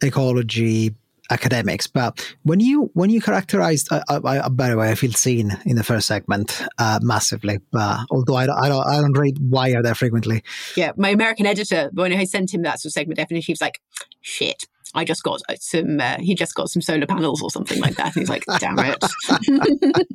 ecology 0.03 0.95
academics. 1.31 1.87
But 1.87 2.35
when 2.43 2.61
you 2.61 2.91
when 2.95 3.11
you 3.11 3.21
characterized, 3.21 3.89
uh, 3.93 4.03
uh, 4.09 4.21
uh, 4.25 4.49
by 4.49 4.71
the 4.71 4.77
way, 4.77 4.91
I 4.91 4.95
feel 4.95 5.13
seen 5.13 5.57
in 5.65 5.77
the 5.77 5.85
first 5.85 6.07
segment 6.07 6.63
uh, 6.79 6.99
massively. 7.03 7.61
Uh, 7.75 8.05
although 8.11 8.37
I 8.37 8.47
don't, 8.47 8.59
I 8.59 8.69
don't 8.69 8.87
I 8.87 9.01
don't 9.01 9.19
read 9.19 9.39
Wired 9.41 9.85
that 9.85 9.97
frequently. 9.97 10.43
Yeah, 10.77 10.93
my 10.97 11.11
American 11.11 11.47
editor 11.47 11.91
when 11.93 12.13
I 12.13 12.25
sent 12.25 12.53
him 12.53 12.63
that 12.63 12.81
sort 12.81 12.91
of 12.91 12.93
segment 12.93 13.19
definition, 13.19 13.47
he 13.47 13.53
was 13.53 13.61
like, 13.61 13.81
"Shit." 14.21 14.67
I 14.95 15.05
just 15.05 15.23
got 15.23 15.43
some. 15.61 16.01
Uh, 16.01 16.17
he 16.19 16.35
just 16.35 16.55
got 16.55 16.71
some 16.71 16.81
solar 16.81 17.07
panels 17.07 17.43
or 17.43 17.51
something 17.51 17.79
like 17.79 17.97
that. 17.97 18.17
And 18.17 18.23
he's 18.23 18.31
like, 18.31 18.45
"Damn 18.59 18.79
it!" 18.79 19.05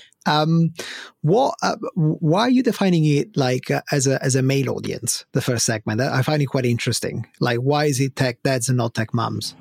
Um, 0.26 0.72
what? 1.22 1.54
Uh, 1.62 1.76
why 1.94 2.42
are 2.42 2.50
you 2.50 2.62
defining 2.62 3.04
it 3.04 3.36
like 3.36 3.70
uh, 3.70 3.82
as 3.90 4.06
a 4.06 4.22
as 4.22 4.34
a 4.34 4.42
male 4.42 4.70
audience? 4.70 5.24
The 5.32 5.40
first 5.40 5.64
segment, 5.64 6.00
I 6.00 6.22
find 6.22 6.42
it 6.42 6.46
quite 6.46 6.66
interesting. 6.66 7.26
Like, 7.40 7.58
why 7.58 7.86
is 7.86 8.00
it 8.00 8.16
tech 8.16 8.42
dads 8.42 8.68
and 8.68 8.78
not 8.78 8.94
tech 8.94 9.14
moms? 9.14 9.54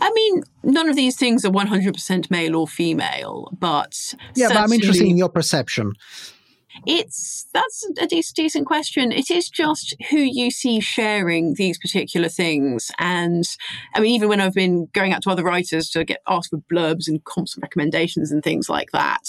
I 0.00 0.10
mean, 0.12 0.42
none 0.62 0.88
of 0.88 0.96
these 0.96 1.16
things 1.16 1.44
are 1.44 1.50
one 1.50 1.66
hundred 1.66 1.94
percent 1.94 2.30
male 2.30 2.56
or 2.56 2.68
female, 2.68 3.50
but 3.58 4.14
yeah, 4.36 4.48
but 4.48 4.58
I'm 4.58 4.72
interested 4.72 5.06
in 5.06 5.16
your 5.16 5.30
perception. 5.30 5.94
It's 6.86 7.46
that's 7.52 7.86
a 8.00 8.06
decent 8.06 8.66
question. 8.66 9.12
It 9.12 9.30
is 9.30 9.48
just 9.48 9.94
who 10.10 10.18
you 10.18 10.50
see 10.50 10.80
sharing 10.80 11.54
these 11.54 11.78
particular 11.78 12.28
things, 12.28 12.90
and 12.98 13.44
I 13.94 14.00
mean, 14.00 14.14
even 14.14 14.28
when 14.28 14.40
I've 14.40 14.54
been 14.54 14.88
going 14.92 15.12
out 15.12 15.22
to 15.22 15.30
other 15.30 15.44
writers 15.44 15.90
to 15.90 16.04
get 16.04 16.20
asked 16.28 16.50
for 16.50 16.58
blurbs 16.72 17.08
and 17.08 17.24
comps 17.24 17.54
and 17.54 17.62
recommendations 17.62 18.32
and 18.32 18.42
things 18.42 18.68
like 18.68 18.90
that, 18.92 19.22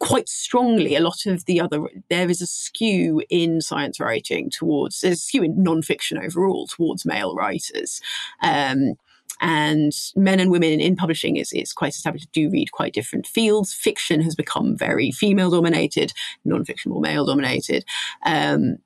quite 0.00 0.28
strongly 0.28 0.96
a 0.96 1.00
lot 1.00 1.26
of 1.26 1.44
the 1.44 1.60
other 1.60 1.78
there 2.08 2.30
is 2.30 2.40
a 2.40 2.46
skew 2.46 3.22
in 3.28 3.60
science 3.60 4.00
writing 4.00 4.50
towards 4.50 5.00
there's 5.00 5.18
a 5.18 5.20
skew 5.20 5.42
in 5.42 5.62
non-fiction 5.62 6.16
overall 6.16 6.66
towards 6.66 7.04
male 7.04 7.34
writers 7.34 8.00
um, 8.42 8.94
and 9.40 9.92
men 10.16 10.40
and 10.40 10.50
women 10.50 10.80
in 10.80 10.96
publishing 10.96 11.36
is, 11.36 11.52
is 11.52 11.72
quite 11.72 11.94
established 11.94 12.30
do 12.32 12.50
read 12.50 12.72
quite 12.72 12.94
different 12.94 13.26
fields. 13.26 13.72
Fiction 13.72 14.20
has 14.22 14.34
become 14.34 14.76
very 14.76 15.10
female 15.10 15.50
dominated, 15.50 16.12
non-fiction 16.44 16.90
more 16.90 17.00
male 17.00 17.26
dominated. 17.26 17.84
Um, 18.24 18.78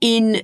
in 0.00 0.42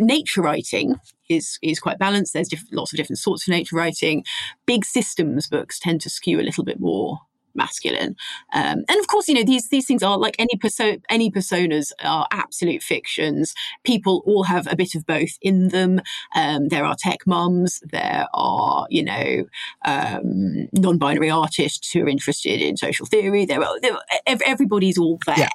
nature 0.00 0.40
writing 0.40 0.96
is 1.28 1.58
is 1.62 1.78
quite 1.78 1.98
balanced. 1.98 2.32
There's 2.32 2.48
diff- 2.48 2.72
lots 2.72 2.92
of 2.92 2.96
different 2.96 3.18
sorts 3.18 3.46
of 3.46 3.52
nature 3.52 3.76
writing. 3.76 4.24
Big 4.66 4.84
systems 4.84 5.46
books 5.46 5.78
tend 5.78 6.00
to 6.02 6.10
skew 6.10 6.40
a 6.40 6.42
little 6.42 6.64
bit 6.64 6.80
more 6.80 7.20
masculine. 7.58 8.16
Um, 8.54 8.84
and 8.88 8.98
of 8.98 9.06
course, 9.08 9.28
you 9.28 9.34
know 9.34 9.44
these 9.44 9.68
these 9.68 9.86
things 9.86 10.02
are 10.02 10.16
like 10.16 10.36
any 10.38 10.56
perso- 10.58 10.98
any 11.10 11.30
personas 11.30 11.92
are 12.02 12.26
absolute 12.30 12.82
fictions. 12.82 13.54
People 13.84 14.22
all 14.26 14.44
have 14.44 14.66
a 14.66 14.76
bit 14.76 14.94
of 14.94 15.06
both 15.06 15.36
in 15.42 15.68
them. 15.68 16.00
Um, 16.34 16.68
there 16.68 16.84
are 16.86 16.96
tech 16.98 17.26
mums. 17.26 17.82
There 17.92 18.26
are 18.32 18.86
you 18.88 19.04
know 19.04 19.44
um, 19.84 20.68
non-binary 20.72 21.30
artists 21.30 21.92
who 21.92 22.04
are 22.04 22.08
interested 22.08 22.62
in 22.62 22.76
social 22.76 23.04
theory. 23.04 23.44
There 23.44 23.62
are, 23.62 23.80
there 23.80 23.94
are 23.94 24.02
everybody's 24.26 24.96
all 24.96 25.18
there. 25.26 25.48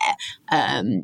Yeah. 0.52 1.04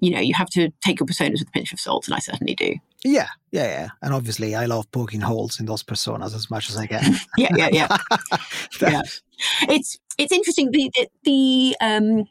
You 0.00 0.10
know, 0.10 0.20
you 0.20 0.34
have 0.34 0.48
to 0.50 0.70
take 0.82 1.00
your 1.00 1.06
personas 1.06 1.40
with 1.40 1.48
a 1.48 1.50
pinch 1.52 1.72
of 1.72 1.80
salt, 1.80 2.06
and 2.06 2.14
I 2.14 2.18
certainly 2.18 2.54
do. 2.54 2.74
Yeah, 3.04 3.28
yeah, 3.50 3.64
yeah. 3.64 3.88
And 4.02 4.14
obviously, 4.14 4.54
I 4.54 4.66
love 4.66 4.90
poking 4.92 5.20
holes 5.20 5.60
in 5.60 5.66
those 5.66 5.82
personas 5.82 6.34
as 6.34 6.50
much 6.50 6.70
as 6.70 6.76
I 6.76 6.86
can. 6.86 7.14
yeah, 7.36 7.48
yeah, 7.56 7.68
yeah. 7.72 7.96
yeah. 8.80 9.02
It's 9.68 9.98
it's 10.18 10.32
interesting. 10.32 10.70
The 10.70 10.90
the, 10.94 11.08
the 11.24 11.76
um, 11.80 12.24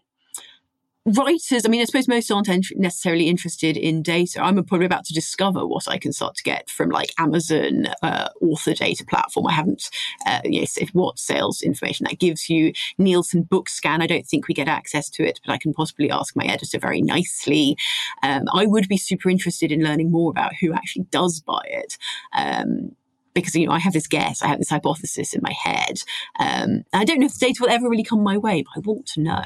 writers, 1.06 1.66
I 1.66 1.70
mean, 1.70 1.82
I 1.82 1.86
suppose 1.86 2.08
most 2.08 2.32
aren't 2.32 2.50
necessarily 2.76 3.28
interested 3.28 3.78
in 3.78 4.02
data. 4.02 4.42
I'm 4.42 4.64
probably 4.64 4.86
about 4.86 5.06
to 5.06 5.14
discover 5.14 5.66
what 5.66 5.88
I 5.88 5.98
can 5.98 6.14
start 6.14 6.36
to 6.36 6.44
get 6.44 6.70
from 6.70 6.90
like 6.90 7.12
Amazon 7.18 7.88
uh, 8.02 8.30
author 8.42 8.74
data 8.74 9.06
platform. 9.06 9.48
I 9.48 9.54
haven't, 9.54 9.90
uh, 10.26 10.42
yes, 10.44 10.78
if 10.78 10.90
what 10.90 11.20
sales 11.20 11.62
information 11.62 12.06
that 12.10 12.20
gives 12.20 12.50
you. 12.50 12.74
Nielsen 12.98 13.44
BookScan, 13.46 14.02
I 14.02 14.08
don't 14.08 14.28
think 14.28 14.48
we 14.48 14.54
get 14.54 14.68
access 14.68 15.10
to 15.12 15.24
it, 15.24 15.40
but 15.46 15.52
I 15.52 15.58
can 15.58 15.74
possibly 15.74 16.12
ask 16.12 16.36
my 16.36 16.46
editor 16.46 16.80
very 16.80 17.02
nicely. 17.02 17.78
Um, 18.24 18.44
I 18.54 18.66
would 18.66 18.88
be 18.88 18.98
super 18.98 19.30
interested 19.30 19.72
in 19.72 19.84
learning 19.84 20.12
more 20.12 20.30
about 20.30 20.56
who 20.56 20.74
actually 20.74 21.06
does 21.12 21.40
buy 21.42 21.62
it. 21.66 21.98
Um, 22.36 22.92
because 23.34 23.56
you 23.56 23.68
know 23.68 23.74
I 23.74 23.80
have 23.80 23.94
this 23.94 24.08
guess, 24.08 24.42
I 24.42 24.48
have 24.48 24.60
this 24.60 24.70
hypothesis 24.70 25.34
in 25.34 25.42
my 25.42 25.54
head. 25.54 26.02
Um, 26.40 26.84
I 26.94 27.06
don't 27.06 27.20
know 27.20 27.26
if 27.26 27.38
the 27.38 27.46
data 27.48 27.62
will 27.62 27.70
ever 27.70 27.90
really 27.90 28.04
come 28.04 28.24
my 28.24 28.38
way, 28.38 28.64
but 28.64 28.72
I 28.76 28.80
want 28.80 29.06
to 29.08 29.22
know. 29.22 29.44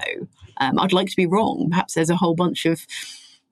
Um, 0.58 0.80
I'd 0.80 0.94
like 0.94 1.10
to 1.10 1.16
be 1.16 1.26
wrong. 1.26 1.68
Perhaps 1.70 1.96
there's 1.96 2.10
a 2.10 2.16
whole 2.16 2.36
bunch 2.36 2.66
of 2.66 2.86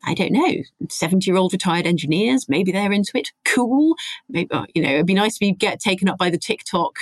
I 0.04 0.16
don't 0.16 0.32
know, 0.32 0.64
70 0.90 1.30
year 1.30 1.38
old 1.38 1.54
retired 1.54 1.86
engineers. 1.86 2.50
Maybe 2.50 2.72
they're 2.72 2.92
into 2.92 3.12
it. 3.16 3.32
Cool. 3.46 3.96
Maybe, 4.30 4.50
uh, 4.52 4.66
you 4.74 4.82
know, 4.82 4.90
it'd 4.90 5.06
be 5.06 5.14
nice 5.14 5.36
to 5.36 5.40
be, 5.40 5.52
get 5.52 5.80
taken 5.80 6.10
up 6.10 6.18
by 6.18 6.30
the 6.30 6.40
TikTok, 6.40 6.96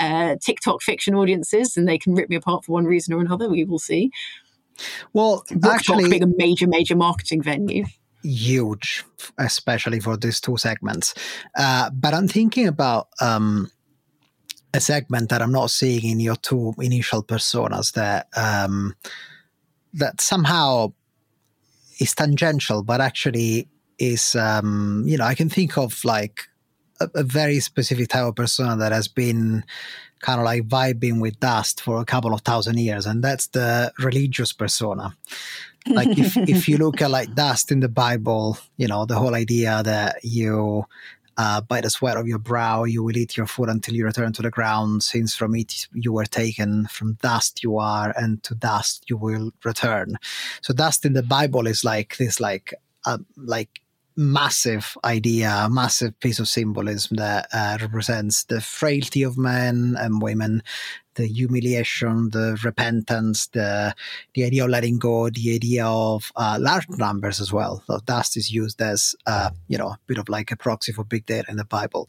uh, 0.00 0.36
TikTok 0.40 0.80
fiction 0.80 1.14
audiences 1.14 1.76
and 1.76 1.86
they 1.86 1.98
can 1.98 2.14
rip 2.14 2.30
me 2.30 2.36
apart 2.36 2.64
for 2.64 2.72
one 2.72 2.86
reason 2.86 3.12
or 3.12 3.20
another. 3.20 3.50
We 3.50 3.64
will 3.64 3.78
see. 3.78 4.10
Well, 5.12 5.42
TikTok 5.42 5.74
actually, 5.74 6.08
being 6.08 6.22
a 6.22 6.32
major, 6.36 6.66
major 6.66 6.96
marketing 6.96 7.42
venue 7.42 7.84
huge, 8.26 9.04
especially 9.38 10.00
for 10.00 10.16
these 10.16 10.40
two 10.40 10.56
segments. 10.56 11.14
Uh, 11.56 11.90
but 11.90 12.14
I'm 12.14 12.28
thinking 12.28 12.66
about 12.66 13.08
um, 13.20 13.70
a 14.74 14.80
segment 14.80 15.30
that 15.30 15.42
I'm 15.42 15.52
not 15.52 15.70
seeing 15.70 16.04
in 16.04 16.20
your 16.20 16.36
two 16.36 16.74
initial 16.78 17.22
personas 17.22 17.92
that 17.92 18.28
um, 18.36 18.94
that 19.94 20.20
somehow 20.20 20.92
is 21.98 22.14
tangential, 22.14 22.82
but 22.82 23.00
actually 23.00 23.68
is 23.98 24.36
um, 24.36 25.04
you 25.06 25.16
know 25.16 25.24
I 25.24 25.34
can 25.34 25.48
think 25.48 25.78
of 25.78 26.04
like 26.04 26.48
a, 27.00 27.08
a 27.14 27.22
very 27.22 27.60
specific 27.60 28.08
type 28.08 28.24
of 28.24 28.36
persona 28.36 28.76
that 28.76 28.92
has 28.92 29.08
been 29.08 29.64
kind 30.20 30.40
of 30.40 30.44
like 30.44 30.66
vibing 30.66 31.20
with 31.20 31.38
dust 31.40 31.80
for 31.80 32.00
a 32.00 32.04
couple 32.04 32.34
of 32.34 32.42
thousand 32.42 32.78
years, 32.78 33.06
and 33.06 33.22
that's 33.22 33.48
the 33.48 33.92
religious 33.98 34.52
persona 34.52 35.16
like 35.88 36.18
if, 36.18 36.36
if 36.48 36.68
you 36.68 36.76
look 36.78 37.00
at 37.00 37.10
like 37.10 37.34
dust 37.34 37.72
in 37.72 37.80
the 37.80 37.88
bible 37.88 38.58
you 38.76 38.86
know 38.86 39.06
the 39.06 39.14
whole 39.14 39.34
idea 39.34 39.82
that 39.82 40.16
you 40.22 40.84
uh, 41.38 41.60
by 41.60 41.80
the 41.80 41.90
sweat 41.90 42.16
of 42.16 42.26
your 42.26 42.38
brow 42.38 42.84
you 42.84 43.02
will 43.02 43.16
eat 43.16 43.36
your 43.36 43.46
food 43.46 43.68
until 43.68 43.94
you 43.94 44.04
return 44.04 44.32
to 44.32 44.42
the 44.42 44.50
ground. 44.50 45.02
Since 45.02 45.34
from 45.34 45.54
it 45.54 45.86
you 45.92 46.12
were 46.12 46.24
taken 46.24 46.86
from 46.86 47.14
dust 47.14 47.62
you 47.62 47.78
are 47.78 48.14
and 48.16 48.42
to 48.44 48.54
dust 48.54 49.04
you 49.08 49.16
will 49.16 49.52
return. 49.64 50.16
So 50.62 50.72
dust 50.72 51.04
in 51.04 51.12
the 51.12 51.22
bible 51.22 51.66
is 51.66 51.84
like 51.84 52.16
this 52.16 52.40
like 52.40 52.72
uh, 53.04 53.18
like 53.36 53.80
massive 54.16 54.96
idea, 55.04 55.68
massive 55.70 56.18
piece 56.20 56.38
of 56.38 56.48
symbolism 56.48 57.16
that 57.16 57.48
uh, 57.52 57.76
represents 57.80 58.44
the 58.44 58.60
frailty 58.60 59.22
of 59.22 59.36
men 59.36 59.94
and 59.98 60.22
women, 60.22 60.62
the 61.16 61.26
humiliation, 61.26 62.30
the 62.30 62.58
repentance, 62.64 63.48
the 63.48 63.94
the 64.34 64.44
idea 64.44 64.64
of 64.64 64.70
letting 64.70 64.98
go, 64.98 65.28
the 65.28 65.54
idea 65.54 65.84
of 65.86 66.32
uh, 66.36 66.56
large 66.60 66.88
numbers 66.88 67.40
as 67.40 67.52
well. 67.52 67.82
So 67.86 68.00
dust 68.04 68.36
is 68.36 68.52
used 68.52 68.80
as 68.80 69.14
uh, 69.26 69.50
you 69.68 69.76
know 69.76 69.88
a 69.88 69.98
bit 70.06 70.18
of 70.18 70.28
like 70.28 70.50
a 70.50 70.56
proxy 70.56 70.92
for 70.92 71.04
big 71.04 71.26
data 71.26 71.50
in 71.50 71.56
the 71.56 71.64
Bible. 71.64 72.08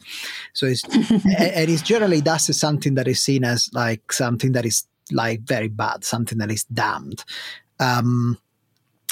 So 0.54 0.66
it's 0.66 0.84
and 0.94 1.70
it's 1.70 1.82
generally 1.82 2.20
dust 2.20 2.48
is 2.48 2.58
something 2.58 2.94
that 2.94 3.08
is 3.08 3.20
seen 3.20 3.44
as 3.44 3.70
like 3.72 4.12
something 4.12 4.52
that 4.52 4.64
is 4.64 4.86
like 5.12 5.40
very 5.40 5.68
bad, 5.68 6.04
something 6.04 6.38
that 6.38 6.50
is 6.50 6.64
damned. 6.64 7.24
Um, 7.80 8.38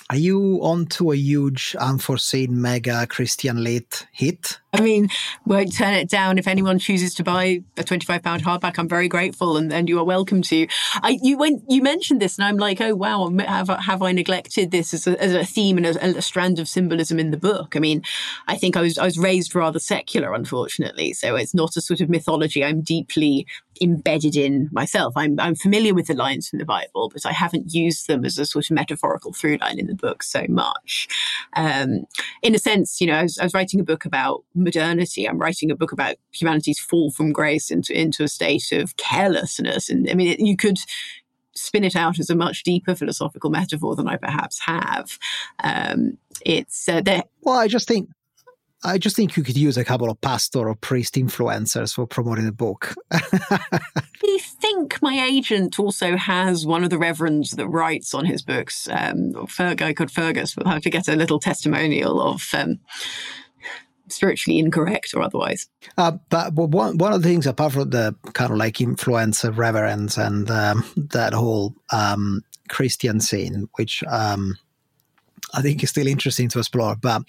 are 0.09 0.16
you 0.16 0.61
on 0.62 0.87
to 0.87 1.11
a 1.11 1.16
huge 1.16 1.75
unforeseen 1.81 2.61
mega 2.61 3.07
Christian 3.09 3.64
lit 3.64 4.07
hit? 4.12 4.61
I 4.73 4.81
mean, 4.81 5.09
won't 5.47 5.75
turn 5.75 5.95
it 5.95 6.09
down 6.09 6.38
if 6.38 6.47
anyone 6.47 6.79
chooses 6.79 7.14
to 7.14 7.25
buy 7.25 7.62
a 7.77 7.83
twenty-five 7.83 8.23
pound 8.23 8.45
hardback. 8.45 8.79
I'm 8.79 8.88
very 8.88 9.09
grateful, 9.09 9.57
and, 9.57 9.73
and 9.73 9.88
you 9.88 9.99
are 9.99 10.05
welcome 10.05 10.42
to. 10.42 10.69
I 11.03 11.19
you 11.23 11.37
went 11.37 11.64
you 11.69 11.83
mentioned 11.83 12.23
this, 12.23 12.38
and 12.38 12.47
I'm 12.47 12.57
like, 12.57 12.81
oh 12.81 12.95
wow, 12.95 13.33
have 13.38 13.69
have 13.69 14.03
I 14.03 14.12
neglected 14.12 14.71
this 14.71 14.95
as 14.95 15.09
a, 15.09 15.21
as 15.21 15.35
a 15.35 15.45
theme 15.45 15.77
and 15.77 15.87
a, 15.87 16.19
a, 16.19 16.23
strand 16.23 16.61
of 16.61 16.69
symbolism 16.69 17.19
in 17.19 17.33
the 17.33 17.37
book? 17.37 17.75
I 17.75 17.81
mean, 17.81 18.03
I 18.47 18.57
think 18.57 18.77
I 18.77 18.83
was 18.83 18.99
I 18.99 19.05
was 19.05 19.19
raised 19.19 19.57
rather 19.57 19.81
secular, 19.81 20.35
unfortunately, 20.35 21.14
so 21.14 21.35
it's 21.35 21.55
not 21.55 21.77
a 21.77 21.81
sort 21.81 22.01
of 22.01 22.09
mythology 22.09 22.62
I'm 22.62 22.83
deeply 22.83 23.47
embedded 23.81 24.37
in 24.37 24.69
myself. 24.73 25.15
I'm, 25.17 25.39
I'm 25.41 25.55
familiar 25.55 25.95
with 25.95 26.07
the 26.07 26.15
lines 26.15 26.49
from 26.49 26.59
the 26.59 26.65
Bible, 26.65 27.11
but 27.12 27.27
I 27.27 27.33
haven't 27.33 27.75
used 27.75 28.07
them 28.09 28.25
as 28.25 28.39
a 28.39 28.47
sort 28.47 28.71
of 28.71 28.75
metaphorical 28.75 29.33
through 29.33 29.59
line 29.59 29.79
in 29.79 29.87
the 29.87 29.95
book 29.95 30.23
so 30.23 30.45
much. 30.49 31.09
Um, 31.55 32.07
in 32.43 32.55
a 32.55 32.59
sense, 32.59 33.01
you 33.01 33.07
know, 33.07 33.15
I 33.15 33.23
was, 33.23 33.39
I 33.39 33.45
was, 33.45 33.55
writing 33.55 33.81
a 33.81 33.85
book 33.85 34.05
about 34.05 34.45
modernity. 34.55 35.27
I'm 35.27 35.39
writing 35.39 35.71
a 35.71 35.77
book 35.77 35.93
about 35.93 36.17
humanity's 36.33 36.79
fall 36.79 37.11
from 37.11 37.33
grace 37.33 37.71
into, 37.71 37.99
into 37.99 38.23
a 38.23 38.29
state 38.29 38.71
of 38.73 38.97
carelessness. 38.99 39.89
And 39.89 40.09
I 40.11 40.15
mean, 40.15 40.29
it, 40.29 40.41
you 40.41 40.57
could 40.57 40.79
spin 41.55 41.85
it 41.85 41.97
out 41.97 42.19
as 42.19 42.31
a 42.31 42.35
much 42.35 42.62
deeper 42.62 42.95
philosophical 42.95 43.51
metaphor 43.51 43.97
than 43.97 44.09
I 44.09 44.17
perhaps 44.17 44.61
have. 44.61 45.19
Um, 45.65 46.19
it's 46.45 46.89
uh, 46.89 47.01
there. 47.01 47.23
Well, 47.43 47.59
I 47.59 47.69
just 47.69 47.89
think 47.89 48.11
I 48.85 48.99
just 48.99 49.17
think 49.17 49.37
you 49.37 49.43
could 49.43 49.57
use 49.57 49.77
a 49.77 49.85
couple 49.85 50.11
of 50.11 50.21
pastor 50.21 50.69
or 50.69 50.75
priest 50.75 51.15
influencers 51.15 51.95
for 51.95 52.07
promoting 52.07 52.47
the 52.47 52.53
book. 52.53 52.95
I 53.11 54.39
think 54.39 55.01
my 55.03 55.27
agent 55.31 55.79
also 55.79 56.17
has 56.17 56.67
one 56.67 56.85
of 56.85 56.91
the 56.91 56.99
reverends 56.99 57.53
that 57.53 57.69
writes 57.69 58.15
on 58.15 58.27
his 58.27 58.43
books, 58.43 58.89
um, 58.91 59.33
a 59.59 59.75
guy 59.75 59.93
called 59.93 60.11
Fergus. 60.11 60.57
We'll 60.57 60.71
have 60.73 60.83
to 60.83 60.91
get 60.91 61.09
a 61.09 61.17
little 61.17 61.41
testimonial 61.41 62.21
of 62.21 62.43
um, 62.53 62.81
spiritually 64.09 64.59
incorrect 64.59 65.15
or 65.15 65.23
otherwise. 65.23 65.69
Uh, 65.97 66.12
but, 66.29 66.55
but 66.55 66.71
one, 66.71 66.99
one 66.99 67.12
of 67.12 67.23
the 67.23 67.29
things, 67.29 67.47
apart 67.47 67.73
from 67.73 67.91
the 67.91 68.15
kind 68.35 68.53
of 68.53 68.59
like 68.59 68.77
influencer 68.77 69.57
reverends 69.57 70.19
and 70.19 70.51
um, 70.51 70.85
that 70.97 71.33
whole 71.33 71.75
um, 71.93 72.43
Christian 72.69 73.21
scene, 73.21 73.69
which 73.77 74.03
um, 74.09 74.57
I 75.55 75.62
think 75.62 75.82
is 75.82 75.90
still 75.90 76.07
interesting 76.07 76.49
to 76.51 76.59
explore. 76.59 76.97
But 76.97 77.22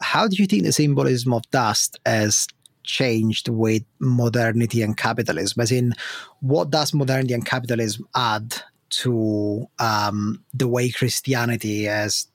how 0.00 0.28
do 0.28 0.36
you 0.36 0.46
think 0.46 0.64
the 0.64 0.72
symbolism 0.72 1.32
of 1.32 1.48
dust 1.50 1.98
has 2.04 2.46
changed 2.82 3.48
with 3.48 3.82
modernity 3.98 4.82
and 4.82 4.96
capitalism? 4.96 5.60
As 5.60 5.72
in, 5.72 5.94
what 6.40 6.70
does 6.70 6.94
modernity 6.94 7.34
and 7.34 7.44
capitalism 7.44 8.06
add 8.14 8.56
to 8.90 9.68
um, 9.78 10.44
the 10.52 10.68
way 10.68 10.90
Christianity 10.90 11.84
has 11.84 12.26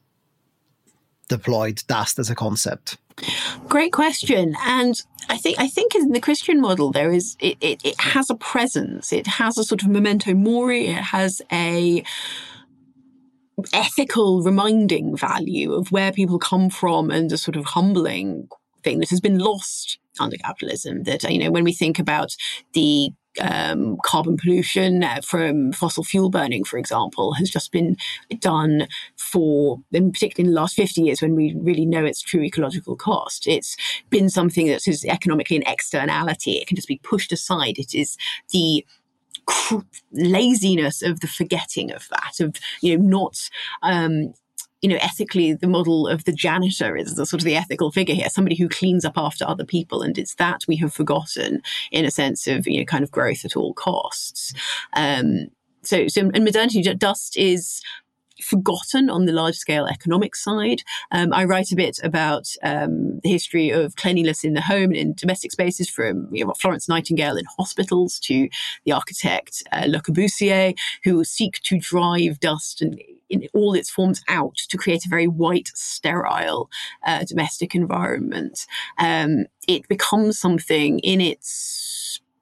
deployed 1.27 1.83
dust 1.87 2.19
as 2.19 2.29
a 2.29 2.35
concept? 2.35 2.97
Great 3.67 3.93
question, 3.93 4.55
and 4.65 5.01
I 5.29 5.37
think 5.37 5.57
I 5.57 5.67
think 5.67 5.95
in 5.95 6.11
the 6.11 6.19
Christian 6.19 6.59
model 6.59 6.91
there 6.91 7.11
is 7.11 7.37
it, 7.39 7.57
it, 7.61 7.81
it 7.85 7.99
has 7.99 8.29
a 8.29 8.35
presence. 8.35 9.13
It 9.13 9.25
has 9.25 9.57
a 9.57 9.63
sort 9.63 9.83
of 9.83 9.87
memento 9.87 10.33
mori. 10.33 10.87
It 10.87 11.01
has 11.01 11.41
a 11.51 12.03
ethical 13.73 14.41
reminding 14.41 15.15
value 15.15 15.73
of 15.73 15.91
where 15.91 16.11
people 16.11 16.39
come 16.39 16.69
from 16.69 17.09
and 17.09 17.31
a 17.31 17.37
sort 17.37 17.55
of 17.55 17.65
humbling 17.65 18.47
thing 18.83 18.99
that 18.99 19.09
has 19.09 19.21
been 19.21 19.39
lost 19.39 19.97
under 20.19 20.37
capitalism. 20.37 21.03
That 21.03 21.23
you 21.23 21.39
know 21.39 21.51
when 21.51 21.63
we 21.63 21.73
think 21.73 21.99
about 21.99 22.35
the 22.73 23.11
um, 23.39 23.97
carbon 24.03 24.37
pollution 24.37 25.03
uh, 25.03 25.21
from 25.23 25.71
fossil 25.73 26.03
fuel 26.03 26.29
burning, 26.29 26.63
for 26.63 26.77
example, 26.77 27.33
has 27.33 27.49
just 27.49 27.71
been 27.71 27.97
done 28.39 28.87
for, 29.17 29.81
in 29.91 30.11
particularly 30.11 30.49
in 30.49 30.53
the 30.53 30.59
last 30.59 30.75
50 30.75 31.01
years 31.01 31.21
when 31.21 31.35
we 31.35 31.53
really 31.57 31.85
know 31.85 32.05
its 32.05 32.21
true 32.21 32.43
ecological 32.43 32.95
cost. 32.95 33.47
It's 33.47 33.75
been 34.09 34.29
something 34.29 34.67
that 34.67 34.87
is 34.87 35.05
economically 35.05 35.57
an 35.57 35.63
externality. 35.67 36.53
It 36.53 36.67
can 36.67 36.75
just 36.75 36.87
be 36.87 36.99
pushed 37.03 37.31
aside. 37.31 37.77
It 37.77 37.93
is 37.93 38.17
the 38.51 38.85
laziness 40.11 41.01
of 41.01 41.19
the 41.19 41.27
forgetting 41.27 41.91
of 41.91 42.07
that, 42.09 42.39
of, 42.39 42.55
you 42.81 42.97
know, 42.97 43.03
not 43.03 43.49
um, 43.83 44.33
you 44.81 44.89
know, 44.89 44.99
ethically, 45.01 45.51
the 45.53 45.67
model 45.67 46.07
of 46.07 46.25
the 46.25 46.31
janitor 46.31 46.95
is 46.95 47.15
the 47.15 47.25
sort 47.25 47.41
of 47.41 47.45
the 47.45 47.55
ethical 47.55 47.91
figure 47.91 48.13
here, 48.13 48.29
somebody 48.29 48.55
who 48.55 48.69
cleans 48.69 49.03
up 49.03 49.17
after 49.17 49.43
other 49.47 49.65
people. 49.65 50.03
And 50.03 50.15
it's 50.15 50.35
that 50.35 50.61
we 50.67 50.75
have 50.75 50.93
forgotten 50.93 51.63
in 51.91 52.05
a 52.05 52.11
sense 52.11 52.45
of, 52.45 52.67
you 52.67 52.79
know, 52.79 52.85
kind 52.85 53.03
of 53.03 53.09
growth 53.09 53.43
at 53.45 53.55
all 53.55 53.73
costs. 53.73 54.53
Um, 54.93 55.47
so, 55.81 56.07
so 56.07 56.29
in 56.29 56.43
modernity, 56.43 56.83
dust 56.83 57.35
is 57.35 57.81
forgotten 58.41 59.09
on 59.09 59.25
the 59.25 59.31
large 59.31 59.55
scale 59.55 59.85
economic 59.85 60.35
side. 60.35 60.83
Um, 61.11 61.33
I 61.33 61.45
write 61.45 61.71
a 61.71 61.75
bit 61.75 61.99
about 62.03 62.47
um, 62.63 63.19
the 63.21 63.29
history 63.29 63.69
of 63.69 63.95
cleanliness 63.95 64.43
in 64.43 64.53
the 64.53 64.61
home 64.61 64.91
and 64.91 64.95
in 64.95 65.13
domestic 65.13 65.51
spaces 65.51 65.89
from 65.89 66.27
you 66.33 66.45
know, 66.45 66.53
Florence 66.53 66.89
Nightingale 66.89 67.37
in 67.37 67.45
hospitals 67.57 68.19
to 68.19 68.49
the 68.85 68.91
architect 68.91 69.63
uh, 69.71 69.85
Le 69.87 70.01
Corbusier, 70.01 70.75
who 71.03 71.23
seek 71.23 71.61
to 71.63 71.79
drive 71.79 72.39
dust 72.39 72.81
and 72.81 73.01
in 73.29 73.47
all 73.53 73.73
its 73.73 73.89
forms 73.89 74.21
out 74.27 74.55
to 74.55 74.77
create 74.77 75.05
a 75.05 75.09
very 75.09 75.27
white, 75.27 75.69
sterile 75.73 76.69
uh, 77.05 77.23
domestic 77.23 77.73
environment. 77.73 78.67
Um, 78.97 79.45
it 79.67 79.87
becomes 79.87 80.39
something 80.39 80.99
in 80.99 81.21
its 81.21 81.95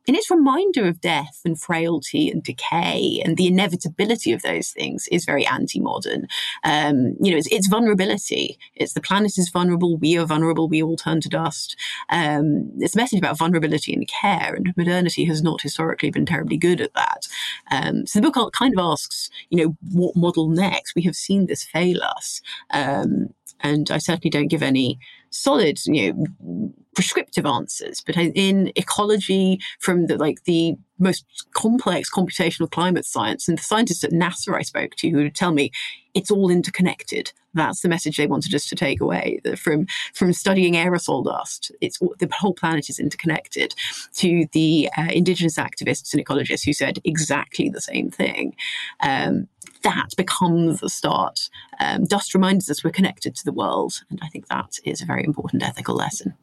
in 0.05 0.15
its 0.15 0.29
reminder 0.29 0.87
of 0.87 1.01
death 1.01 1.41
and 1.45 1.59
frailty 1.59 2.29
and 2.29 2.43
decay 2.43 3.21
and 3.23 3.37
the 3.37 3.47
inevitability 3.47 4.31
of 4.31 4.41
those 4.41 4.71
things 4.71 5.07
is 5.11 5.25
very 5.25 5.45
anti-modern. 5.45 6.27
Um, 6.63 7.15
you 7.21 7.31
know, 7.31 7.37
it's, 7.37 7.51
it's, 7.51 7.67
vulnerability. 7.67 8.57
It's 8.75 8.93
the 8.93 9.01
planet 9.01 9.37
is 9.37 9.49
vulnerable. 9.49 9.97
We 9.97 10.17
are 10.17 10.25
vulnerable. 10.25 10.67
We 10.67 10.83
all 10.83 10.97
turn 10.97 11.21
to 11.21 11.29
dust. 11.29 11.75
Um, 12.09 12.71
it's 12.77 12.95
a 12.95 12.97
message 12.97 13.19
about 13.19 13.37
vulnerability 13.37 13.93
and 13.93 14.07
care, 14.07 14.53
and 14.53 14.73
modernity 14.75 15.25
has 15.25 15.41
not 15.41 15.61
historically 15.61 16.11
been 16.11 16.25
terribly 16.25 16.57
good 16.57 16.81
at 16.81 16.93
that. 16.93 17.27
Um, 17.71 18.05
so 18.05 18.19
the 18.19 18.29
book 18.29 18.53
kind 18.53 18.77
of 18.77 18.83
asks, 18.83 19.29
you 19.49 19.57
know, 19.57 19.77
what 19.91 20.15
model 20.15 20.49
next? 20.49 20.95
We 20.95 21.03
have 21.03 21.15
seen 21.15 21.47
this 21.47 21.63
fail 21.63 22.01
us, 22.03 22.41
um, 22.69 23.33
and 23.61 23.89
I 23.89 23.97
certainly 23.97 24.29
don't 24.29 24.49
give 24.49 24.63
any 24.63 24.99
solid, 25.33 25.79
you 25.85 26.13
know, 26.13 26.73
prescriptive 26.95 27.45
answers. 27.45 28.01
But 28.05 28.15
in 28.15 28.71
ecology, 28.75 29.59
from 29.79 30.07
the 30.07 30.17
like 30.17 30.43
the 30.45 30.75
most 30.99 31.25
complex 31.53 32.09
computational 32.09 32.69
climate 32.69 33.05
science, 33.05 33.47
and 33.47 33.57
the 33.57 33.63
scientists 33.63 34.03
at 34.03 34.11
NASA 34.11 34.55
I 34.55 34.61
spoke 34.61 34.95
to 34.97 35.09
who 35.09 35.17
would 35.17 35.35
tell 35.35 35.51
me 35.51 35.71
it's 36.13 36.31
all 36.31 36.49
interconnected. 36.49 37.31
That's 37.55 37.81
the 37.81 37.89
message 37.89 38.17
they 38.17 38.27
wanted 38.27 38.53
us 38.55 38.67
to 38.69 38.75
take 38.75 39.01
away 39.01 39.39
from 39.57 39.87
from 40.13 40.33
studying 40.33 40.73
aerosol 40.73 41.25
dust. 41.25 41.71
It's 41.81 41.99
the 41.99 42.29
whole 42.31 42.53
planet 42.53 42.89
is 42.89 42.99
interconnected. 42.99 43.75
To 44.17 44.47
the 44.53 44.89
uh, 44.97 45.09
indigenous 45.11 45.57
activists 45.57 46.13
and 46.13 46.25
ecologists 46.25 46.65
who 46.65 46.73
said 46.73 46.99
exactly 47.03 47.69
the 47.69 47.81
same 47.81 48.09
thing. 48.09 48.55
Um, 49.01 49.47
that 49.83 50.09
becomes 50.17 50.79
the 50.79 50.89
start. 50.89 51.49
Um, 51.79 52.05
dust 52.05 52.33
reminds 52.33 52.69
us 52.69 52.83
we're 52.83 52.91
connected 52.91 53.35
to 53.35 53.45
the 53.45 53.53
world, 53.53 54.03
and 54.09 54.19
I 54.21 54.27
think 54.27 54.47
that 54.47 54.77
is 54.83 55.01
a 55.01 55.05
very 55.05 55.23
important 55.23 55.63
ethical 55.63 55.95
lesson. 55.95 56.35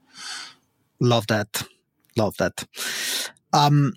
Love 1.01 1.27
that. 1.29 1.63
Love 2.17 2.37
that. 2.39 2.67
Um, 3.53 3.95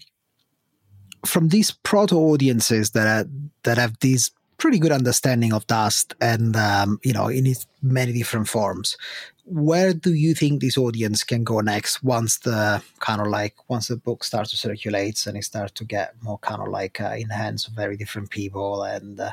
from 1.26 1.50
these 1.50 1.72
proto 1.72 2.16
audiences 2.16 2.92
that 2.92 3.28
that 3.64 3.78
have 3.78 3.98
these 4.00 4.32
pretty 4.64 4.80
good 4.80 4.94
understanding 4.94 5.52
of 5.52 5.68
dust 5.68 6.16
and 6.22 6.56
um, 6.56 6.98
you 7.04 7.12
know 7.12 7.28
in 7.28 7.46
its 7.46 7.68
many 7.82 8.14
different 8.14 8.48
forms. 8.48 8.96
Where 9.44 9.94
do 9.94 10.14
you 10.14 10.34
think 10.34 10.62
this 10.62 10.78
audience 10.78 11.26
can 11.26 11.44
go 11.44 11.60
next 11.60 12.02
once 12.02 12.38
the 12.38 12.82
kind 13.02 13.20
of 13.20 13.28
like 13.28 13.56
once 13.68 13.90
the 13.90 13.98
book 13.98 14.24
starts 14.24 14.52
to 14.52 14.56
circulate 14.56 15.28
and 15.28 15.36
it 15.36 15.44
starts 15.44 15.74
to 15.74 15.84
get 15.84 16.14
more 16.22 16.38
kind 16.38 16.62
of 16.62 16.70
like 16.70 17.02
uh, 17.02 17.16
in 17.20 17.28
the 17.28 17.34
hands 17.34 17.68
of 17.68 17.74
very 17.74 17.98
different 17.98 18.30
people 18.30 18.84
and 18.84 19.20
uh, 19.20 19.32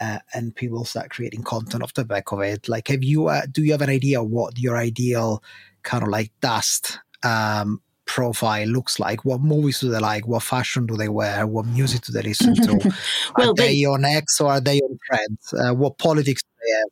uh, 0.00 0.20
and 0.32 0.56
people 0.56 0.86
start 0.86 1.10
creating 1.10 1.42
content 1.42 1.82
off 1.82 1.92
the 1.92 2.06
back 2.06 2.32
of 2.32 2.40
it? 2.40 2.66
Like 2.66 2.88
have 2.88 3.04
you 3.04 3.26
uh, 3.26 3.42
do 3.52 3.62
you 3.62 3.72
have 3.72 3.82
an 3.82 3.90
idea 3.90 4.22
what 4.22 4.58
your 4.58 4.78
ideal 4.78 5.42
kind 5.82 6.02
of 6.02 6.08
like 6.08 6.32
dust 6.40 6.98
um, 7.22 7.82
profile 8.06 8.66
looks 8.66 8.98
like. 8.98 9.24
What 9.24 9.40
movies 9.40 9.80
do 9.80 9.90
they 9.90 9.98
like? 9.98 10.26
What 10.26 10.42
fashion 10.42 10.86
do 10.86 10.96
they 10.96 11.08
wear? 11.08 11.46
What 11.46 11.66
music 11.66 12.02
do 12.02 12.12
they 12.12 12.22
listen 12.22 12.54
to? 12.54 12.92
well, 13.36 13.50
are 13.50 13.54
they, 13.54 13.80
they, 13.80 13.84
on 13.84 14.04
X 14.04 14.40
or 14.40 14.50
are 14.50 14.60
they 14.60 14.80
on 14.80 14.98
Threads? 15.06 15.54
Uh, 15.54 15.74
what 15.74 15.98
politics 15.98 16.42
do 16.42 16.48
they 16.66 16.72
have? 16.72 16.88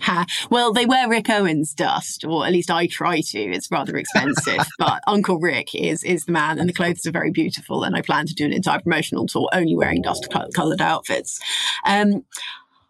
Ha. 0.00 0.26
Well, 0.50 0.72
they 0.72 0.86
wear 0.86 1.08
Rick 1.08 1.30
Owens 1.30 1.72
dust, 1.72 2.24
or 2.24 2.46
at 2.46 2.52
least 2.52 2.70
I 2.70 2.86
try 2.86 3.20
to. 3.20 3.38
It's 3.38 3.70
rather 3.70 3.96
expensive, 3.96 4.66
but 4.78 5.02
Uncle 5.06 5.38
Rick 5.38 5.74
is 5.74 6.02
is 6.02 6.24
the 6.24 6.32
man, 6.32 6.58
and 6.58 6.68
the 6.68 6.72
clothes 6.72 7.06
are 7.06 7.12
very 7.12 7.30
beautiful. 7.30 7.84
And 7.84 7.94
I 7.94 8.00
plan 8.00 8.26
to 8.26 8.34
do 8.34 8.44
an 8.44 8.52
entire 8.52 8.80
promotional 8.80 9.26
tour 9.26 9.48
only 9.52 9.76
wearing 9.76 10.02
dust 10.02 10.26
colored 10.54 10.80
outfits. 10.80 11.38
Um, 11.86 12.24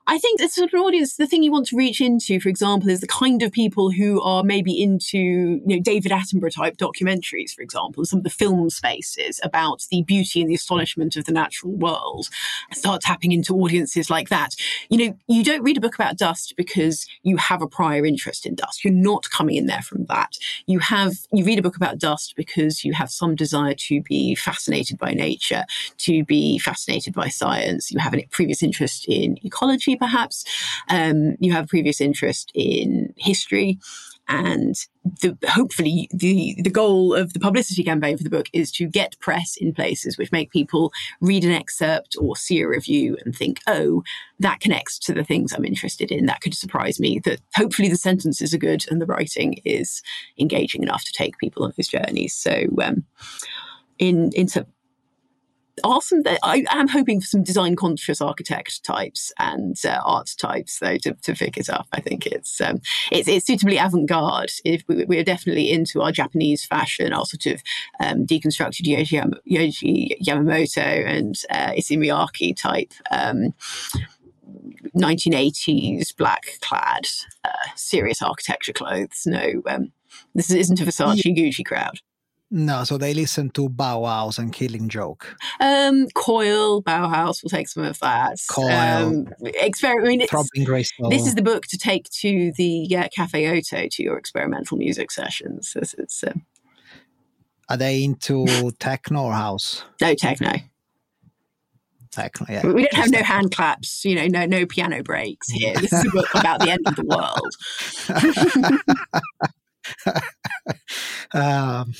I 0.07 0.19
think 0.19 0.39
this 0.39 0.55
sort 0.55 0.73
of 0.75 0.81
audience, 0.81 1.17
the 1.17 1.27
thing 1.27 1.43
you 1.43 1.51
want 1.51 1.67
to 1.69 1.77
reach 1.77 1.99
into, 1.99 2.39
for 2.39 2.51
example, 2.51 2.91
is 2.91 3.01
the 3.01 3.07
kind 3.07 3.43
of 3.43 3.51
people 3.51 3.91
who 3.91 4.21
are 4.21 4.43
maybe 4.45 4.83
into, 4.83 5.19
you 5.19 5.63
know, 5.65 5.81
David 5.81 6.13
Attenborough 6.13 6.55
type 6.55 6.77
documentaries, 6.77 7.53
for 7.55 7.63
example, 7.63 8.05
some 8.05 8.19
of 8.19 8.23
the 8.23 8.29
film 8.29 8.69
spaces 8.69 9.41
about 9.43 9.87
the 9.91 10.03
beauty 10.03 10.43
and 10.43 10.51
the 10.51 10.55
astonishment 10.55 11.17
of 11.17 11.25
the 11.25 11.33
natural 11.33 11.73
world. 11.73 12.29
Start 12.73 13.01
tapping 13.01 13.33
into 13.33 13.55
audiences 13.55 14.11
like 14.11 14.29
that. 14.29 14.55
You 14.91 14.99
know, 14.99 15.19
you 15.27 15.43
don't 15.43 15.63
read 15.63 15.79
a 15.79 15.81
book 15.81 15.95
about 15.95 16.19
dust 16.19 16.53
because 16.55 17.07
you 17.23 17.39
have 17.39 17.63
a 17.63 17.67
prior 17.67 18.05
interest 18.05 18.45
in 18.45 18.57
dust. 18.57 18.85
You're 18.85 18.93
not 18.93 19.31
coming 19.31 19.57
in 19.57 19.67
there 19.67 19.83
from 19.83 20.05
that. 20.07 20.37
You 20.67 20.81
have, 20.81 21.15
you 21.33 21.47
read 21.47 21.59
a 21.59 21.63
book 21.63 21.77
about 21.77 21.99
dust 21.99 22.35
because 22.37 22.85
you 22.85 22.93
have 22.93 23.11
some 23.11 23.35
desire 23.35 23.75
to 23.75 24.03
be 24.03 24.35
fascinated 24.35 24.99
by 24.99 25.15
nature, 25.15 25.65
to 25.99 26.25
be 26.27 26.59
fascinated 26.59 27.15
by 27.15 27.29
science. 27.29 27.91
You 27.91 28.01
have 28.01 28.15
a 28.15 28.27
previous 28.31 28.63
interest 28.63 29.07
in 29.09 29.39
ecology 29.43 29.93
perhaps. 29.97 30.45
Um, 30.88 31.36
you 31.40 31.53
have 31.53 31.68
previous 31.68 32.01
interest 32.01 32.51
in 32.55 33.12
history. 33.16 33.78
And 34.26 34.74
the, 35.20 35.36
hopefully, 35.47 36.09
the, 36.11 36.57
the 36.62 36.70
goal 36.70 37.12
of 37.12 37.34
the 37.34 37.40
publicity 37.40 37.84
campaign 37.84 38.16
for 38.16 38.24
the 38.24 38.30
book 38.30 38.47
is 38.55 38.72
to 38.72 38.86
get 38.86 39.18
press 39.20 39.55
in 39.59 39.74
places 39.74 40.16
which 40.16 40.32
make 40.32 40.51
people 40.51 40.92
read 41.20 41.45
an 41.45 41.51
excerpt 41.51 42.16
or 42.18 42.34
see 42.34 42.62
a 42.62 42.68
review 42.68 43.18
and 43.24 43.36
think, 43.36 43.61
oh, 43.66 44.03
that 44.38 44.61
connects 44.61 44.99
to 45.01 45.12
the 45.12 45.24
things 45.24 45.53
I'm 45.53 45.64
interested 45.64 46.11
in. 46.11 46.24
That 46.24 46.40
could 46.40 46.55
surprise 46.55 46.99
me. 46.99 47.20
That 47.24 47.40
hopefully 47.55 47.88
the 47.88 47.97
sentences 47.97 48.55
are 48.55 48.59
good 48.59 48.86
and 48.90 49.01
the 49.01 49.07
writing 49.07 49.61
is 49.64 50.01
engaging 50.38 50.82
enough 50.82 51.05
to 51.05 51.12
take 51.12 51.38
people 51.38 51.64
on 51.64 51.74
those 51.76 51.88
journeys. 51.88 52.34
So, 52.34 52.64
um, 52.82 53.05
in 53.99 54.30
into 54.34 54.66
are 55.83 56.01
some 56.01 56.22
I 56.43 56.64
am 56.70 56.89
hoping 56.89 57.20
for 57.20 57.27
some 57.27 57.43
design 57.43 57.77
conscious 57.77 58.20
architect 58.20 58.85
types 58.85 59.33
and 59.39 59.77
uh, 59.85 60.01
art 60.05 60.33
types 60.39 60.79
though 60.79 60.99
to, 60.99 61.14
to 61.14 61.35
pick 61.35 61.57
it 61.57 61.68
up. 61.68 61.89
I 61.93 62.01
think 62.01 62.27
it's 62.27 62.61
um, 62.61 62.81
it's, 63.11 63.29
it's 63.29 63.47
suitably 63.47 63.79
avant 63.79 64.09
garde. 64.09 64.53
If 64.64 64.85
we, 64.89 65.05
we're 65.05 65.25
definitely 65.25 65.70
into 65.70 66.03
our 66.03 66.12
Japanese 66.12 66.64
fashion, 66.64 67.12
our 67.12 67.27
sort 67.27 67.47
of 67.47 67.62
um, 68.01 68.27
deconstructed 68.27 68.87
Yohji, 68.87 69.33
Yohji 69.51 70.18
Yamamoto 70.22 71.07
and 71.07 71.35
uh, 71.51 71.72
Issey 71.77 71.97
Miyake 71.97 72.57
type. 72.57 72.93
Um, 73.11 73.55
1980s 74.97 76.16
black 76.16 76.59
clad 76.61 77.07
uh, 77.45 77.51
serious 77.75 78.22
architecture 78.22 78.72
clothes. 78.72 79.25
No, 79.27 79.62
um, 79.66 79.93
this 80.35 80.51
isn't 80.51 80.81
a 80.81 80.85
Versace 80.85 81.25
yeah. 81.25 81.33
Gucci 81.33 81.64
crowd. 81.64 81.99
No, 82.51 82.84
so 82.84 82.99
they 82.99 83.14
listen 83.14 83.51
to 83.51 83.68
Bauhaus 83.68 84.38
and 84.38 84.53
Killing 84.53 84.88
Joke. 84.88 85.34
Um, 85.61 86.07
Coil, 86.14 86.82
Bauhaus 86.82 87.42
will 87.42 87.51
take 87.51 87.68
some 87.68 87.84
of 87.84 87.99
that. 88.01 88.38
Coil, 88.49 88.70
um, 88.70 89.26
exper- 89.42 90.01
I 90.01 90.07
mean, 90.07 90.20
This 91.11 91.26
is 91.26 91.34
the 91.34 91.42
book 91.42 91.66
to 91.68 91.78
take 91.78 92.09
to 92.20 92.53
the 92.57 92.97
uh, 92.97 93.09
Cafe 93.14 93.47
Oto 93.49 93.88
to 93.90 94.03
your 94.03 94.16
experimental 94.18 94.76
music 94.76 95.11
sessions. 95.11 95.72
This 95.74 95.95
is. 95.95 96.22
Uh, 96.24 96.32
Are 97.70 97.76
they 97.76 98.05
into 98.05 98.70
techno 98.78 99.24
or 99.24 99.32
house? 99.32 99.84
No 100.01 100.14
techno. 100.14 100.53
Technically, 102.12 102.55
yeah. 102.55 102.66
We 102.66 102.82
don't 102.82 102.95
have 102.95 103.11
no 103.11 103.22
hand 103.24 103.53
claps, 103.53 104.05
you 104.05 104.14
know, 104.14 104.28
no 104.28 104.47
no 104.47 104.66
piano 104.66 105.03
breaks 105.03 105.51
here. 105.51 105.74
This 105.74 105.92
is 105.92 106.07
a 106.07 106.11
book 106.11 106.32
about 106.34 106.61
the 106.61 106.70
end 106.70 106.86
of 106.86 106.95
the 106.95 107.05
world. 107.05 107.57
um, 111.32 111.92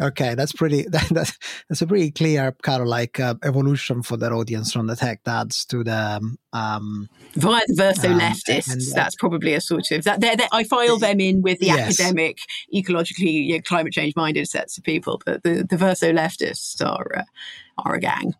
Okay, 0.00 0.34
that's 0.34 0.52
pretty. 0.52 0.86
That, 0.90 1.08
that's 1.10 1.38
that's 1.68 1.82
a 1.82 1.86
pretty 1.86 2.10
clear 2.10 2.52
kind 2.62 2.82
of 2.82 2.88
like 2.88 3.20
uh, 3.20 3.34
evolution 3.44 4.02
for 4.02 4.16
that 4.16 4.32
audience 4.32 4.72
from 4.72 4.86
the 4.86 4.96
tech 4.96 5.22
dads 5.24 5.64
to 5.66 5.84
the 5.84 6.18
um, 6.20 6.38
um 6.52 7.08
via 7.34 7.60
the 7.68 7.74
verso 7.74 8.10
um, 8.10 8.18
leftists. 8.18 8.72
And, 8.72 8.80
uh, 8.80 8.94
that's 8.94 9.14
probably 9.14 9.54
a 9.54 9.60
sort 9.60 9.90
of 9.92 10.04
that. 10.04 10.20
They're, 10.20 10.36
they're, 10.36 10.48
I 10.52 10.64
file 10.64 10.98
them 10.98 11.20
in 11.20 11.42
with 11.42 11.60
the 11.60 11.66
yes. 11.66 12.00
academic, 12.00 12.38
ecologically, 12.74 13.46
you 13.46 13.54
know, 13.54 13.60
climate 13.62 13.92
change 13.92 14.14
minded 14.16 14.48
sets 14.48 14.78
of 14.78 14.84
people, 14.84 15.20
but 15.24 15.42
the 15.44 15.66
the 15.68 15.76
verso 15.76 16.12
leftists 16.12 16.84
are 16.84 17.18
uh, 17.18 17.24
are 17.84 17.94
a 17.94 18.00
gang 18.00 18.34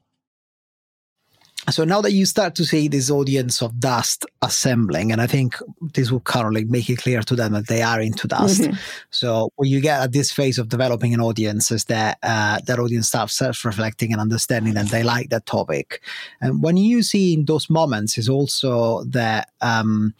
so 1.70 1.84
now 1.84 2.00
that 2.00 2.12
you 2.12 2.26
start 2.26 2.54
to 2.54 2.64
see 2.64 2.88
this 2.88 3.10
audience 3.10 3.62
of 3.62 3.78
dust 3.78 4.26
assembling 4.42 5.12
and 5.12 5.20
i 5.20 5.26
think 5.26 5.56
this 5.94 6.10
will 6.10 6.20
currently 6.20 6.64
make 6.64 6.88
it 6.90 6.98
clear 6.98 7.22
to 7.22 7.34
them 7.34 7.52
that 7.52 7.68
they 7.68 7.82
are 7.82 8.00
into 8.00 8.26
dust. 8.26 8.62
Mm-hmm. 8.62 8.76
so 9.10 9.50
what 9.56 9.68
you 9.68 9.80
get 9.80 10.00
at 10.00 10.12
this 10.12 10.32
phase 10.32 10.58
of 10.58 10.68
developing 10.68 11.14
an 11.14 11.20
audience 11.20 11.70
is 11.70 11.84
that 11.84 12.18
uh, 12.22 12.60
that 12.66 12.78
audience 12.78 13.08
starts 13.08 13.34
self-reflecting 13.34 14.12
and 14.12 14.20
understanding 14.20 14.74
that 14.74 14.88
they 14.88 15.02
like 15.02 15.30
that 15.30 15.46
topic. 15.46 16.02
And 16.40 16.62
when 16.62 16.76
you 16.76 17.02
see 17.02 17.34
in 17.34 17.44
those 17.44 17.70
moments 17.70 18.18
is 18.18 18.28
also 18.28 19.04
that 19.04 19.50
um, 19.60 20.14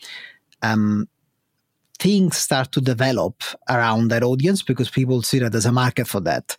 um, 0.62 1.08
things 1.98 2.36
start 2.36 2.72
to 2.72 2.80
develop 2.80 3.42
around 3.68 4.08
that 4.08 4.22
audience 4.22 4.62
because 4.62 4.90
people 4.90 5.22
see 5.22 5.38
that 5.38 5.52
there's 5.52 5.66
a 5.66 5.72
market 5.72 6.08
for 6.08 6.20
that. 6.20 6.56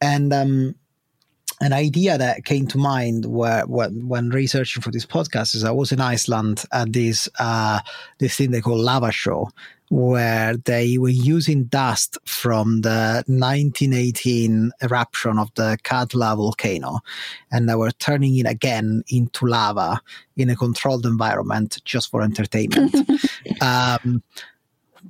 And 0.00 0.32
um, 0.32 0.74
an 1.64 1.72
idea 1.72 2.18
that 2.18 2.44
came 2.44 2.66
to 2.66 2.76
mind 2.76 3.24
where, 3.24 3.62
when, 3.62 4.06
when 4.06 4.28
researching 4.28 4.82
for 4.82 4.90
this 4.90 5.06
podcast 5.06 5.54
is 5.54 5.64
I 5.64 5.70
was 5.70 5.92
in 5.92 6.00
Iceland 6.00 6.64
at 6.72 6.92
this 6.92 7.26
uh, 7.38 7.80
this 8.18 8.36
thing 8.36 8.50
they 8.50 8.60
call 8.60 8.78
lava 8.78 9.10
show, 9.10 9.48
where 9.88 10.58
they 10.58 10.98
were 10.98 11.08
using 11.08 11.64
dust 11.64 12.18
from 12.26 12.82
the 12.82 13.24
1918 13.28 14.72
eruption 14.82 15.38
of 15.38 15.54
the 15.54 15.78
Katla 15.82 16.36
volcano, 16.36 17.00
and 17.50 17.66
they 17.66 17.74
were 17.74 17.92
turning 17.92 18.36
it 18.36 18.46
again 18.46 19.02
into 19.08 19.46
lava 19.46 20.02
in 20.36 20.50
a 20.50 20.56
controlled 20.56 21.06
environment 21.06 21.78
just 21.86 22.10
for 22.10 22.20
entertainment. 22.20 22.94
um, 23.62 24.22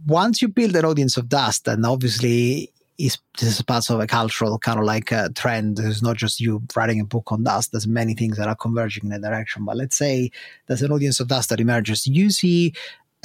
once 0.07 0.41
you 0.41 0.47
build 0.47 0.77
an 0.77 0.85
audience 0.85 1.17
of 1.17 1.29
dust, 1.29 1.67
and 1.67 1.85
obviously 1.85 2.71
is 2.99 3.19
this 3.41 3.57
is 3.57 3.63
part 3.63 3.89
of 3.91 4.01
a 4.01 4.07
cultural 4.07 4.59
kind 4.59 4.79
of 4.79 4.85
like 4.85 5.11
a 5.11 5.31
trend. 5.35 5.79
It's 5.81 6.03
not 6.03 6.17
just 6.17 6.41
you 6.41 6.63
writing 6.77 7.01
a 7.01 7.05
book 7.05 7.33
on 7.33 7.45
dust. 7.45 7.73
There's 7.73 7.87
many 7.87 8.15
things 8.15 8.37
that 8.37 8.49
are 8.49 8.55
converging 8.55 9.05
in 9.05 9.11
that 9.11 9.29
direction. 9.29 9.65
But 9.65 9.77
let's 9.77 9.97
say 9.97 10.31
there's 10.67 10.83
an 10.83 10.93
audience 10.93 11.21
of 11.21 11.29
dust 11.29 11.49
that 11.49 11.61
emerges. 11.61 12.07
You 12.07 12.31
see 12.31 12.73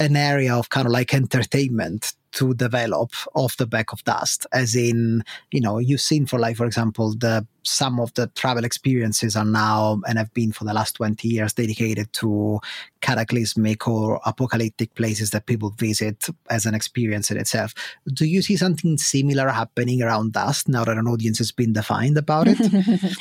an 0.00 0.16
area 0.16 0.54
of 0.54 0.70
kind 0.70 0.86
of 0.86 0.92
like 0.92 1.14
entertainment 1.14 2.14
to 2.32 2.54
develop 2.54 3.12
off 3.34 3.56
the 3.58 3.66
back 3.66 3.92
of 3.92 4.02
dust 4.04 4.46
as 4.52 4.74
in 4.74 5.22
you 5.50 5.60
know 5.60 5.78
you've 5.78 6.00
seen 6.00 6.26
for 6.26 6.38
like 6.38 6.56
for 6.56 6.64
example 6.64 7.14
the 7.18 7.46
some 7.62 8.00
of 8.00 8.12
the 8.14 8.26
travel 8.28 8.64
experiences 8.64 9.36
are 9.36 9.44
now 9.44 10.00
and 10.08 10.18
have 10.18 10.32
been 10.34 10.52
for 10.52 10.64
the 10.64 10.72
last 10.72 10.96
20 10.96 11.28
years 11.28 11.52
dedicated 11.52 12.12
to 12.14 12.60
cataclysmic 13.00 13.86
or 13.88 14.20
apocalyptic 14.26 14.94
places 14.94 15.30
that 15.30 15.46
people 15.46 15.70
visit 15.70 16.26
as 16.48 16.66
an 16.66 16.74
experience 16.74 17.30
in 17.30 17.36
itself. 17.36 17.74
Do 18.12 18.26
you 18.26 18.42
see 18.42 18.56
something 18.56 18.98
similar 18.98 19.48
happening 19.48 20.02
around 20.02 20.32
dust 20.32 20.68
now 20.68 20.84
that 20.84 20.96
an 20.96 21.06
audience 21.06 21.38
has 21.38 21.52
been 21.52 21.72
defined 21.72 22.16
about 22.18 22.46
it? 22.48 22.58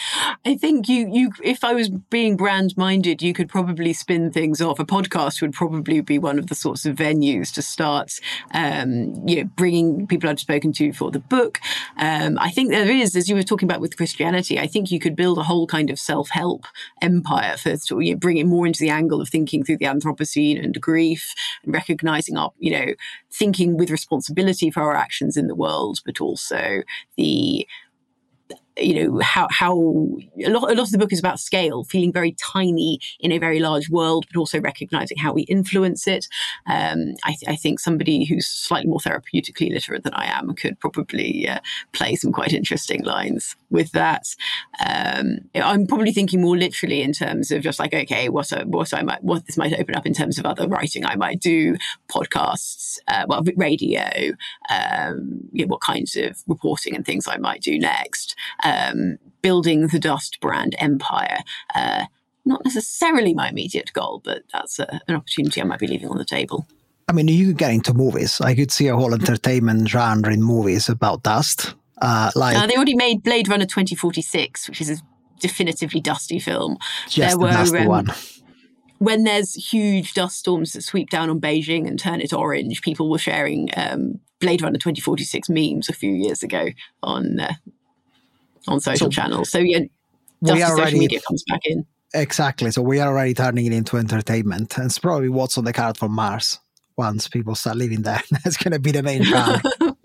I 0.46 0.56
think 0.56 0.88
you, 0.88 1.10
you, 1.12 1.32
if 1.44 1.64
I 1.64 1.74
was 1.74 1.90
being 1.90 2.36
brand 2.36 2.76
minded, 2.78 3.22
you 3.22 3.34
could 3.34 3.50
probably 3.50 3.94
spin 3.94 4.32
things 4.32 4.62
off. 4.62 4.80
A 4.80 4.86
podcast 4.86 5.42
would 5.42 5.54
probably 5.54 6.02
be 6.02 6.20
one 6.20 6.40
of 6.40 6.48
the 6.48 6.56
sorts 6.56 6.86
of 6.86 6.96
venues 6.96 7.54
to 7.54 7.62
start, 7.62 8.20
um, 8.54 9.28
you 9.28 9.38
know, 9.38 9.50
bringing 9.56 10.08
people 10.08 10.30
I've 10.30 10.40
spoken 10.40 10.74
to 10.74 10.94
for 10.94 11.12
the 11.12 11.20
book. 11.20 11.60
Um, 11.98 12.38
I 12.40 12.52
think 12.52 12.72
there 12.72 12.90
is, 12.90 13.16
as 13.16 13.30
you 13.30 13.36
were 13.36 13.44
talking 13.44 13.68
about 13.68 13.82
with 13.82 13.98
Christian 13.98 14.29
Christianity, 14.30 14.60
I 14.64 14.68
think 14.68 14.92
you 14.92 15.00
could 15.00 15.16
build 15.16 15.40
a 15.40 15.44
whole 15.44 15.66
kind 15.66 15.90
of 15.90 16.00
self 16.00 16.30
help 16.30 16.66
empire 17.02 17.58
for 17.58 18.02
you 18.02 18.14
know, 18.14 18.20
bringing 18.20 18.48
more 18.48 18.68
into 18.68 18.82
the 18.82 18.90
angle 18.90 19.22
of 19.22 19.30
thinking 19.30 19.64
through 19.64 19.78
the 19.78 19.86
Anthropocene 19.86 20.64
and 20.64 20.80
grief 20.80 21.34
and 21.64 21.74
recognizing 21.74 22.38
our, 22.38 22.52
you 22.60 22.72
know, 22.72 22.94
thinking 23.32 23.76
with 23.78 23.90
responsibility 23.90 24.70
for 24.70 24.82
our 24.82 24.96
actions 24.96 25.36
in 25.36 25.48
the 25.48 25.56
world, 25.56 26.00
but 26.06 26.22
also 26.22 26.84
the 27.18 27.68
you 28.82 29.08
know 29.08 29.20
how 29.20 29.48
how 29.50 29.74
a 29.74 30.50
lot, 30.50 30.72
a 30.72 30.76
lot 30.76 30.80
of 30.80 30.92
the 30.92 30.98
book 30.98 31.14
is 31.14 31.20
about 31.20 31.40
scale 31.40 31.84
feeling 31.84 32.12
very 32.12 32.36
tiny 32.54 33.00
in 33.20 33.32
a 33.32 33.38
very 33.38 33.60
large 33.60 33.90
world 33.90 34.26
but 34.32 34.40
also 34.40 34.60
recognizing 34.60 35.18
how 35.18 35.34
we 35.34 35.44
influence 35.44 36.08
it. 36.08 36.28
Um, 36.68 37.14
I, 37.24 37.34
th- 37.34 37.48
I, 37.48 37.56
think 37.56 37.80
somebody 37.80 38.26
who's 38.26 38.48
slightly 38.48 38.90
more 38.90 39.00
therapeutically 39.00 39.72
literate 39.72 40.04
than 40.04 40.14
i 40.14 40.26
am 40.26 40.54
could 40.56 40.80
probably 40.80 41.48
uh, 41.48 41.60
play 41.94 42.16
some 42.16 42.32
quite 42.32 42.54
interesting 42.54 43.04
lines 43.04 43.56
with 43.70 43.92
that. 43.92 44.24
Um, 44.86 45.40
i'm 45.56 45.88
probably 45.88 46.12
thinking 46.12 46.42
more 46.42 46.58
literally 46.58 47.02
in 47.02 47.14
terms 47.14 47.52
of 47.52 47.62
just 47.62 47.80
like 47.80 47.94
okay 47.94 48.30
what 48.30 48.52
I, 48.54 48.64
what 48.64 48.94
i 48.94 49.02
might 49.02 49.24
what 49.24 49.46
this 49.46 49.58
might 49.58 49.78
open 49.78 49.96
up 49.96 50.06
in 50.06 50.14
terms 50.14 50.38
of 50.38 50.46
other 50.46 50.68
writing 50.68 51.06
i 51.06 51.16
might 51.16 51.40
do 51.40 51.76
podcasts 52.10 52.98
uh, 53.08 53.26
well 53.28 53.44
radio 53.56 54.32
um, 54.70 55.42
you 55.52 55.66
know, 55.66 55.70
what 55.70 55.82
kinds 55.82 56.16
of 56.16 56.42
reporting 56.48 56.96
and 56.96 57.06
things 57.06 57.28
i 57.28 57.38
might 57.38 57.62
do 57.62 57.78
next 57.78 58.36
um, 58.70 59.18
building 59.42 59.88
the 59.88 60.00
Dust 60.00 60.40
brand 60.42 60.76
empire. 60.80 61.40
Uh, 61.74 62.06
not 62.46 62.64
necessarily 62.66 63.34
my 63.34 63.50
immediate 63.50 63.92
goal, 63.94 64.22
but 64.24 64.44
that's 64.52 64.80
a, 64.80 65.02
an 65.08 65.16
opportunity 65.16 65.62
I 65.62 65.66
might 65.66 65.80
be 65.80 65.88
leaving 65.88 66.10
on 66.10 66.18
the 66.18 66.26
table. 66.26 66.68
I 67.08 67.12
mean, 67.12 67.28
you 67.28 67.48
could 67.48 67.58
get 67.58 67.72
into 67.72 67.94
movies. 67.94 68.40
I 68.40 68.56
could 68.56 68.72
see 68.72 68.88
a 68.88 68.96
whole 68.96 69.14
entertainment 69.14 69.88
genre 69.90 70.32
in 70.32 70.44
movies 70.44 70.90
about 70.90 71.24
dust. 71.24 71.74
Uh, 72.02 72.32
like 72.36 72.56
uh, 72.56 72.68
they 72.68 72.76
already 72.76 72.96
made 72.96 73.24
Blade 73.24 73.48
Runner 73.48 73.66
2046, 73.66 74.70
which 74.70 74.82
is 74.82 74.90
a 74.90 74.96
definitively 75.40 76.02
dusty 76.02 76.40
film. 76.40 76.78
Just 77.08 77.40
there 77.40 77.52
the 77.52 77.72
were, 77.72 77.80
um, 77.80 77.86
one. 77.88 78.08
When 79.00 79.24
there's 79.24 79.54
huge 79.54 80.14
dust 80.14 80.38
storms 80.38 80.74
that 80.74 80.84
sweep 80.84 81.10
down 81.10 81.30
on 81.30 81.40
Beijing 81.40 81.88
and 81.88 81.98
turn 81.98 82.22
it 82.22 82.34
orange, 82.34 82.82
people 82.82 83.10
were 83.10 83.18
sharing 83.18 83.70
um, 83.76 84.20
Blade 84.40 84.62
Runner 84.62 84.78
2046 84.78 85.50
memes 85.50 85.90
a 85.90 85.94
few 85.94 86.12
years 86.12 86.44
ago 86.44 86.70
on 87.02 87.40
uh, 87.40 87.54
on 88.68 88.80
social 88.80 89.08
so 89.08 89.10
channels. 89.10 89.50
So 89.50 89.60
yeah, 89.60 89.80
we 90.42 90.50
social 90.50 90.72
already, 90.72 91.00
media 91.00 91.20
comes 91.28 91.44
back 91.48 91.62
in. 91.66 91.86
Exactly. 92.14 92.72
So 92.72 92.82
we 92.82 93.00
are 93.00 93.10
already 93.10 93.34
turning 93.34 93.66
it 93.66 93.74
into 93.74 93.98
entertainment. 93.98 94.78
And 94.78 94.88
it's 94.88 95.00
probably 95.00 95.30
what's 95.30 95.58
on 95.58 95.66
the 95.66 95.74
card 95.74 95.98
for 95.98 96.10
Mars 96.10 96.60
once 96.98 97.28
people 97.28 97.56
start 97.56 97.78
living 97.78 98.02
there. 98.02 98.22
That's 98.44 98.58
going 98.58 98.74
to 98.74 98.80
be 98.80 98.92
the 98.92 99.04
main 99.04 99.26
plan. 99.26 99.62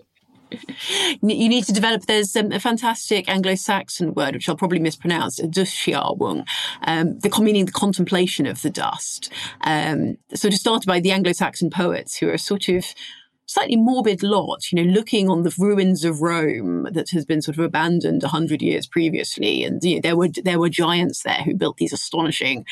you 1.21 1.49
need 1.49 1.65
to 1.65 1.73
develop. 1.73 2.05
There's 2.05 2.35
um, 2.35 2.51
a 2.51 2.59
fantastic 2.59 3.29
Anglo-Saxon 3.29 4.13
word 4.13 4.35
which 4.35 4.49
I'll 4.49 4.55
probably 4.55 4.79
mispronounce, 4.79 5.39
um, 5.39 5.49
the 5.51 7.39
meaning 7.41 7.65
the 7.65 7.71
contemplation 7.71 8.45
of 8.45 8.61
the 8.61 8.69
dust. 8.69 9.31
Um, 9.61 10.17
sort 10.33 10.53
of 10.53 10.59
started 10.59 10.87
by 10.87 10.99
the 10.99 11.11
Anglo-Saxon 11.11 11.69
poets 11.69 12.17
who 12.17 12.29
are 12.29 12.37
sort 12.37 12.69
of 12.69 12.85
slightly 13.45 13.75
morbid 13.75 14.23
lot, 14.23 14.71
you 14.71 14.83
know, 14.83 14.91
looking 14.91 15.29
on 15.29 15.43
the 15.43 15.55
ruins 15.57 16.03
of 16.03 16.21
Rome 16.21 16.87
that 16.91 17.09
has 17.11 17.25
been 17.25 17.41
sort 17.41 17.57
of 17.57 17.63
abandoned 17.63 18.23
a 18.23 18.29
hundred 18.29 18.61
years 18.61 18.87
previously, 18.87 19.63
and 19.63 19.83
you 19.83 19.95
know, 19.95 20.01
there 20.01 20.17
were 20.17 20.29
there 20.43 20.59
were 20.59 20.69
giants 20.69 21.23
there 21.23 21.43
who 21.43 21.55
built 21.55 21.77
these 21.77 21.93
astonishing 21.93 22.65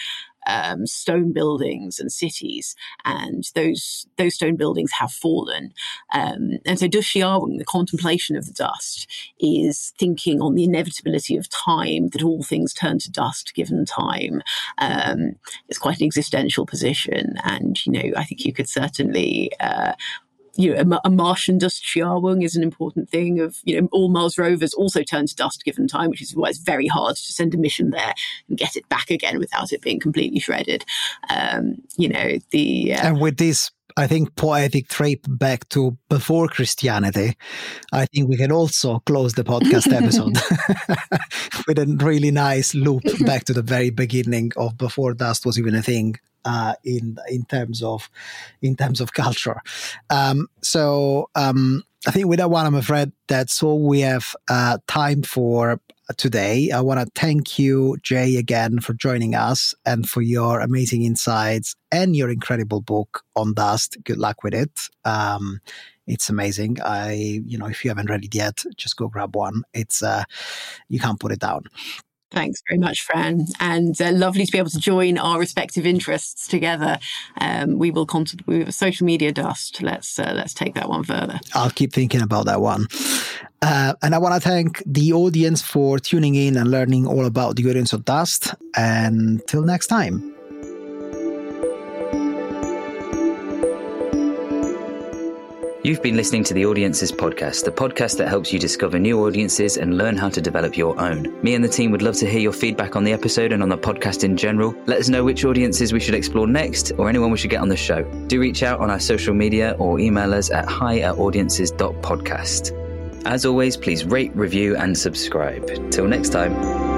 um, 0.47 0.85
stone 0.85 1.31
buildings 1.31 1.99
and 1.99 2.11
cities, 2.11 2.75
and 3.05 3.45
those 3.55 4.07
those 4.17 4.35
stone 4.35 4.55
buildings 4.55 4.91
have 4.99 5.11
fallen. 5.11 5.73
Um, 6.13 6.59
and 6.65 6.79
so 6.79 6.87
dustsceawung, 6.87 7.57
the 7.57 7.65
contemplation 7.65 8.35
of 8.35 8.45
the 8.45 8.53
dust, 8.53 9.07
is 9.39 9.93
thinking 9.97 10.41
on 10.41 10.55
the 10.55 10.63
inevitability 10.63 11.37
of 11.37 11.49
time, 11.49 12.09
that 12.09 12.23
all 12.23 12.43
things 12.43 12.73
turn 12.73 12.99
to 12.99 13.11
dust 13.11 13.53
given 13.55 13.85
time. 13.85 14.41
Um, 14.77 15.35
it's 15.69 15.79
quite 15.79 15.99
an 15.99 16.05
existential 16.05 16.65
position, 16.65 17.35
and 17.43 17.83
you 17.85 17.91
know 17.91 18.11
I 18.17 18.23
think 18.23 18.45
you 18.45 18.53
could 18.53 18.69
certainly 18.69 19.51
uh, 19.59 19.93
you 20.55 20.73
know, 20.73 20.97
a, 21.03 21.07
a 21.07 21.09
Martian 21.09 21.59
dustsceawung 21.59 22.43
is 22.43 22.55
an 22.55 22.63
important 22.63 23.09
thing. 23.09 23.39
Of 23.39 23.57
you 23.63 23.81
know, 23.81 23.87
all 23.91 24.09
Mars 24.09 24.37
rovers 24.37 24.73
also 24.73 25.03
turn 25.03 25.27
to 25.27 25.35
dust 25.35 25.63
given 25.63 25.87
time, 25.87 26.09
which 26.09 26.21
is 26.21 26.35
why 26.35 26.49
it's 26.49 26.59
very 26.59 26.87
hard 26.87 27.15
to 27.15 27.33
send 27.33 27.53
a 27.53 27.57
mission 27.57 27.89
there 27.89 28.13
and 28.47 28.57
get 28.57 28.75
it 28.75 28.87
back 28.89 29.09
again 29.09 29.39
without 29.39 29.71
it 29.71 29.81
being 29.81 29.99
completely 29.99 30.39
shredded. 30.39 30.85
Um, 31.29 31.77
you 31.97 32.09
know, 32.09 32.37
the 32.51 32.93
uh, 32.93 33.07
and 33.07 33.21
with 33.21 33.37
this 33.37 33.71
I 33.97 34.07
think, 34.07 34.35
poetic 34.35 34.87
trip 34.87 35.25
back 35.27 35.69
to 35.69 35.97
before 36.09 36.47
Christianity, 36.47 37.35
I 37.91 38.05
think 38.07 38.29
we 38.29 38.37
can 38.37 38.51
also 38.51 38.99
close 38.99 39.33
the 39.33 39.43
podcast 39.43 39.91
episode 39.93 40.37
with 41.67 41.79
a 41.79 41.85
really 42.03 42.31
nice 42.31 42.73
loop 42.73 43.03
back 43.25 43.45
to 43.45 43.53
the 43.53 43.61
very 43.61 43.89
beginning 43.89 44.51
of 44.57 44.77
before 44.77 45.13
dust 45.13 45.45
was 45.45 45.59
even 45.59 45.75
a 45.75 45.81
thing 45.81 46.15
uh, 46.45 46.73
in 46.83 47.17
in 47.29 47.45
terms 47.45 47.81
of 47.81 48.09
in 48.61 48.75
terms 48.75 48.99
of 49.01 49.13
culture. 49.13 49.61
Um, 50.09 50.47
so 50.61 51.29
um, 51.35 51.83
I 52.07 52.11
think 52.11 52.27
with 52.27 52.39
that 52.39 52.49
one, 52.49 52.65
I'm 52.65 52.75
afraid 52.75 53.11
that's 53.27 53.63
all 53.63 53.87
we 53.87 54.01
have 54.01 54.35
uh, 54.49 54.77
time 54.87 55.23
for. 55.23 55.79
Today. 56.17 56.71
I 56.71 56.81
want 56.81 56.99
to 56.99 57.07
thank 57.19 57.57
you, 57.57 57.97
Jay, 58.01 58.37
again 58.37 58.79
for 58.79 58.93
joining 58.93 59.35
us 59.35 59.73
and 59.85 60.07
for 60.07 60.21
your 60.21 60.59
amazing 60.59 61.03
insights 61.03 61.75
and 61.91 62.15
your 62.15 62.29
incredible 62.29 62.81
book 62.81 63.23
on 63.35 63.53
dust. 63.53 63.97
Good 64.03 64.17
luck 64.17 64.43
with 64.43 64.53
it. 64.53 64.79
Um, 65.05 65.61
it's 66.05 66.29
amazing. 66.29 66.77
I, 66.83 67.41
you 67.45 67.57
know, 67.57 67.67
if 67.67 67.85
you 67.85 67.89
haven't 67.89 68.09
read 68.09 68.25
it 68.25 68.35
yet, 68.35 68.63
just 68.75 68.97
go 68.97 69.07
grab 69.07 69.35
one. 69.35 69.63
It's, 69.73 70.03
uh, 70.03 70.23
you 70.89 70.99
can't 70.99 71.19
put 71.19 71.31
it 71.31 71.39
down. 71.39 71.63
Thanks 72.33 72.63
very 72.67 72.79
much, 72.79 73.01
Fran, 73.01 73.45
and 73.59 73.99
uh, 74.01 74.11
lovely 74.11 74.45
to 74.45 74.51
be 74.51 74.57
able 74.57 74.71
to 74.71 74.79
join 74.79 75.19
our 75.19 75.39
respective 75.39 75.85
interests 75.85 76.47
together. 76.47 76.97
Um, 77.39 77.77
we 77.77 77.91
will 77.91 78.07
contact 78.07 78.41
we 78.47 78.59
have 78.59 78.73
social 78.73 79.05
media 79.05 79.31
dust. 79.31 79.83
Let's 79.83 80.17
uh, 80.17 80.33
let's 80.35 80.55
take 80.55 80.73
that 80.73 80.89
one 80.89 81.03
further. 81.03 81.39
I'll 81.53 81.69
keep 81.69 81.93
thinking 81.93 82.23
about 82.23 82.47
that 82.47 82.59
one. 82.59 82.87
Uh, 83.61 83.93
and 84.01 84.15
I 84.15 84.17
want 84.17 84.33
to 84.33 84.49
thank 84.49 84.81
the 84.85 85.13
audience 85.13 85.61
for 85.61 85.99
tuning 85.99 86.33
in 86.33 86.57
and 86.57 86.71
learning 86.71 87.05
all 87.05 87.25
about 87.25 87.55
the 87.55 87.69
audience 87.69 87.93
of 87.93 88.03
Dust. 88.03 88.55
And 88.75 89.45
till 89.47 89.61
next 89.61 89.87
time. 89.87 90.33
You've 95.85 96.01
been 96.01 96.15
listening 96.15 96.45
to 96.45 96.53
the 96.53 96.65
Audiences 96.65 97.11
Podcast, 97.11 97.65
the 97.65 97.71
podcast 97.71 98.17
that 98.19 98.29
helps 98.29 98.53
you 98.53 98.57
discover 98.57 98.97
new 98.97 99.27
audiences 99.27 99.75
and 99.75 99.97
learn 99.97 100.15
how 100.15 100.29
to 100.29 100.39
develop 100.39 100.77
your 100.77 100.97
own. 100.97 101.37
Me 101.43 101.55
and 101.55 101.63
the 101.63 101.67
team 101.67 101.91
would 101.91 102.01
love 102.01 102.15
to 102.15 102.25
hear 102.25 102.39
your 102.39 102.53
feedback 102.53 102.95
on 102.95 103.03
the 103.03 103.11
episode 103.11 103.51
and 103.51 103.61
on 103.61 103.67
the 103.67 103.77
podcast 103.77 104.23
in 104.23 104.37
general. 104.37 104.73
Let 104.85 104.99
us 104.99 105.09
know 105.09 105.25
which 105.25 105.43
audiences 105.43 105.91
we 105.91 105.99
should 105.99 106.15
explore 106.15 106.47
next 106.47 106.93
or 106.97 107.09
anyone 107.09 107.31
we 107.31 107.37
should 107.37 107.49
get 107.49 107.59
on 107.59 107.67
the 107.67 107.75
show. 107.75 108.03
Do 108.27 108.39
reach 108.39 108.63
out 108.63 108.79
on 108.79 108.89
our 108.89 108.99
social 108.99 109.33
media 109.33 109.75
or 109.77 109.99
email 109.99 110.33
us 110.33 110.49
at 110.51 110.69
hi 110.69 110.99
at 110.99 111.17
audiences.podcast. 111.17 113.25
As 113.25 113.45
always, 113.45 113.75
please 113.75 114.05
rate, 114.05 114.33
review, 114.37 114.77
and 114.77 114.97
subscribe. 114.97 115.91
Till 115.91 116.07
next 116.07 116.29
time. 116.29 116.92